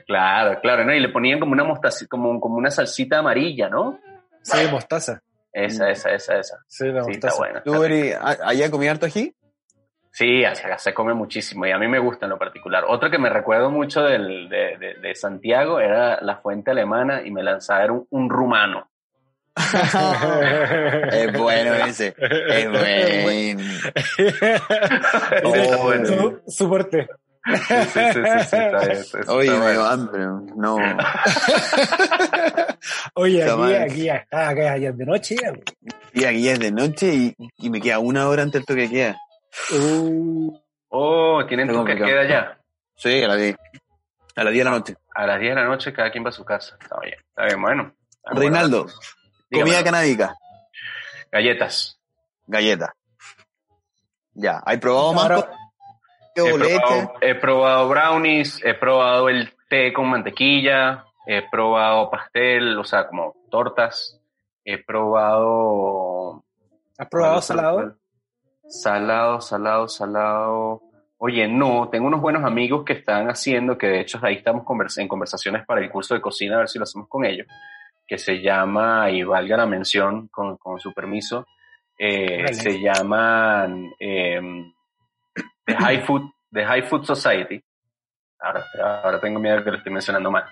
claro, 0.07 0.59
claro, 0.61 0.86
¿no? 0.86 0.93
Y 0.93 0.99
le 0.99 1.09
ponían 1.09 1.39
como 1.39 1.53
una 1.53 1.63
mostaza, 1.63 2.05
como, 2.09 2.39
como 2.39 2.55
una 2.55 2.71
salsita 2.71 3.19
amarilla, 3.19 3.69
¿no? 3.69 3.99
Sí, 4.43 4.57
mostaza. 4.71 5.21
Esa, 5.51 5.89
esa, 5.89 6.09
esa, 6.11 6.38
esa. 6.38 6.57
Sí, 6.67 6.86
la 6.88 7.03
Sí, 7.05 7.11
está 7.11 7.28
mostaza. 7.30 7.38
buena. 7.38 7.63
¿Tú 7.63 7.73
a- 8.21 8.38
allá 8.49 8.69
comí 8.71 8.88
harto 8.88 9.05
ají? 9.05 9.34
Sí, 10.18 10.45
acá 10.45 10.78
se 10.78 10.93
come 10.93 11.13
muchísimo 11.13 11.66
y 11.66 11.72
a 11.72 11.78
mí 11.78 11.89
me 11.89 11.99
gusta 11.99 12.26
en 12.26 12.30
lo 12.30 12.38
particular. 12.39 12.86
Otro 12.88 13.11
que 13.11 13.18
me 13.20 13.30
recuerdo 13.30 13.70
mucho 13.70 14.01
del, 14.01 14.47
de, 14.47 14.78
de- 14.78 14.93
de 15.01 15.13
Santiago 15.16 15.82
era 15.82 16.22
la 16.22 16.38
fuente 16.38 16.72
alemana 16.72 17.22
y 17.26 17.32
me 17.32 17.43
lanzaron 17.43 18.05
un 18.11 18.30
rumano. 18.30 18.89
Es 21.11 21.34
bueno 21.38 21.74
ese. 21.88 22.16
Es 22.18 22.72
bueno. 22.72 23.61
Está 24.18 25.41
Oh, 25.43 25.84
bueno. 25.84 26.05
Su- 26.05 26.41
Soporte. 26.47 27.07
Sí, 27.45 27.53
sí, 27.57 27.84
sí, 27.93 28.11
sí, 28.13 28.39
sí, 28.49 28.55
está 28.55 28.80
bien, 28.80 28.91
está- 28.91 29.20
está 29.20 29.34
Oye, 29.34 29.51
me 29.51 29.72
dio 29.74 29.86
hambre. 29.86 30.24
No. 30.55 30.78
Oye, 33.16 33.43
aquí, 33.43 33.74
aquí 33.74 34.03
ya 34.05 34.16
está, 34.16 34.49
acá 34.49 34.78
ya 34.78 34.89
es 34.89 34.97
de 34.97 35.05
noche. 35.05 35.36
ya. 35.41 35.51
Y 36.13 36.24
aquí 36.26 36.43
ya 36.43 36.53
es 36.53 36.59
de 36.59 36.72
noche 36.72 37.13
y, 37.13 37.36
y 37.57 37.70
me 37.70 37.82
queda 37.82 37.99
una 37.99 38.28
hora 38.30 38.43
antes 38.43 38.61
del 38.61 38.66
toque 38.66 38.82
de 38.82 38.89
queda. 38.89 39.18
Uh, 39.72 40.58
Oh, 40.89 41.45
tienen 41.47 41.68
de 41.68 41.74
complicado. 41.74 42.08
queda 42.10 42.28
ya. 42.28 42.58
Sí, 42.95 43.22
a 43.22 43.28
las 43.28 43.38
10. 43.38 43.58
A 44.38 44.43
las 44.43 44.53
10 44.53 44.64
de 44.66 44.70
la 44.72 44.78
noche. 44.78 44.95
A 45.14 45.28
las 45.28 45.39
10 45.39 45.56
de 45.56 45.62
la 45.62 45.68
noche 45.68 45.91
cada 45.93 46.12
quien 46.12 46.24
va 46.24 46.30
a 46.30 46.32
su 46.34 46.45
casa. 46.45 46.78
Está 46.80 46.99
bien, 47.01 47.16
está 47.20 47.45
bien, 47.45 47.62
bueno. 47.62 47.93
Está 48.12 48.32
Reinaldo, 48.39 48.88
comida 49.51 49.84
canábica, 49.84 50.36
Galletas. 51.32 51.99
galleta. 52.47 52.95
Ya, 54.34 54.62
¿hay 54.66 54.78
probado 54.78 55.14
más? 55.14 55.45
He 56.36 56.41
probado, 56.53 57.14
he 57.22 57.36
probado 57.36 57.89
brownies, 57.89 58.62
he 58.64 58.74
probado 58.74 59.30
el 59.30 59.53
té 59.70 59.93
con 59.93 60.08
mantequilla, 60.08 61.06
he 61.28 61.41
probado 61.49 62.10
pastel, 62.10 62.78
o 62.78 62.84
sea, 62.84 63.08
como 63.08 63.36
tortas. 63.49 64.20
He 64.64 64.84
probado... 64.84 66.43
¿Has 66.97 67.08
probado 67.08 67.41
salado? 67.41 67.97
Salado, 68.68 69.41
salado, 69.41 69.88
salado. 69.88 70.82
Oye, 71.18 71.47
no, 71.47 71.89
tengo 71.89 72.07
unos 72.07 72.22
buenos 72.22 72.43
amigos 72.43 72.84
que 72.86 72.93
están 72.93 73.28
haciendo, 73.30 73.78
que 73.78 73.88
de 73.88 74.01
hecho 74.01 74.20
ahí 74.22 74.36
estamos 74.36 74.63
convers- 74.66 74.99
en 74.99 75.07
conversaciones 75.07 75.66
para 75.66 75.82
el 75.82 75.89
curso 75.89 76.13
de 76.13 76.22
cocina, 76.22 76.55
a 76.55 76.59
ver 76.59 76.68
si 76.70 76.78
lo 76.80 76.84
hacemos 76.84 77.07
con 77.07 77.26
ellos, 77.26 77.47
que 78.07 78.18
se 78.18 78.41
llama, 78.41 79.09
y 79.09 79.24
valga 79.24 79.57
la 79.57 79.66
mención 79.66 80.28
con, 80.28 80.57
con 80.57 80.80
su 80.80 80.93
permiso, 80.93 81.47
eh, 81.97 82.53
se 82.53 82.80
llaman 82.82 83.91
eh, 83.99 84.41
The, 85.66 85.76
High 85.76 86.01
Food, 86.01 86.24
The 86.51 86.66
High 86.66 86.84
Food 86.84 87.05
Society. 87.05 87.63
Ahora, 88.39 88.66
ahora 89.03 89.20
tengo 89.22 89.39
miedo 89.39 89.57
de 89.57 89.63
que 89.63 89.72
lo 89.72 89.78
estoy 89.78 89.93
mencionando 89.93 90.30
mal. 90.30 90.43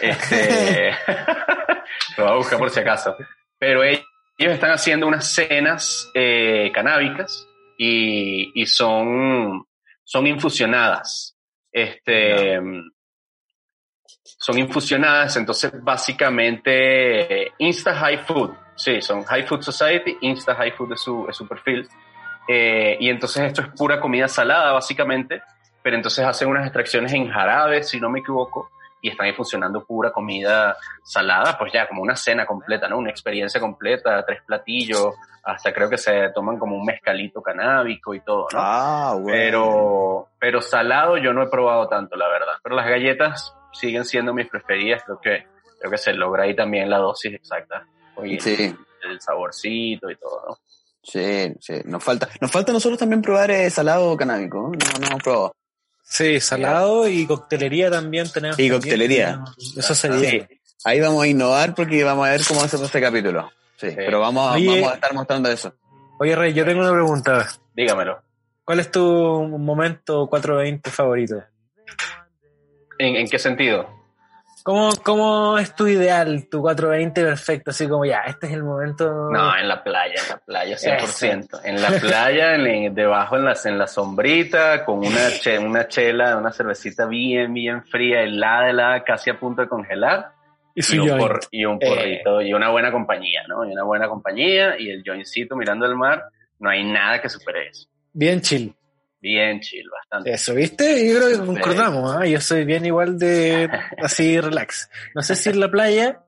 Este, 0.00 0.92
lo 2.16 2.24
voy 2.24 2.32
a 2.32 2.36
buscar 2.36 2.58
por 2.58 2.70
si 2.70 2.80
acaso. 2.80 3.16
Pero 3.58 3.82
ellos 3.82 4.04
están 4.38 4.70
haciendo 4.70 5.06
unas 5.08 5.26
cenas 5.26 6.10
eh, 6.14 6.70
canábicas 6.72 7.46
y, 7.78 8.66
son, 8.66 9.66
son 10.02 10.26
infusionadas. 10.26 11.36
Este, 11.72 12.60
son 14.22 14.58
infusionadas, 14.58 15.36
entonces 15.36 15.72
básicamente 15.82 17.52
Insta 17.58 17.94
High 17.94 18.18
Food, 18.18 18.50
sí, 18.76 19.00
son 19.00 19.24
High 19.24 19.46
Food 19.46 19.62
Society, 19.62 20.16
Insta 20.20 20.54
High 20.54 20.72
Food 20.72 20.92
es 20.92 21.00
su, 21.00 21.26
es 21.28 21.36
su 21.36 21.48
perfil. 21.48 21.88
Eh, 22.46 22.98
y 23.00 23.08
entonces 23.08 23.44
esto 23.44 23.62
es 23.62 23.68
pura 23.68 23.98
comida 23.98 24.28
salada 24.28 24.72
básicamente, 24.72 25.42
pero 25.82 25.96
entonces 25.96 26.24
hacen 26.24 26.48
unas 26.48 26.64
extracciones 26.64 27.12
en 27.12 27.30
jarabe, 27.30 27.82
si 27.82 27.98
no 27.98 28.10
me 28.10 28.20
equivoco, 28.20 28.70
y 29.04 29.10
están 29.10 29.26
infusionando 29.26 29.84
pura 29.84 30.10
comida 30.10 30.78
salada, 31.02 31.58
pues 31.58 31.70
ya 31.74 31.86
como 31.86 32.00
una 32.00 32.16
cena 32.16 32.46
completa, 32.46 32.88
¿no? 32.88 32.96
Una 32.96 33.10
experiencia 33.10 33.60
completa, 33.60 34.24
tres 34.24 34.40
platillos, 34.46 35.14
hasta 35.42 35.74
creo 35.74 35.90
que 35.90 35.98
se 35.98 36.30
toman 36.30 36.58
como 36.58 36.74
un 36.74 36.86
mezcalito 36.86 37.42
canábico 37.42 38.14
y 38.14 38.20
todo, 38.20 38.46
¿no? 38.50 38.58
Ah, 38.58 39.12
bueno. 39.12 39.26
Pero, 39.36 40.28
pero 40.38 40.62
salado 40.62 41.18
yo 41.18 41.34
no 41.34 41.42
he 41.42 41.50
probado 41.50 41.86
tanto, 41.86 42.16
la 42.16 42.26
verdad. 42.30 42.54
Pero 42.62 42.76
las 42.76 42.86
galletas 42.86 43.54
siguen 43.74 44.06
siendo 44.06 44.32
mis 44.32 44.48
preferidas. 44.48 45.02
Creo 45.04 45.20
que, 45.20 45.46
creo 45.78 45.90
que 45.90 45.98
se 45.98 46.14
logra 46.14 46.44
ahí 46.44 46.56
también 46.56 46.88
la 46.88 46.96
dosis 46.96 47.34
exacta. 47.34 47.86
Oye, 48.16 48.40
Sí. 48.40 48.74
el 49.02 49.20
saborcito 49.20 50.08
y 50.10 50.16
todo, 50.16 50.44
¿no? 50.48 50.58
Sí, 51.02 51.54
sí. 51.60 51.74
Nos 51.84 52.02
falta, 52.02 52.26
nos 52.40 52.50
falta 52.50 52.72
nosotros 52.72 52.98
también 52.98 53.20
probar 53.20 53.50
eh, 53.50 53.68
salado 53.68 54.16
canábico. 54.16 54.56
¿no? 54.62 54.68
No, 54.70 54.98
no 54.98 55.06
hemos 55.08 55.22
probado. 55.22 55.52
Sí, 56.04 56.38
salado 56.38 57.08
y 57.08 57.26
coctelería 57.26 57.90
también 57.90 58.30
tenemos. 58.30 58.58
Y 58.58 58.68
también. 58.68 58.80
coctelería. 58.80 59.44
Eso 59.76 59.94
sería. 59.94 60.30
Sí. 60.30 60.42
Ahí 60.84 61.00
vamos 61.00 61.24
a 61.24 61.26
innovar 61.26 61.74
porque 61.74 62.04
vamos 62.04 62.26
a 62.28 62.30
ver 62.30 62.42
cómo 62.46 62.62
hacemos 62.62 62.86
este 62.86 63.00
capítulo. 63.00 63.50
Sí, 63.76 63.88
pero 63.96 64.20
vamos 64.20 64.48
a, 64.50 64.54
Oye. 64.54 64.68
vamos 64.68 64.92
a 64.92 64.94
estar 64.94 65.14
mostrando 65.14 65.50
eso. 65.50 65.74
Oye, 66.20 66.36
Rey, 66.36 66.52
yo 66.52 66.64
tengo 66.64 66.80
una 66.82 66.92
pregunta. 66.92 67.48
Dígamelo. 67.74 68.22
¿Cuál 68.64 68.80
es 68.80 68.90
tu 68.90 69.02
momento 69.02 70.28
420 70.28 70.90
favorito? 70.90 71.42
¿En, 72.98 73.16
en 73.16 73.28
qué 73.28 73.38
sentido? 73.38 73.88
¿Cómo, 74.64 74.92
¿Cómo 75.02 75.58
es 75.58 75.76
tu 75.76 75.86
ideal, 75.86 76.48
tu 76.50 76.62
420 76.62 77.22
perfecto? 77.22 77.70
Así 77.70 77.86
como 77.86 78.06
ya, 78.06 78.20
este 78.26 78.46
es 78.46 78.54
el 78.54 78.62
momento. 78.64 79.28
No, 79.30 79.54
en 79.58 79.68
la 79.68 79.84
playa, 79.84 80.14
en 80.22 80.28
la 80.30 80.38
playa, 80.38 80.76
100%. 80.78 81.60
En 81.64 81.82
la 81.82 81.90
playa, 81.90 82.54
en- 82.54 82.94
debajo 82.94 83.36
en 83.36 83.44
la, 83.44 83.54
en 83.62 83.76
la 83.78 83.86
sombrita, 83.86 84.86
con 84.86 85.00
una, 85.00 85.28
che- 85.38 85.58
una 85.58 85.86
chela, 85.86 86.38
una 86.38 86.50
cervecita 86.50 87.04
bien, 87.04 87.52
bien 87.52 87.84
fría, 87.84 88.22
helada, 88.22 88.70
helada, 88.70 89.04
casi 89.04 89.28
a 89.28 89.38
punto 89.38 89.60
de 89.60 89.68
congelar. 89.68 90.32
y 90.74 90.82
su 90.82 90.96
y 90.96 90.98
un, 91.00 91.08
joint. 91.10 91.20
por- 91.20 91.40
y 91.52 91.64
un 91.66 91.78
Eh. 91.80 91.86
porrito 91.86 92.40
y 92.40 92.54
una 92.54 92.70
buena 92.70 92.90
compañía, 92.90 93.42
¿no? 93.46 93.64
Y 93.66 93.70
una 93.72 93.84
buena 93.84 94.08
compañía 94.08 94.76
y 94.80 94.88
el 94.90 95.02
joincito 95.06 95.54
mirando 95.56 95.84
el 95.86 95.94
mar, 95.94 96.24
no 96.58 96.70
hay 96.70 96.82
nada 96.84 97.20
que 97.20 97.28
supere 97.28 97.68
eso. 97.68 97.86
Bien 98.14 98.40
chill. 98.40 98.74
Bien 99.24 99.58
chill, 99.60 99.88
bastante. 99.90 100.32
Eso, 100.32 100.52
¿viste? 100.54 101.08
Yo 101.08 101.16
creo 101.18 101.30
que 101.40 101.46
concordamos, 101.46 102.14
¿ah? 102.14 102.26
Yo 102.26 102.40
soy 102.42 102.66
bien 102.66 102.84
igual 102.84 103.18
de 103.18 103.70
así 104.02 104.38
relax. 104.38 104.90
No 105.14 105.22
sé 105.22 105.34
si 105.34 105.48
en 105.48 105.60
la 105.60 105.70
playa, 105.70 106.20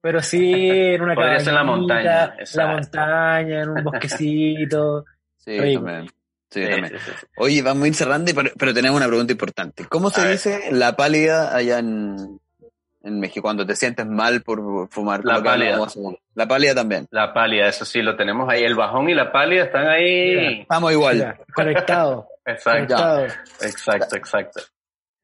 pero 0.00 0.22
sí 0.22 0.54
en 0.54 1.02
una 1.02 1.14
Podría 1.14 1.40
ser 1.40 1.48
en 1.50 1.54
la 1.56 1.64
montaña, 1.64 2.22
en 2.24 2.28
la 2.30 2.34
exacto. 2.40 2.72
montaña, 2.72 3.62
en 3.62 3.68
un 3.68 3.84
bosquecito. 3.84 5.04
Sí, 5.42 5.58
Rico. 5.58 5.82
también. 5.84 6.06
Sí, 6.50 6.64
Sí, 6.64 6.70
también. 6.70 6.88
sí, 6.98 7.04
sí, 7.04 7.10
sí. 7.20 7.26
Oye, 7.36 7.62
vamos 7.62 7.84
a 7.84 7.88
ir 7.88 7.94
cerrando, 7.94 8.30
y- 8.30 8.34
pero, 8.34 8.50
pero 8.58 8.74
tenemos 8.74 8.96
una 8.98 9.06
pregunta 9.08 9.32
importante. 9.32 9.84
¿Cómo 9.86 10.10
se 10.10 10.20
A 10.20 10.24
ver. 10.24 10.32
dice 10.32 10.60
la 10.70 10.96
pálida 10.96 11.54
allá 11.56 11.78
en, 11.78 12.40
en 13.02 13.20
México 13.20 13.42
cuando 13.42 13.66
te 13.66 13.76
sientes 13.76 14.06
mal 14.06 14.42
por 14.42 14.88
fumar? 14.90 15.24
La 15.24 15.42
pálida. 15.42 15.78
La 16.34 16.46
pálida 16.46 16.74
también. 16.74 17.06
La 17.10 17.32
pálida, 17.32 17.68
eso 17.68 17.84
sí, 17.84 18.02
lo 18.02 18.16
tenemos 18.16 18.48
ahí. 18.48 18.62
El 18.62 18.74
bajón 18.74 19.08
y 19.08 19.14
la 19.14 19.32
pálida 19.32 19.64
están 19.64 19.88
ahí. 19.88 20.60
Estamos 20.62 20.92
igual. 20.92 21.38
Conectado. 21.54 22.28
Exacto, 22.46 22.94
conectado. 22.94 23.26
exacto, 23.60 24.16
exacto. 24.16 24.60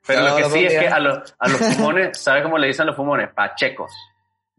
Pero 0.06 0.22
lo 0.22 0.36
que 0.36 0.44
sí 0.44 0.64
es 0.66 0.78
que 0.78 0.86
a 0.86 1.00
los, 1.00 1.34
a 1.38 1.48
los 1.48 1.58
fumones, 1.76 2.18
¿sabe 2.18 2.42
cómo 2.42 2.58
le 2.58 2.68
dicen 2.68 2.86
los 2.86 2.94
fumones? 2.94 3.30
Pachecos. 3.34 3.90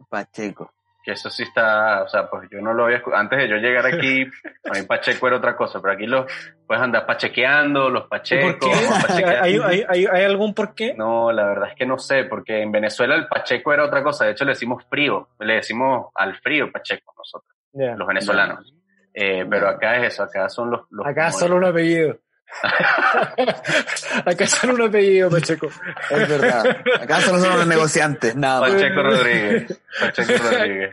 Pacheco. 0.09 0.73
Que 1.07 1.13
eso 1.13 1.29
sí 1.29 1.43
está, 1.43 2.03
o 2.03 2.09
sea, 2.09 2.29
pues 2.29 2.49
yo 2.51 2.59
no 2.59 2.73
lo 2.73 2.83
había 2.83 3.01
escu- 3.01 3.13
Antes 3.15 3.39
de 3.39 3.47
yo 3.47 3.55
llegar 3.55 3.85
aquí, 3.85 4.25
a 4.65 4.73
mí 4.77 4.85
Pacheco 4.85 5.25
era 5.27 5.37
otra 5.37 5.55
cosa, 5.55 5.81
pero 5.81 5.93
aquí 5.93 6.05
los 6.05 6.29
puedes 6.67 6.83
andar 6.83 7.05
pachequeando, 7.05 7.89
los 7.89 8.03
¿Y 8.03 8.07
pachecos. 8.09 8.69
¿Hay, 9.41 9.57
hay, 9.57 9.85
hay, 9.87 10.05
hay 10.05 10.23
algún 10.25 10.53
por 10.53 10.75
qué? 10.75 10.93
No, 10.95 11.31
la 11.31 11.45
verdad 11.45 11.69
es 11.69 11.75
que 11.75 11.85
no 11.85 11.97
sé, 11.97 12.25
porque 12.25 12.61
en 12.61 12.73
Venezuela 12.73 13.15
el 13.15 13.25
pacheco 13.27 13.71
era 13.71 13.85
otra 13.85 14.03
cosa. 14.03 14.25
De 14.25 14.31
hecho, 14.31 14.43
le 14.43 14.51
decimos 14.51 14.83
frío, 14.89 15.29
le 15.39 15.53
decimos 15.53 16.07
al 16.13 16.35
frío 16.41 16.69
pacheco 16.73 17.13
nosotros, 17.17 17.55
los 17.95 18.05
venezolanos. 18.05 18.73
Eh, 19.13 19.45
pero 19.49 19.69
acá 19.69 19.95
es 19.95 20.13
eso, 20.13 20.23
acá 20.23 20.49
son 20.49 20.71
los. 20.71 20.81
los 20.89 21.07
Acá 21.07 21.31
solo 21.31 21.55
un 21.55 21.63
apellido. 21.63 22.17
Acá 24.25 24.47
solo 24.47 24.75
un 24.75 24.81
apellido, 24.89 25.29
Pacheco. 25.29 25.67
Es 26.09 26.29
verdad. 26.29 26.77
Acá 27.01 27.21
solo 27.21 27.39
son 27.39 27.57
los 27.57 27.67
negociantes, 27.67 28.35
nada 28.35 28.61
más. 28.61 28.71
Pacheco 28.71 29.03
Rodríguez. 29.03 29.81
Pacheco 29.99 30.33
Rodríguez. 30.51 30.91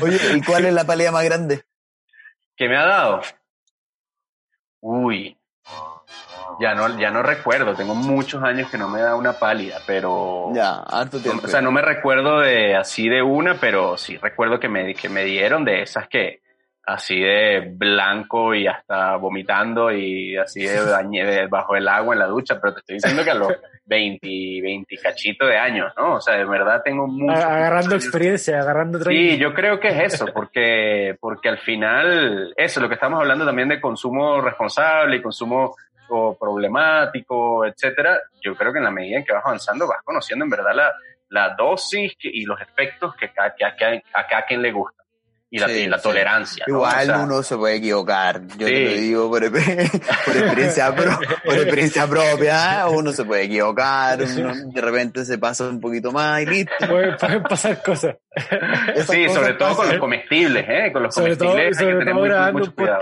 Oye, 0.00 0.18
¿y 0.36 0.42
cuál 0.42 0.66
es 0.66 0.74
la 0.74 0.84
pálida 0.84 1.12
más 1.12 1.24
grande? 1.24 1.64
¿Qué 2.56 2.68
me 2.68 2.76
ha 2.76 2.84
dado? 2.84 3.22
Uy. 4.80 5.36
Ya 6.60 6.74
no, 6.74 6.98
ya 6.98 7.10
no 7.10 7.22
recuerdo, 7.22 7.74
tengo 7.74 7.94
muchos 7.94 8.42
años 8.42 8.70
que 8.70 8.76
no 8.76 8.86
me 8.88 9.00
da 9.00 9.14
una 9.14 9.32
pálida, 9.32 9.78
pero... 9.86 10.50
Ya, 10.52 10.80
harto 10.80 11.18
tiempo. 11.18 11.46
O 11.46 11.48
sea, 11.48 11.62
no 11.62 11.72
me 11.72 11.80
recuerdo 11.80 12.40
de 12.40 12.76
así 12.76 13.08
de 13.08 13.22
una, 13.22 13.54
pero 13.54 13.96
sí 13.96 14.18
recuerdo 14.18 14.60
que 14.60 14.68
me, 14.68 14.94
que 14.94 15.08
me 15.08 15.24
dieron 15.24 15.64
de 15.64 15.80
esas 15.80 16.06
que 16.08 16.42
así 16.84 17.20
de 17.20 17.72
blanco 17.74 18.54
y 18.54 18.66
hasta 18.66 19.16
vomitando 19.16 19.92
y 19.92 20.36
así 20.36 20.60
de, 20.66 21.46
bajo 21.48 21.76
el 21.76 21.86
agua 21.88 22.14
en 22.14 22.18
la 22.20 22.26
ducha, 22.26 22.58
pero 22.60 22.74
te 22.74 22.80
estoy 22.80 22.94
diciendo 22.96 23.22
que 23.22 23.30
a 23.30 23.34
los 23.34 23.52
20, 23.84 24.26
20 24.62 24.96
cachitos 24.96 25.48
de 25.48 25.56
años, 25.58 25.92
¿no? 25.96 26.14
O 26.14 26.20
sea, 26.20 26.36
de 26.36 26.44
verdad 26.44 26.80
tengo 26.84 27.06
mucho. 27.06 27.32
Agarrando 27.44 27.94
experiencia, 27.96 28.60
agarrando 28.60 28.98
Sí, 28.98 29.04
training. 29.04 29.38
yo 29.38 29.52
creo 29.54 29.78
que 29.80 29.88
es 29.88 30.14
eso, 30.14 30.26
porque, 30.32 31.16
porque 31.20 31.48
al 31.48 31.58
final, 31.58 32.52
eso, 32.56 32.80
lo 32.80 32.88
que 32.88 32.94
estamos 32.94 33.20
hablando 33.20 33.44
también 33.44 33.68
de 33.68 33.80
consumo 33.80 34.40
responsable 34.40 35.16
y 35.16 35.22
consumo 35.22 35.74
o 36.08 36.36
problemático, 36.36 37.64
etcétera, 37.64 38.18
yo 38.40 38.54
creo 38.56 38.72
que 38.72 38.78
en 38.78 38.84
la 38.84 38.90
medida 38.90 39.18
en 39.18 39.24
que 39.24 39.32
vas 39.32 39.44
avanzando 39.44 39.86
vas 39.86 40.02
conociendo 40.04 40.44
en 40.44 40.50
verdad 40.50 40.72
la, 40.74 40.92
la 41.28 41.54
dosis 41.56 42.14
que- 42.18 42.30
y 42.32 42.44
los 42.44 42.60
efectos 42.60 43.14
que, 43.16 43.28
ca- 43.32 43.54
que 43.56 43.64
a, 43.64 43.76
que 43.76 44.02
a 44.12 44.26
cada 44.26 44.42
quien 44.44 44.62
le 44.62 44.72
gusta 44.72 44.99
y 45.52 45.58
la, 45.58 45.66
Sí, 45.66 45.72
y 45.72 45.86
la 45.88 45.96
sí. 45.98 46.02
tolerancia. 46.04 46.64
¿no? 46.68 46.74
Igual 46.76 47.00
O 47.00 47.04
sea, 47.04 47.18
uno 47.24 47.42
se 47.42 47.56
puede 47.56 47.74
equivocar. 47.76 48.40
Yo 48.56 48.66
Sí. 48.68 48.72
te 48.72 48.84
lo 48.84 48.90
digo 48.92 49.28
por, 49.30 49.40
por 49.50 50.36
experiencia, 50.36 50.94
pro- 50.94 51.18
por 51.44 51.54
experiencia 51.56 52.06
propia. 52.06 52.86
Uno 52.88 53.12
se 53.12 53.24
puede 53.24 53.44
equivocar, 53.44 54.20
uno 54.22 54.54
de 54.72 54.80
repente 54.80 55.24
se 55.24 55.38
pasa 55.38 55.64
un 55.68 55.80
poquito 55.80 56.12
más 56.12 56.40
y 56.42 56.46
listo. 56.46 56.72
Pueden, 56.88 57.16
pueden 57.16 57.42
pasar 57.42 57.82
cosas. 57.82 58.16
Esas 58.94 59.06
Sí, 59.08 59.26
cosas 59.26 59.42
sobre 59.42 59.54
todo 59.54 59.76
con 59.76 59.88
los 59.88 59.98
comestibles, 59.98 60.64
¿eh? 60.68 60.92
Con 60.92 61.02
los 61.02 61.14
Sobre 61.14 61.36
todo, 61.36 61.48
comestibles 61.50 61.78
hay 61.78 61.86
que 61.86 61.92
sobre 61.92 61.98
tener 61.98 62.14
todo 62.14 62.20
mucho, 62.22 62.28
grabando 62.34 62.58
mucho 62.58 62.70
un 62.70 62.76
cuidado. 62.76 63.00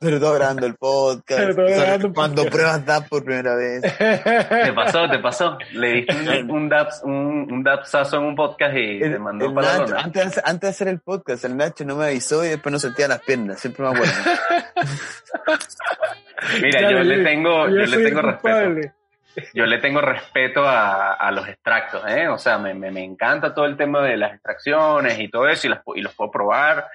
Sobre 0.00 0.18
todo 0.20 0.34
grabando 0.34 0.66
el 0.66 0.74
podcast. 0.74 1.40
Sobre 1.40 1.54
todo 1.54 1.66
grabando 1.66 2.06
un 2.08 2.14
cuando 2.14 2.42
podcast. 2.42 2.54
pruebas 2.54 2.84
DAP 2.86 3.08
por 3.08 3.24
primera 3.24 3.54
vez. 3.54 3.80
Te 3.82 4.72
pasó, 4.74 5.08
te 5.08 5.18
pasó. 5.18 5.56
Le 5.72 5.88
diste 5.92 6.14
un, 6.42 6.50
un, 6.50 6.68
daps, 6.68 7.00
un, 7.04 7.48
un 7.50 7.62
dapsazo 7.62 8.16
en 8.18 8.24
un 8.24 8.34
podcast 8.36 8.76
y 8.76 9.00
te 9.00 9.18
mandó 9.18 9.46
el 9.46 9.54
para 9.54 9.72
la 9.72 9.78
Nacho, 9.78 9.96
antes, 9.96 10.12
de 10.22 10.28
hacer- 10.28 10.42
antes 10.46 10.60
de 10.60 10.68
hacer 10.68 10.88
el 10.88 11.00
podcast, 11.00 11.44
el 11.46 11.56
Nacho 11.56 11.84
no 11.86 11.96
me 11.96 12.06
avisó 12.06 12.44
y 12.44 12.48
después 12.48 12.72
no 12.72 12.78
sentía 12.78 13.08
las 13.08 13.20
piernas. 13.20 13.60
Siempre 13.60 13.82
me 13.84 13.90
acuerdo. 13.94 14.12
Mira, 16.62 16.78
Claro, 16.80 16.98
yo 16.98 17.04
le 17.04 17.24
tengo, 17.24 17.68
yo 17.68 17.74
le 17.86 18.04
tengo 18.04 18.22
respeto. 18.22 18.90
Yo 19.52 19.66
le 19.66 19.78
tengo 19.78 20.00
respeto 20.00 20.62
a, 20.68 21.14
a 21.14 21.30
los 21.32 21.48
extractos, 21.48 22.02
¿eh? 22.08 22.28
O 22.28 22.38
sea, 22.38 22.58
me, 22.58 22.72
me, 22.74 22.90
me 22.92 23.02
encanta 23.02 23.52
todo 23.54 23.64
el 23.64 23.76
tema 23.76 24.02
de 24.02 24.16
las 24.16 24.34
extracciones 24.34 25.18
y 25.18 25.28
todo 25.28 25.48
eso 25.48 25.66
y, 25.66 25.70
las, 25.70 25.80
y 25.96 26.02
los 26.02 26.14
puedo 26.14 26.30
probar, 26.30 26.86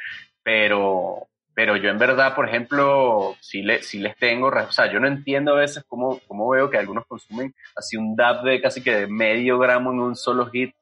pero, 0.42 1.28
pero 1.60 1.76
yo 1.76 1.90
en 1.90 1.98
verdad, 1.98 2.36
por 2.36 2.48
ejemplo, 2.48 3.36
sí, 3.42 3.62
le, 3.64 3.84
sí 3.84 4.00
les 4.00 4.16
tengo, 4.16 4.48
o 4.48 4.72
sea, 4.72 4.90
yo 4.90 4.98
no 5.02 5.10
entiendo 5.10 5.52
a 5.52 5.60
veces 5.60 5.84
cómo, 5.90 6.22
cómo 6.26 6.48
veo 6.48 6.70
que 6.70 6.78
algunos 6.78 7.06
consumen 7.06 7.54
así 7.76 7.98
un 7.98 8.16
DAP 8.16 8.46
de 8.46 8.62
casi 8.62 8.82
que 8.82 8.96
de 8.96 9.08
medio 9.08 9.60
gramo 9.60 9.92
en 9.92 10.00
un 10.00 10.16
solo 10.16 10.46
hit. 10.46 10.74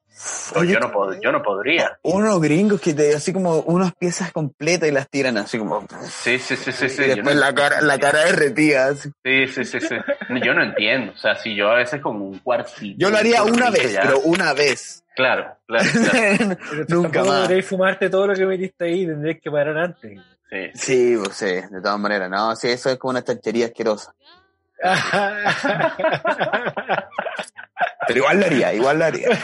Oye, 0.54 0.74
yo, 0.74 0.78
no 0.78 0.92
pod- 0.92 1.18
yo 1.20 1.32
no 1.32 1.42
podría. 1.42 1.98
Unos 2.02 2.40
gringos 2.40 2.80
que 2.80 2.94
te 2.94 3.12
así 3.12 3.32
como 3.32 3.58
unas 3.62 3.92
piezas 3.96 4.30
completas 4.30 4.88
y 4.88 4.92
las 4.92 5.08
tiran 5.10 5.36
así 5.36 5.58
como. 5.58 5.84
Sí, 6.08 6.38
sí, 6.38 6.54
sí, 6.54 6.70
sí, 6.70 6.88
sí. 6.88 7.02
y 7.02 7.08
yo 7.08 7.14
después 7.16 7.34
no- 7.34 7.40
la 7.40 7.52
cara, 7.52 7.80
la 7.80 7.98
cara 7.98 8.24
derretida. 8.26 8.86
así. 8.90 9.10
Sí, 9.24 9.46
sí, 9.48 9.64
sí, 9.64 9.80
sí. 9.80 9.96
Yo 10.44 10.54
no 10.54 10.62
entiendo. 10.62 11.10
O 11.12 11.16
sea, 11.16 11.34
si 11.34 11.56
yo 11.56 11.68
a 11.70 11.74
veces 11.74 12.00
con 12.00 12.22
un 12.22 12.38
cuartito. 12.38 12.96
Yo 13.00 13.10
lo 13.10 13.16
haría 13.16 13.42
un 13.42 13.54
una 13.54 13.70
vez, 13.70 13.92
ya- 13.94 14.02
pero 14.02 14.20
una 14.20 14.52
vez. 14.52 15.02
Claro, 15.16 15.56
claro, 15.66 15.84
claro. 15.92 16.56
Nunca 16.88 17.24
más. 17.24 17.40
podréis 17.42 17.66
fumarte 17.66 18.08
todo 18.08 18.28
lo 18.28 18.34
que 18.34 18.46
metiste 18.46 18.84
ahí, 18.84 19.04
tendréis 19.04 19.40
que 19.40 19.50
parar 19.50 19.76
antes. 19.76 20.20
Sí. 20.50 20.70
Sí, 20.74 21.16
pues 21.22 21.36
sí, 21.36 21.46
de 21.46 21.80
todas 21.82 21.98
maneras. 21.98 22.30
No, 22.30 22.54
sí, 22.56 22.68
eso 22.68 22.90
es 22.90 22.96
como 22.98 23.10
una 23.10 23.22
chanchería 23.24 23.66
asquerosa. 23.66 24.14
Pero 28.06 28.18
igual 28.20 28.40
lo 28.40 28.46
haría, 28.46 28.72
igual 28.74 28.98
lo 28.98 29.04
haría. 29.04 29.28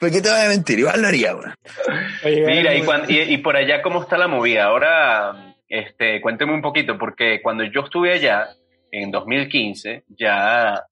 ¿Por 0.00 0.10
qué 0.10 0.20
te 0.20 0.30
voy 0.30 0.40
a 0.40 0.48
mentir? 0.48 0.78
Igual 0.78 1.02
lo 1.02 1.08
haría. 1.08 1.34
Oye, 1.34 2.44
Mira, 2.46 2.74
y, 2.74 2.82
bueno, 2.82 3.04
cuan- 3.04 3.10
y, 3.10 3.20
y 3.20 3.38
por 3.38 3.56
allá, 3.56 3.82
¿cómo 3.82 4.02
está 4.02 4.16
la 4.18 4.28
movida? 4.28 4.64
Ahora, 4.64 5.54
este, 5.68 6.20
cuénteme 6.20 6.52
un 6.54 6.62
poquito, 6.62 6.96
porque 6.98 7.40
cuando 7.42 7.64
yo 7.64 7.80
estuve 7.82 8.12
allá, 8.12 8.48
en 8.90 9.10
2015, 9.10 10.04
ya 10.08 10.84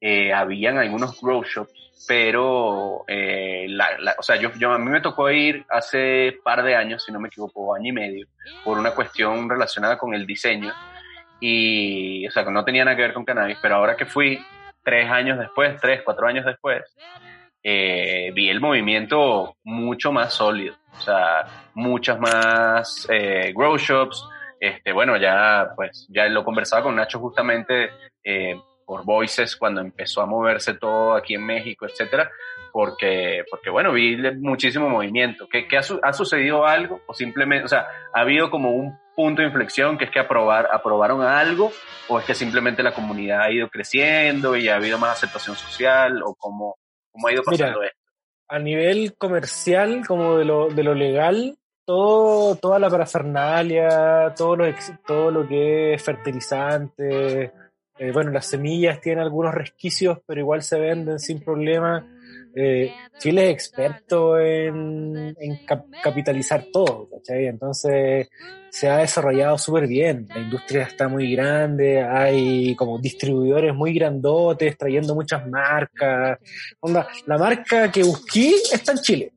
eh, 0.00 0.32
habían 0.32 0.78
algunos 0.78 1.20
grow 1.20 1.42
shops, 1.42 1.79
pero, 2.06 3.04
eh, 3.06 3.66
la, 3.68 3.98
la- 3.98 4.16
o 4.18 4.22
sea, 4.22 4.36
yo, 4.36 4.50
yo, 4.58 4.72
a 4.72 4.78
mí 4.78 4.90
me 4.90 5.00
tocó 5.00 5.30
ir 5.30 5.64
hace 5.68 6.38
par 6.44 6.62
de 6.62 6.74
años, 6.74 7.04
si 7.04 7.12
no 7.12 7.20
me 7.20 7.28
equivoco, 7.28 7.74
año 7.74 7.88
y 7.88 7.92
medio, 7.92 8.26
por 8.64 8.78
una 8.78 8.92
cuestión 8.92 9.48
relacionada 9.48 9.98
con 9.98 10.14
el 10.14 10.26
diseño, 10.26 10.72
y, 11.40 12.26
o 12.26 12.30
sea, 12.30 12.44
que 12.44 12.50
no 12.50 12.64
tenía 12.64 12.84
nada 12.84 12.96
que 12.96 13.02
ver 13.02 13.14
con 13.14 13.24
cannabis, 13.24 13.58
pero 13.62 13.76
ahora 13.76 13.96
que 13.96 14.06
fui, 14.06 14.44
tres 14.82 15.10
años 15.10 15.38
después, 15.38 15.80
tres, 15.80 16.02
cuatro 16.04 16.26
años 16.26 16.44
después, 16.44 16.82
eh, 17.62 18.30
vi 18.34 18.48
el 18.48 18.60
movimiento 18.60 19.56
mucho 19.64 20.12
más 20.12 20.32
sólido. 20.32 20.74
O 20.92 21.00
sea, 21.02 21.44
muchas 21.74 22.18
más 22.18 23.06
eh, 23.10 23.52
grow 23.54 23.76
shops. 23.76 24.24
Este, 24.58 24.92
bueno, 24.92 25.16
ya, 25.16 25.68
pues, 25.76 26.06
ya 26.10 26.26
lo 26.28 26.44
conversaba 26.44 26.82
con 26.82 26.96
Nacho 26.96 27.18
justamente 27.18 27.90
eh, 28.24 28.60
por 28.90 29.04
Voices 29.04 29.54
cuando 29.54 29.80
empezó 29.80 30.20
a 30.20 30.26
moverse 30.26 30.74
todo 30.74 31.14
aquí 31.14 31.34
en 31.34 31.46
México, 31.46 31.86
etcétera, 31.86 32.28
porque, 32.72 33.44
porque 33.48 33.70
bueno, 33.70 33.92
vi 33.92 34.16
muchísimo 34.40 34.88
movimiento. 34.88 35.46
¿Qué, 35.48 35.68
qué 35.68 35.76
ha, 35.78 35.82
su- 35.84 36.00
ha 36.02 36.12
sucedido 36.12 36.66
algo? 36.66 37.00
O 37.06 37.14
simplemente, 37.14 37.66
o 37.66 37.68
sea, 37.68 37.86
ha 38.12 38.20
habido 38.22 38.50
como 38.50 38.72
un 38.72 38.98
punto 39.14 39.42
de 39.42 39.46
inflexión 39.46 39.96
que 39.96 40.06
es 40.06 40.10
que 40.10 40.18
aprobar, 40.18 40.68
aprobaron 40.72 41.22
algo, 41.22 41.70
o 42.08 42.18
es 42.18 42.24
que 42.24 42.34
simplemente 42.34 42.82
la 42.82 42.92
comunidad 42.92 43.42
ha 43.42 43.52
ido 43.52 43.68
creciendo 43.68 44.56
y 44.56 44.68
ha 44.68 44.74
habido 44.74 44.98
más 44.98 45.12
aceptación 45.18 45.54
social, 45.54 46.20
o 46.24 46.34
cómo, 46.34 46.74
cómo 47.12 47.28
ha 47.28 47.32
ido 47.32 47.44
pasando 47.44 47.84
esto. 47.84 47.96
a 48.48 48.58
nivel 48.58 49.14
comercial, 49.16 50.04
como 50.04 50.36
de 50.36 50.46
lo, 50.46 50.68
de 50.68 50.82
lo 50.82 50.94
legal, 50.94 51.56
todo, 51.84 52.56
toda 52.56 52.80
la 52.80 52.90
parafernalia, 52.90 54.34
todo 54.36 54.56
lo, 54.56 54.64
todo 55.06 55.30
lo 55.30 55.46
que 55.46 55.94
es 55.94 56.02
fertilizante, 56.04 57.52
eh, 58.00 58.10
bueno, 58.12 58.30
las 58.30 58.46
semillas 58.46 59.00
tienen 59.00 59.22
algunos 59.22 59.54
resquicios, 59.54 60.18
pero 60.26 60.40
igual 60.40 60.62
se 60.62 60.80
venden 60.80 61.18
sin 61.18 61.40
problema. 61.40 62.04
Eh, 62.54 62.90
Chile 63.18 63.46
es 63.46 63.52
experto 63.52 64.36
en, 64.40 65.36
en 65.38 65.64
cap- 65.66 65.86
capitalizar 66.02 66.64
todo, 66.72 67.08
¿cachai? 67.08 67.46
Entonces 67.46 68.28
se 68.70 68.88
ha 68.88 68.98
desarrollado 68.98 69.58
súper 69.58 69.86
bien. 69.86 70.26
La 70.28 70.40
industria 70.40 70.84
está 70.84 71.08
muy 71.08 71.30
grande, 71.32 72.02
hay 72.02 72.74
como 72.74 72.98
distribuidores 72.98 73.74
muy 73.74 73.92
grandotes 73.94 74.76
trayendo 74.78 75.14
muchas 75.14 75.46
marcas. 75.46 76.38
La 77.26 77.38
marca 77.38 77.92
que 77.92 78.02
busqué 78.02 78.54
está 78.72 78.92
en 78.92 78.98
Chile. 78.98 79.32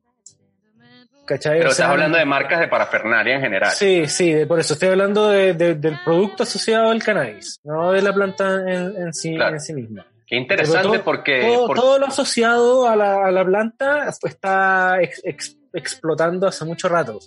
¿Cachai? 1.26 1.58
Pero 1.58 1.70
O 1.70 1.72
sea, 1.72 1.84
estás 1.86 1.92
hablando 1.92 2.18
de 2.18 2.24
marcas 2.26 2.60
de 2.60 2.68
parafernalia 2.68 3.34
en 3.36 3.40
general. 3.40 3.70
Sí, 3.70 4.06
sí, 4.08 4.32
de- 4.32 4.46
por 4.46 4.60
eso 4.60 4.74
estoy 4.74 4.90
hablando 4.90 5.28
de- 5.30 5.54
de- 5.54 5.74
del 5.74 5.98
producto 6.04 6.42
asociado 6.42 6.90
al 6.90 7.02
cannabis, 7.02 7.60
no 7.64 7.92
de 7.92 8.02
la 8.02 8.12
planta 8.12 8.56
en, 8.70 8.94
en 8.96 9.14
sí, 9.14 9.34
Claro. 9.34 9.54
en 9.54 9.60
sí 9.60 9.72
misma. 9.72 10.06
Qué 10.26 10.36
interesante 10.36 10.82
todo- 10.88 11.04
porque... 11.04 11.40
todo, 11.42 11.66
por- 11.68 11.76
todo 11.78 11.98
lo 11.98 12.06
asociado 12.06 12.88
a 12.88 12.96
la, 12.96 13.26
a 13.26 13.30
la 13.30 13.44
planta 13.44 14.08
está 14.08 15.00
ex- 15.00 15.22
ex- 15.24 15.56
explotando 15.72 16.46
hace 16.46 16.64
mucho 16.64 16.88
rato. 16.88 17.18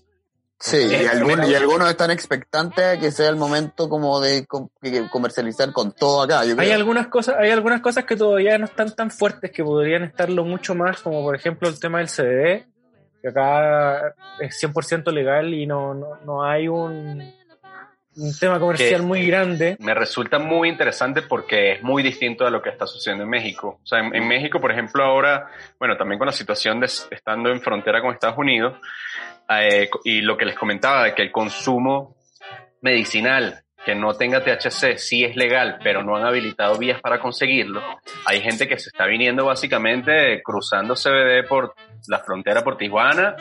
Sí, 0.60 0.78
y, 0.90 1.06
algunos, 1.06 1.38
mira. 1.38 1.48
y 1.50 1.54
algunos 1.56 1.88
están 1.88 2.10
expectantes 2.10 2.84
a 2.84 3.00
que 3.00 3.12
sea 3.12 3.30
el 3.30 3.36
momento 3.36 3.88
como 3.90 4.20
de 4.20 4.48
comercializar 5.12 5.72
con 5.72 5.92
todo 5.92 6.24
acá. 6.24 6.44
Yo 6.46 6.56
Hay 6.60 6.72
algunas 6.72 7.08
cosas, 7.08 7.36
hay 7.38 7.52
algunas 7.52 7.82
cosas 7.82 8.06
que 8.06 8.16
todavía 8.16 8.58
no 8.58 8.66
están 8.66 8.96
tan 8.96 9.12
fuertes 9.12 9.52
que 9.52 9.64
podrían 9.64 10.04
estarlo 10.04 10.44
mucho 10.46 10.74
más, 10.74 11.00
como 11.02 11.22
por 11.22 11.36
ejemplo 11.36 11.70
el 11.70 11.80
tema 11.80 12.00
del 12.00 12.08
CBD, 12.10 12.66
que 13.34 13.40
acá 13.40 14.16
es 14.40 14.62
100% 14.64 15.12
legal 15.12 15.54
y 15.54 15.66
no, 15.66 15.94
no, 15.94 16.16
no 16.26 16.44
hay 16.44 16.68
un, 16.68 17.22
un 18.16 18.38
tema 18.40 18.60
comercial 18.60 19.02
Que- 19.02 19.06
muy 19.08 19.26
grande. 19.28 19.78
me 19.80 19.94
resulta 19.94 20.40
muy 20.40 20.70
interesante 20.70 21.22
porque 21.22 21.74
es 21.74 21.84
muy 21.84 22.02
distinto 22.04 22.46
a 22.46 22.50
lo 22.50 22.62
que 22.62 22.70
está 22.70 22.88
sucediendo 22.88 23.24
en 23.24 23.30
México. 23.30 23.80
O 23.84 23.86
sea, 23.88 24.00
en, 24.00 24.16
en 24.16 24.28
México, 24.28 24.60
por 24.60 24.72
ejemplo, 24.72 25.04
ahora, 25.04 25.48
bueno, 25.80 25.98
también 25.98 26.18
con 26.20 26.26
la 26.28 26.32
situación 26.32 26.80
de 26.80 26.86
estando 26.88 27.50
en 27.50 27.62
frontera 27.62 28.02
con 28.02 28.14
Estados 28.14 28.38
Unidos, 28.38 28.76
eh, 29.50 29.90
y 30.04 30.22
lo 30.22 30.36
que 30.38 30.46
les 30.46 30.56
comentaba 30.56 31.04
de 31.06 31.14
que 31.16 31.22
el 31.22 31.32
consumo 31.32 32.16
medicinal 32.82 33.64
que 33.86 33.96
no 33.96 34.14
tenga 34.16 34.44
THC 34.44 34.98
sí 34.98 35.24
es 35.24 35.38
legal, 35.38 35.80
pero 35.82 36.04
no 36.04 36.18
han 36.18 36.26
habilitado 36.26 36.78
vías 36.78 37.00
para 37.00 37.20
conseguirlo. 37.22 37.82
Hay 38.26 38.42
gente 38.42 38.68
que 38.68 38.78
se 38.78 38.90
está 38.90 39.06
viniendo 39.06 39.46
básicamente 39.46 40.42
cruzando 40.44 40.96
CBD 40.96 41.48
por 41.48 41.74
la 42.08 42.20
frontera 42.20 42.64
por 42.64 42.78
Tijuana 42.78 43.36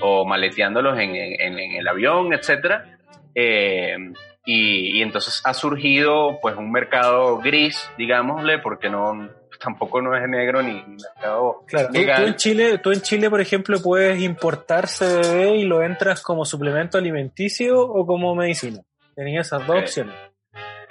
o 0.00 0.24
maleteándolos 0.24 0.98
en, 0.98 1.14
en- 1.16 1.58
en 1.58 1.72
el 1.76 1.86
avión, 1.88 2.32
etcétera. 2.32 2.98
Eh, 3.34 3.96
y, 4.44 4.98
y 4.98 5.02
entonces 5.02 5.40
ha 5.44 5.54
surgido 5.54 6.38
pues 6.42 6.56
un 6.56 6.70
mercado 6.72 7.38
gris, 7.38 7.88
digámosle, 7.96 8.58
porque 8.58 8.90
no 8.90 9.28
tampoco 9.62 10.02
no 10.02 10.16
es 10.16 10.28
negro 10.28 10.60
ni 10.60 10.72
ni 10.82 10.96
mercado 10.96 11.62
Claro, 11.68 11.88
tú, 11.92 11.94
legal. 12.00 12.22
tú 12.22 12.26
en 12.28 12.34
Chile, 12.34 12.78
tú 12.78 12.90
en 12.90 13.00
Chile, 13.00 13.30
por 13.30 13.40
ejemplo, 13.40 13.80
puedes 13.80 14.20
importar 14.20 14.88
CBD 14.88 15.54
y 15.54 15.64
lo 15.64 15.82
entras 15.84 16.20
como 16.20 16.44
suplemento 16.44 16.98
alimenticio 16.98 17.80
o 17.80 18.04
como 18.04 18.34
medicina. 18.34 18.80
Tenías 19.14 19.46
esas 19.46 19.64
dos 19.66 19.78
opciones. 19.82 20.14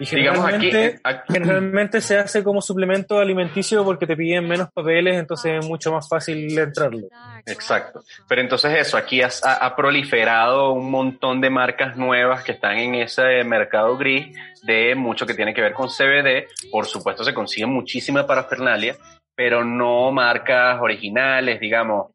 Y 0.01 0.15
Digamos 0.15 0.45
aquí, 0.45 0.71
generalmente, 0.71 0.99
aquí- 1.03 1.33
generalmente 1.33 2.01
se 2.01 2.17
hace 2.17 2.43
como 2.43 2.59
suplemento 2.59 3.19
alimenticio 3.19 3.83
porque 3.85 4.07
te 4.07 4.17
piden 4.17 4.47
menos 4.47 4.69
papeles, 4.73 5.15
entonces 5.17 5.59
es 5.59 5.65
mucho 5.67 5.91
más 5.91 6.09
fácil 6.09 6.57
entrarlo. 6.57 7.07
Exacto. 7.45 8.01
Pero 8.27 8.41
entonces 8.41 8.73
eso, 8.79 8.97
aquí 8.97 9.21
has- 9.21 9.43
ha, 9.43 9.63
ha 9.63 9.75
proliferado 9.75 10.71
un 10.71 10.89
montón 10.89 11.39
de 11.39 11.51
marcas 11.51 11.97
nuevas 11.97 12.43
que 12.43 12.53
están 12.53 12.77
en 12.79 12.95
ese 12.95 13.43
mercado 13.43 13.95
gris 13.97 14.35
de 14.63 14.95
mucho 14.95 15.25
que 15.27 15.35
tiene 15.35 15.53
que 15.53 15.61
ver 15.61 15.73
con 15.73 15.87
CBD. 15.89 16.47
Por 16.71 16.87
supuesto 16.87 17.23
se 17.23 17.33
consigue 17.33 17.67
muchísima 17.67 18.25
parafernalia, 18.25 18.95
pero 19.35 19.63
no 19.63 20.11
marcas 20.11 20.79
originales, 20.81 21.59
digamos. 21.59 22.11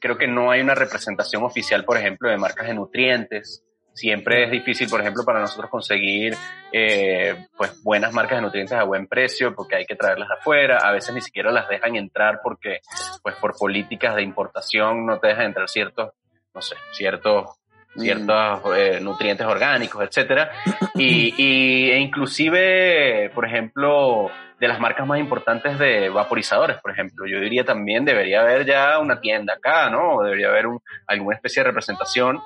Creo 0.00 0.18
que 0.18 0.26
no 0.26 0.50
hay 0.50 0.60
una 0.60 0.74
representación 0.74 1.44
oficial, 1.44 1.84
por 1.84 1.96
ejemplo, 1.98 2.28
de 2.28 2.36
marcas 2.36 2.66
de 2.66 2.74
nutrientes. 2.74 3.62
Siempre 3.98 4.44
es 4.44 4.50
difícil, 4.52 4.88
por 4.88 5.00
ejemplo, 5.00 5.24
para 5.24 5.40
nosotros 5.40 5.68
conseguir 5.68 6.36
eh, 6.72 7.46
pues 7.56 7.82
buenas 7.82 8.12
marcas 8.12 8.38
de 8.38 8.42
nutrientes 8.42 8.78
a 8.78 8.84
buen 8.84 9.08
precio 9.08 9.54
porque 9.56 9.74
hay 9.74 9.86
que 9.86 9.96
traerlas 9.96 10.28
de 10.28 10.34
afuera. 10.36 10.78
A 10.84 10.92
veces 10.92 11.12
ni 11.14 11.20
siquiera 11.20 11.50
las 11.50 11.68
dejan 11.68 11.96
entrar 11.96 12.38
porque 12.40 12.78
pues 13.22 13.34
por 13.36 13.56
políticas 13.56 14.14
de 14.14 14.22
importación 14.22 15.04
no 15.04 15.18
te 15.18 15.26
dejan 15.28 15.46
entrar 15.46 15.68
ciertos, 15.68 16.12
no 16.54 16.62
sé, 16.62 16.76
ciertos 16.92 17.46
Mm. 17.94 18.00
ciertos 18.02 18.60
eh, 18.76 18.98
nutrientes 19.00 19.46
orgánicos, 19.46 20.04
etcétera, 20.04 20.52
y, 20.94 21.34
y- 21.42 21.90
e 21.90 21.98
inclusive, 21.98 23.30
por 23.34 23.46
ejemplo, 23.46 24.30
de 24.60 24.68
las 24.68 24.78
marcas 24.78 25.06
más 25.06 25.18
importantes 25.18 25.78
de 25.78 26.08
vaporizadores, 26.10 26.76
por 26.82 26.90
ejemplo, 26.92 27.26
yo 27.26 27.40
diría 27.40 27.64
también 27.64 28.04
debería 28.04 28.42
haber 28.42 28.66
ya 28.66 28.98
una 28.98 29.20
tienda 29.20 29.54
acá, 29.54 29.88
¿no? 29.90 30.16
O 30.16 30.22
debería 30.22 30.48
haber 30.48 30.66
un- 30.66 30.80
alguna 31.06 31.36
especie 31.36 31.62
de 31.62 31.68
representación. 31.68 32.38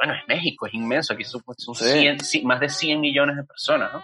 Bueno, 0.00 0.14
es 0.14 0.26
México, 0.28 0.66
es 0.66 0.72
inmenso, 0.74 1.12
aquí 1.12 1.24
son, 1.24 1.42
son 1.58 1.74
Sí. 1.74 1.84
100, 1.84 2.20
sí, 2.20 2.42
más 2.42 2.58
de 2.60 2.68
100 2.70 3.00
millones 3.00 3.36
de 3.36 3.44
personas, 3.44 3.92
¿no? 3.92 4.02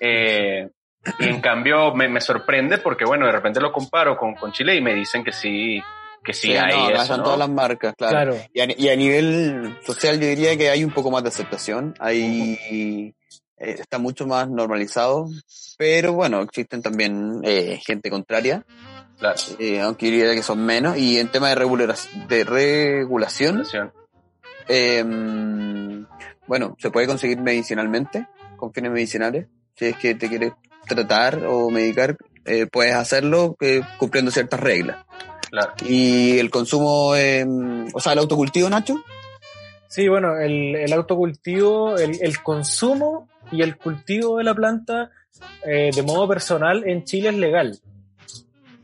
Eh, 0.00 0.70
y 1.18 1.24
en 1.28 1.40
cambio 1.42 1.94
me, 1.94 2.08
me 2.08 2.20
sorprende 2.22 2.78
porque, 2.78 3.04
bueno, 3.04 3.26
de 3.26 3.32
repente 3.32 3.60
lo 3.60 3.70
comparo 3.70 4.16
con, 4.16 4.34
con 4.34 4.52
Chile 4.52 4.74
y 4.74 4.80
me 4.80 4.94
dicen 4.94 5.22
que 5.22 5.32
sí, 5.32 5.82
que 6.24 6.32
sí, 6.32 6.48
Sí, 6.48 6.56
hay 6.56 6.74
no, 6.74 6.90
eso, 6.90 7.02
están 7.02 7.18
¿no? 7.18 7.24
todas 7.24 7.38
las 7.38 7.50
marcas, 7.50 7.94
claro. 7.94 8.32
Claro. 8.32 8.46
Y, 8.54 8.60
a, 8.60 8.66
y 8.74 8.88
a 8.88 8.96
nivel 8.96 9.76
social 9.84 10.18
yo 10.18 10.26
diría 10.26 10.56
que 10.56 10.70
hay 10.70 10.82
un 10.82 10.92
poco 10.92 11.10
más 11.10 11.22
de 11.22 11.28
aceptación, 11.28 11.94
hay, 12.00 12.58
eh, 12.70 13.12
está 13.58 13.98
mucho 13.98 14.26
más 14.26 14.48
normalizado, 14.48 15.26
pero 15.76 16.14
bueno, 16.14 16.40
existen 16.40 16.80
también 16.80 17.40
eh, 17.44 17.78
gente 17.84 18.08
contraria, 18.08 18.64
Claro, 19.18 19.38
eh, 19.58 19.80
aunque 19.80 20.06
yo 20.06 20.12
diría 20.12 20.34
que 20.34 20.42
son 20.42 20.64
menos, 20.64 20.96
y 20.96 21.18
en 21.18 21.28
tema 21.30 21.50
de, 21.50 21.54
regular, 21.54 21.94
de 22.28 22.44
regulación. 22.44 23.62
Eh, 24.68 25.04
bueno, 26.46 26.76
se 26.78 26.90
puede 26.90 27.06
conseguir 27.06 27.38
medicinalmente, 27.40 28.26
con 28.56 28.72
fines 28.72 28.90
medicinales, 28.92 29.46
si 29.76 29.86
es 29.86 29.96
que 29.96 30.14
te 30.14 30.28
quieres 30.28 30.52
tratar 30.86 31.44
o 31.46 31.70
medicar, 31.70 32.16
eh, 32.44 32.66
puedes 32.66 32.94
hacerlo 32.94 33.56
eh, 33.60 33.80
cumpliendo 33.98 34.30
ciertas 34.30 34.60
reglas. 34.60 35.04
Claro. 35.50 35.72
Y 35.86 36.38
el 36.38 36.50
consumo, 36.50 37.14
eh, 37.16 37.46
o 37.92 38.00
sea, 38.00 38.12
el 38.12 38.18
autocultivo, 38.18 38.68
Nacho, 38.68 39.02
Sí, 39.88 40.08
bueno, 40.08 40.36
el, 40.40 40.74
el 40.74 40.92
autocultivo, 40.92 41.96
el, 41.96 42.18
el 42.20 42.42
consumo 42.42 43.28
y 43.52 43.62
el 43.62 43.76
cultivo 43.76 44.38
de 44.38 44.44
la 44.44 44.52
planta 44.52 45.12
eh, 45.64 45.90
de 45.94 46.02
modo 46.02 46.26
personal 46.26 46.82
en 46.84 47.04
Chile 47.04 47.28
es 47.28 47.36
legal. 47.36 47.78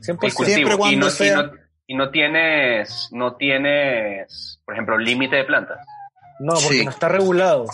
100%. 0.02 0.18
El 0.22 0.32
cultivo. 0.32 0.44
Siempre 0.44 0.74
y, 0.74 0.76
cuando 0.76 1.06
no, 1.06 1.10
sea- 1.10 1.32
y, 1.32 1.34
no, 1.34 1.52
y 1.88 1.94
no 1.96 2.10
tienes, 2.10 3.08
no 3.10 3.34
tienes, 3.34 4.59
por 4.70 4.76
ejemplo, 4.76 4.98
límite 4.98 5.34
de 5.34 5.44
plantas. 5.44 5.84
No, 6.38 6.52
porque 6.54 6.78
Sí. 6.78 6.84
no 6.84 6.90
está 6.92 7.08
regulado. 7.08 7.64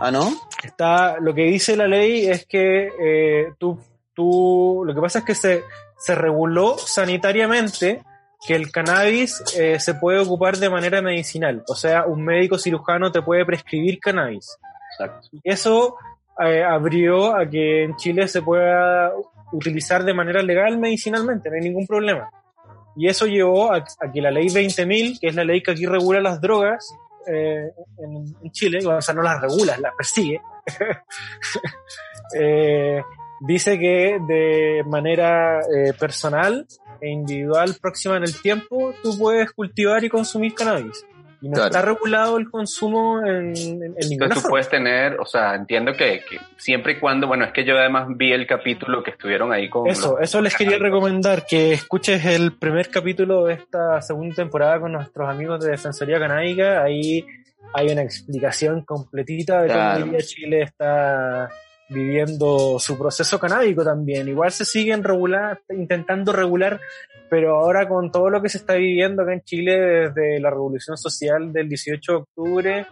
ah, 0.00 0.10
¿no? 0.10 0.30
Está, 0.64 1.18
lo 1.20 1.34
que 1.34 1.42
dice 1.42 1.76
la 1.76 1.86
ley 1.86 2.26
es 2.26 2.46
que 2.46 2.88
eh, 2.98 3.52
tú, 3.58 3.78
tú, 4.14 4.82
lo 4.86 4.94
que 4.94 5.00
pasa 5.02 5.18
es 5.18 5.24
que 5.26 5.34
se, 5.34 5.64
se 5.98 6.14
reguló 6.14 6.78
sanitariamente 6.78 8.02
que 8.46 8.54
el 8.54 8.72
cannabis 8.72 9.42
eh, 9.58 9.78
se 9.78 9.94
puede 9.94 10.18
ocupar 10.20 10.56
de 10.56 10.70
manera 10.70 11.02
medicinal. 11.02 11.62
O 11.68 11.74
sea, 11.74 12.06
un 12.06 12.24
médico 12.24 12.56
cirujano 12.58 13.12
te 13.12 13.20
puede 13.20 13.44
prescribir 13.44 13.98
cannabis. 14.00 14.56
Exacto. 14.92 15.28
Y 15.32 15.40
eso 15.44 15.96
eh, 16.42 16.62
abrió 16.64 17.36
a 17.36 17.46
que 17.48 17.84
en 17.84 17.96
Chile 17.96 18.28
se 18.28 18.40
pueda 18.40 19.12
utilizar 19.52 20.04
de 20.04 20.14
manera 20.14 20.42
legal 20.42 20.78
medicinalmente, 20.78 21.50
no 21.50 21.56
hay 21.56 21.62
ningún 21.62 21.86
problema. 21.86 22.30
Y 22.96 23.08
eso 23.08 23.26
llevó 23.26 23.72
a, 23.72 23.84
que 23.84 24.20
la 24.20 24.30
ley 24.30 24.46
20.000, 24.46 25.20
que 25.20 25.28
es 25.28 25.34
la 25.34 25.44
ley 25.44 25.62
que 25.62 25.72
aquí 25.72 25.86
regula 25.86 26.20
las 26.20 26.40
drogas 26.40 26.94
eh, 27.26 27.70
en, 27.98 28.36
en 28.42 28.50
Chile, 28.52 28.78
o 28.86 29.00
sea, 29.02 29.14
no 29.14 29.22
las 29.22 29.40
regula, 29.40 29.76
las 29.78 29.94
persigue, 29.94 30.40
eh, 32.38 33.02
dice 33.40 33.78
que 33.78 34.18
de 34.26 34.82
manera 34.86 35.60
eh, 35.60 35.92
personal 35.98 36.66
e 37.00 37.10
individual 37.10 37.76
próxima 37.80 38.16
en 38.16 38.22
el 38.22 38.40
tiempo, 38.40 38.94
tú 39.02 39.18
puedes 39.18 39.52
cultivar 39.52 40.02
y 40.04 40.08
consumir 40.08 40.54
cannabis. 40.54 41.04
Y 41.40 41.48
no 41.48 41.54
Claro. 41.54 41.66
está 41.68 41.82
regulado 41.82 42.38
el 42.38 42.50
consumo 42.50 43.20
en, 43.24 43.56
en, 43.56 43.56
en 43.56 43.78
ninguna 43.80 43.96
Entonces 44.10 44.42
tú 44.42 44.48
puedes 44.48 44.68
tener, 44.68 45.18
o 45.20 45.26
sea, 45.26 45.54
entiendo 45.54 45.92
que, 45.92 46.22
que 46.28 46.38
siempre 46.56 46.94
y 46.94 46.98
cuando, 46.98 47.26
bueno, 47.26 47.44
es 47.44 47.52
que 47.52 47.64
yo 47.64 47.76
además 47.78 48.06
vi 48.16 48.32
el 48.32 48.46
capítulo 48.46 49.02
que 49.02 49.10
estuvieron 49.10 49.52
ahí 49.52 49.68
con... 49.68 49.86
Eso, 49.86 50.12
los- 50.12 50.20
eso 50.22 50.40
les 50.40 50.56
quería 50.56 50.78
recomendar, 50.78 51.44
que 51.46 51.72
escuches 51.72 52.24
el 52.24 52.52
primer 52.56 52.88
capítulo 52.90 53.44
de 53.44 53.54
esta 53.54 54.00
segunda 54.02 54.34
temporada 54.34 54.80
con 54.80 54.92
nuestros 54.92 55.28
amigos 55.28 55.62
de 55.64 55.72
Defensoría 55.72 56.18
Canábica. 56.18 56.82
Ahí 56.82 57.26
hay 57.74 57.88
una 57.90 58.02
explicación 58.02 58.82
completita 58.84 59.62
de 59.62 59.68
Claro. 59.68 60.06
cómo 60.06 60.18
Chile 60.18 60.62
está 60.62 61.48
viviendo 61.88 62.78
su 62.78 62.98
proceso 62.98 63.38
canábico 63.38 63.84
también. 63.84 64.28
Igual 64.28 64.52
se 64.52 64.64
siguen 64.64 65.04
regular, 65.04 65.60
intentando 65.70 66.32
regular, 66.32 66.80
pero 67.30 67.56
ahora 67.56 67.88
con 67.88 68.10
todo 68.10 68.30
lo 68.30 68.42
que 68.42 68.48
se 68.48 68.58
está 68.58 68.74
viviendo 68.74 69.22
acá 69.22 69.32
en 69.32 69.42
Chile 69.42 69.78
desde 69.78 70.40
la 70.40 70.50
revolución 70.50 70.96
social 70.96 71.52
del 71.52 71.68
18 71.68 72.12
de 72.12 72.18
octubre, 72.18 72.86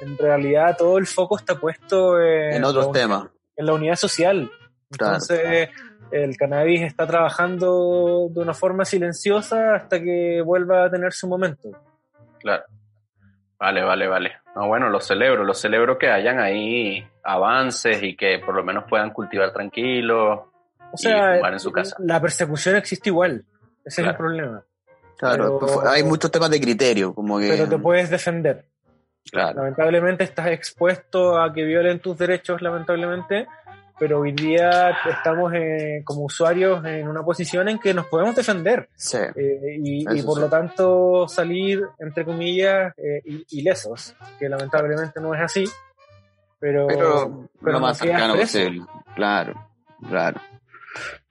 en 0.00 0.18
realidad 0.18 0.76
todo 0.76 0.98
el 0.98 1.06
foco 1.06 1.36
está 1.38 1.54
puesto 1.58 2.20
en, 2.20 2.54
En 2.54 2.64
otros 2.64 2.90
temas. 2.92 3.28
en 3.56 3.66
la 3.66 3.74
unidad 3.74 3.96
social. 3.96 4.50
Claro. 4.90 5.14
Entonces, 5.14 5.68
el 6.10 6.36
cannabis 6.36 6.82
está 6.82 7.06
trabajando 7.06 8.28
de 8.30 8.40
una 8.40 8.54
forma 8.54 8.84
silenciosa 8.84 9.74
hasta 9.74 10.00
que 10.00 10.42
vuelva 10.44 10.84
a 10.84 10.90
tener 10.90 11.12
su 11.12 11.28
momento. 11.28 11.70
Claro. 12.38 12.64
Vale, 13.62 13.80
vale, 13.84 14.08
vale. 14.08 14.32
No, 14.56 14.66
bueno, 14.66 14.88
lo 14.88 14.98
celebro, 14.98 15.44
lo 15.44 15.54
celebro 15.54 15.96
que 15.96 16.10
hayan 16.10 16.40
ahí 16.40 17.06
avances 17.22 18.02
y 18.02 18.16
que 18.16 18.40
por 18.44 18.56
lo 18.56 18.64
menos 18.64 18.86
puedan 18.88 19.10
cultivar 19.12 19.52
tranquilos. 19.52 20.40
O 20.92 20.96
sea, 20.96 21.34
Y 21.34 21.36
fumar 21.36 21.52
en 21.52 21.60
su 21.60 21.70
casa. 21.70 21.94
la 22.00 22.20
persecución 22.20 22.74
existe 22.74 23.10
igual. 23.10 23.44
Ese 23.84 24.02
es 24.02 24.08
el 24.08 24.16
problema. 24.16 24.64
Claro, 25.16 25.58
Pero- 25.60 25.74
pues, 25.80 25.86
hay 25.86 26.02
muchos 26.02 26.28
temas 26.32 26.50
de 26.50 26.60
criterio, 26.60 27.14
como 27.14 27.38
que... 27.38 27.50
Pero 27.50 27.68
te 27.68 27.78
puedes 27.78 28.10
defender. 28.10 28.64
Claro, 29.30 29.60
Lamentablemente 29.60 30.24
estás 30.24 30.48
expuesto 30.48 31.40
a 31.40 31.52
que 31.54 31.62
violen 31.62 32.00
tus 32.00 32.18
derechos, 32.18 32.60
lamentablemente, 32.62 33.46
pero 34.02 34.18
hoy 34.18 34.32
día 34.32 34.96
estamos 35.08 35.52
eh, 35.54 36.02
como 36.04 36.24
usuarios 36.24 36.84
en 36.84 37.06
una 37.06 37.22
posición 37.22 37.68
en 37.68 37.78
que 37.78 37.94
nos 37.94 38.06
podemos 38.06 38.34
defender. 38.34 38.88
sí. 38.96 39.16
Eh, 39.36 39.78
y, 39.80 40.22
por 40.22 40.34
sí. 40.34 40.40
lo 40.40 40.48
tanto 40.48 41.28
salir, 41.28 41.84
entre 42.00 42.24
comillas, 42.24 42.92
eh, 42.98 43.22
ilesos, 43.50 44.16
que 44.40 44.48
lamentablemente 44.48 45.20
no 45.20 45.32
es 45.36 45.42
así, 45.42 45.64
pero, 46.58 46.88
Pero, 46.88 47.48
pero 47.60 47.72
lo 47.74 47.78
más 47.78 47.96
cercano 47.96 48.34
posible. 48.34 48.82
Claro, 49.14 49.68
claro. 50.08 50.40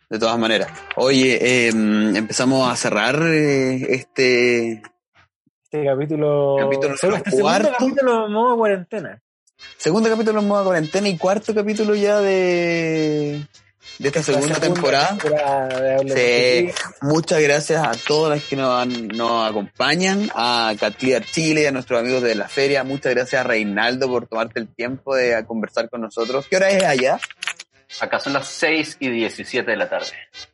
De 0.09 0.17
todas 0.17 0.39
maneras. 0.39 0.71
Oye, 0.95 1.39
eh, 1.41 1.71
empezamos 1.71 2.71
a 2.71 2.77
cerrar 2.77 3.21
eh, 3.21 3.95
este 3.95 4.81
Este 5.65 5.85
capítulo, 5.85 6.55
Capítulo 6.57 6.93
este 7.17 7.31
segundo 7.31 7.69
capítulo 7.77 8.27
en 8.27 8.31
modo 8.31 8.55
cuarentena. 8.55 9.21
Segundo 9.77 10.09
capítulo 10.09 10.39
en 10.39 10.47
modo 10.47 10.65
cuarentena 10.65 11.09
y 11.09 11.17
cuarto 11.17 11.53
capítulo 11.53 11.95
ya 11.95 12.19
de, 12.19 13.41
de 13.99 14.07
esta 14.07 14.23
segunda, 14.23 14.59
temporada. 14.59 15.17
de 16.03 16.73
Sí. 16.73 16.83
Muchas 17.01 17.41
gracias 17.41 17.85
a 17.85 17.91
todos 18.07 18.29
los 18.29 18.43
que 18.43 18.55
nos, 18.55 18.87
nos 18.87 19.49
acompañan, 19.49 20.29
a 20.35 20.73
Catliar 20.79 21.23
Chile, 21.25 21.67
a 21.67 21.71
nuestros 21.71 21.99
amigos 21.99 22.21
de 22.23 22.35
la 22.35 22.47
feria. 22.47 22.83
Muchas 22.83 23.13
gracias 23.13 23.41
a 23.41 23.43
Reinaldo 23.43 24.07
por 24.07 24.27
tomarte 24.27 24.59
el 24.59 24.67
tiempo 24.67 25.15
de 25.15 25.43
conversar 25.45 25.89
con 25.89 26.01
nosotros. 26.01 26.45
¿Qué 26.49 26.57
hora 26.57 26.69
es 26.69 26.83
allá? 26.83 27.19
Acá 27.99 28.19
son 28.19 28.33
las 28.33 28.47
6 28.47 28.97
y 28.99 29.09
17 29.09 29.69
de 29.69 29.77
la 29.77 29.89
tarde. 29.89 30.07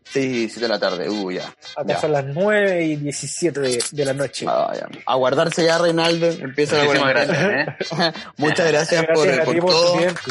Sí, 0.04 0.50
7 0.50 0.60
de 0.62 0.68
la 0.68 0.80
tarde. 0.80 1.10
Uh, 1.10 1.32
ya. 1.32 1.46
Acá 1.76 1.86
ya. 1.86 2.02
son 2.02 2.12
las 2.12 2.26
9 2.26 2.84
y 2.86 2.96
17 2.96 3.60
de, 3.60 3.84
de 3.92 4.06
la 4.06 4.14
noche. 4.14 4.46
Ah, 4.50 4.74
ya. 4.76 4.88
A 5.06 5.16
guardarse 5.16 5.64
ya, 5.64 5.78
Reinaldo. 5.78 6.28
Empieza 6.28 6.78
la 6.78 6.84
Muchísimas 6.86 7.10
gracias. 7.14 7.38
¿eh? 7.40 8.14
Muchas 8.38 8.68
gracias, 8.72 9.02
Gracias 9.04 9.40
a 9.40 9.44
por, 9.46 9.60
por 9.60 9.70
todo. 9.72 9.98
tiempo. 9.98 10.22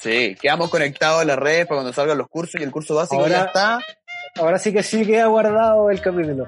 Sí, 0.00 0.36
quedamos 0.40 0.70
conectados 0.70 1.22
en 1.22 1.28
las 1.28 1.38
redes 1.38 1.66
para 1.66 1.78
cuando 1.80 1.92
salgan 1.92 2.18
los 2.18 2.28
cursos 2.28 2.60
y 2.60 2.64
el 2.64 2.70
curso 2.70 2.94
básico 2.94 3.22
Ahora- 3.22 3.28
ya 3.38 3.44
está. 3.44 3.78
Ahora 4.38 4.58
sí 4.58 4.72
que 4.72 4.82
sí 4.82 5.06
queda 5.06 5.26
guardado 5.26 5.90
el 5.90 6.00
capítulo. 6.00 6.46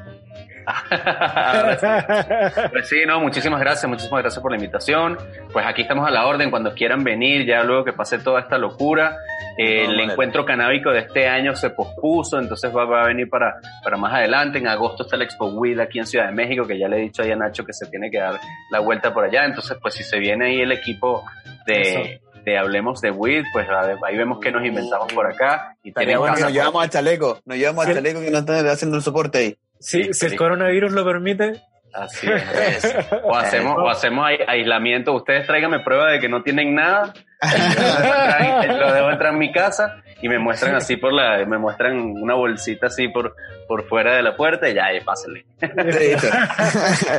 Ahora 0.67 1.79
sí. 2.51 2.61
Pues 2.73 2.89
sí, 2.89 3.05
no, 3.07 3.21
muchísimas 3.21 3.61
gracias, 3.61 3.89
muchísimas 3.89 4.23
gracias 4.23 4.43
por 4.43 4.51
la 4.51 4.57
invitación. 4.57 5.17
Pues 5.53 5.65
aquí 5.65 5.83
estamos 5.83 6.07
a 6.09 6.11
la 6.11 6.27
orden 6.27 6.51
cuando 6.51 6.75
quieran 6.75 7.05
venir, 7.05 7.47
ya 7.47 7.63
luego 7.63 7.85
que 7.85 7.93
pase 7.93 8.19
toda 8.19 8.41
esta 8.41 8.59
locura. 8.59 9.17
Eh, 9.57 9.85
No, 9.87 9.93
el 9.93 10.01
encuentro 10.11 10.45
canábico 10.45 10.91
de 10.91 11.01
este 11.01 11.29
año 11.29 11.55
se 11.55 11.71
pospuso, 11.71 12.41
entonces 12.41 12.75
va, 12.77 12.85
va 12.85 13.05
a 13.05 13.07
venir 13.07 13.31
para, 13.31 13.55
para 13.85 13.97
más 13.97 14.13
adelante. 14.13 14.59
En 14.59 14.67
agosto 14.67 15.05
está 15.05 15.15
el 15.15 15.23
Expo 15.23 15.47
WID 15.47 15.79
aquí 15.79 16.01
en 16.01 16.07
Ciudad 16.07 16.27
de 16.27 16.33
México, 16.33 16.67
que 16.67 16.77
ya 16.79 16.89
le 16.89 16.97
he 16.97 17.01
dicho 17.03 17.23
ahí 17.23 17.31
a 17.31 17.37
Nacho 17.37 17.65
que 17.65 17.73
se 17.73 17.87
tiene 17.87 18.11
que 18.11 18.19
dar 18.19 18.41
la 18.73 18.81
vuelta 18.81 19.15
por 19.15 19.25
allá. 19.25 19.45
Entonces, 19.45 19.79
pues 19.81 19.95
si 19.95 20.03
se 20.03 20.19
viene 20.19 20.47
ahí 20.47 20.61
el 20.61 20.73
equipo 20.73 21.25
de, 21.67 22.21
de 22.47 22.57
Hablemos 22.57 23.01
de 23.01 23.11
WID, 23.11 23.45
pues 23.53 23.69
ver, 23.83 23.97
ahí 24.07 24.17
vemos 24.17 24.39
que 24.41 24.51
nos 24.53 24.65
inventamos 24.65 25.13
por 25.13 25.27
acá. 25.27 25.77
Y 25.83 25.93
casa 26.37 26.45
nos 26.45 26.53
llevamos 26.53 26.85
a 26.85 26.89
Chaleco. 26.89 27.41
Nos 27.45 27.59
llevamos 27.59 27.85
a 27.85 27.89
Sí. 27.89 27.95
Chaleco 27.95 28.21
que 28.21 28.31
nos 28.31 28.41
están 28.41 28.67
haciendo 28.69 28.97
el 28.97 29.03
soporte 29.03 29.39
ahí. 29.39 29.57
Sí, 29.81 30.05
Sí, 30.05 30.15
si 30.15 30.27
el 30.27 30.37
coronavirus 30.37 30.93
lo 30.93 31.05
permite. 31.05 31.61
Así 31.93 32.27
es. 32.31 32.97
O 33.25 33.35
hacemos, 33.35 33.77
o 33.79 33.89
hacemos 33.89 34.27
ai- 34.27 34.39
aislamiento. 34.47 35.13
Ustedes 35.13 35.47
tráiganme 35.47 35.81
prueba 35.81 36.11
de 36.13 36.21
que 36.21 36.29
no 36.29 36.43
tienen 36.43 36.75
nada. 36.75 37.13
Lo 38.79 38.93
dejo 38.95 39.11
entrar 39.11 39.33
en 39.33 39.39
mi 39.39 39.53
casa 39.53 40.03
y 40.23 40.29
me 40.29 40.39
muestran 40.39 40.75
así 40.75 40.97
por 40.97 41.13
la, 41.13 41.45
me 41.47 41.59
muestran 41.59 41.99
una 41.99 42.35
bolsita 42.35 42.87
así 42.87 43.09
por, 43.09 43.35
por 43.69 43.87
fuera 43.89 44.15
de 44.17 44.23
la 44.23 44.37
puerta 44.37 44.69
y 44.69 44.75
ya, 44.75 44.93
y 44.95 45.01
pásenle. 45.01 45.45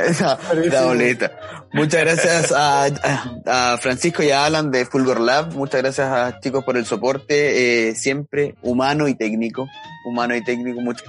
Esa, 0.06 0.38
la 0.70 0.82
boleta. 0.84 1.30
Muchas 1.72 2.00
gracias 2.00 2.52
a, 2.52 2.86
a- 2.86 3.72
a 3.74 3.78
Francisco 3.78 4.22
y 4.22 4.30
a 4.30 4.44
Alan 4.46 4.70
de 4.70 4.84
Fulgor 4.86 5.20
Lab. 5.20 5.52
Muchas 5.54 5.82
gracias 5.82 6.08
a 6.08 6.40
chicos 6.40 6.64
por 6.64 6.76
el 6.76 6.86
soporte. 6.86 7.88
eh, 7.90 7.94
siempre 7.94 8.54
humano 8.62 9.08
y 9.08 9.14
técnico. 9.14 9.68
Humano 10.06 10.34
y 10.34 10.42
técnico. 10.42 10.80
Muchas 10.80 11.08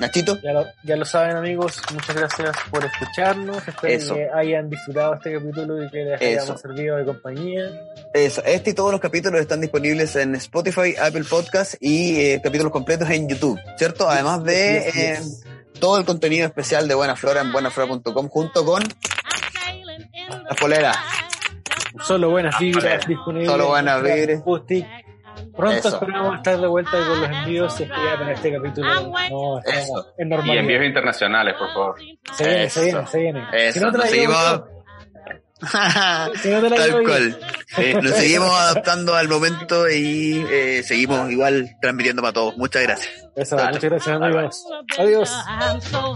Nachito, 0.00 0.38
Ya 0.42 0.52
lo, 0.52 0.64
ya 0.84 0.96
lo 0.96 1.04
saben 1.04 1.36
amigos, 1.36 1.82
muchas 1.92 2.14
gracias 2.14 2.56
por 2.70 2.84
escucharnos, 2.84 3.66
espero 3.66 3.92
Eso. 3.94 4.14
que 4.14 4.28
hayan 4.32 4.70
disfrutado 4.70 5.14
este 5.14 5.32
capítulo 5.34 5.84
y 5.84 5.90
que 5.90 6.04
les 6.04 6.20
Eso. 6.22 6.42
hayamos 6.42 6.60
servido 6.60 6.96
de 6.96 7.04
compañía. 7.04 7.62
eso, 8.14 8.42
este 8.44 8.70
y 8.70 8.74
todos 8.74 8.92
los 8.92 9.00
capítulos 9.00 9.40
están 9.40 9.60
disponibles 9.60 10.14
en 10.14 10.36
Spotify, 10.36 10.94
Apple 11.00 11.24
Podcast 11.28 11.74
y 11.80 12.20
eh, 12.20 12.40
capítulos 12.42 12.72
completos 12.72 13.10
en 13.10 13.28
YouTube, 13.28 13.58
¿cierto? 13.76 14.08
Además 14.08 14.44
de 14.44 14.84
Yes, 14.86 14.94
yes, 14.94 15.44
eh, 15.44 15.48
todo 15.80 15.98
el 15.98 16.04
contenido 16.04 16.46
especial 16.46 16.86
de 16.86 16.94
Buena 16.94 17.16
Flora 17.16 17.40
en 17.40 17.50
buenaflora.com 17.52 18.28
junto 18.28 18.64
con 18.64 18.82
las 20.48 20.56
poleras. 20.60 20.96
Solo 22.06 22.30
buenas 22.30 22.56
vibras 22.60 23.04
disponibles. 23.06 23.50
Solo 23.50 23.66
buenas 23.68 23.98
en 24.06 24.14
vibras. 24.14 24.42
Pronto 25.58 25.88
esperamos 25.88 26.36
estar 26.36 26.60
de 26.60 26.66
vuelta 26.68 26.92
con 26.92 27.20
los 27.20 27.30
envíos 27.30 27.80
y 27.80 27.84
que 27.84 27.90
ya 27.90 28.16
para 28.16 28.32
este 28.32 28.52
capítulo 28.52 28.88
no 29.28 29.60
en. 29.66 30.46
Y 30.46 30.56
envíos 30.56 30.84
internacionales, 30.84 31.56
por 31.58 31.72
favor. 31.72 31.96
Se 32.32 32.48
viene, 32.48 32.70
se 32.70 32.84
viene, 32.84 33.06
se 33.08 33.18
viene. 33.18 33.44
Eso. 33.52 33.80
No 33.80 33.90
no 33.90 33.98
Tal 36.76 37.02
cual. 37.02 37.38
Eh, 37.76 38.00
seguimos 38.14 38.50
adaptando 38.50 39.16
al 39.16 39.28
momento 39.28 39.90
y 39.90 40.46
eh, 40.48 40.84
seguimos 40.84 41.28
igual 41.32 41.76
transmitiendo 41.82 42.22
para 42.22 42.32
todos. 42.32 42.56
Muchas 42.56 42.84
gracias. 42.84 43.28
Eso, 43.34 43.56
Hasta 43.56 43.70
muchas 43.70 43.90
gracias, 43.90 44.16
amigos. 44.16 44.64
Adiós. 44.96 45.44
Adiós. 45.48 46.08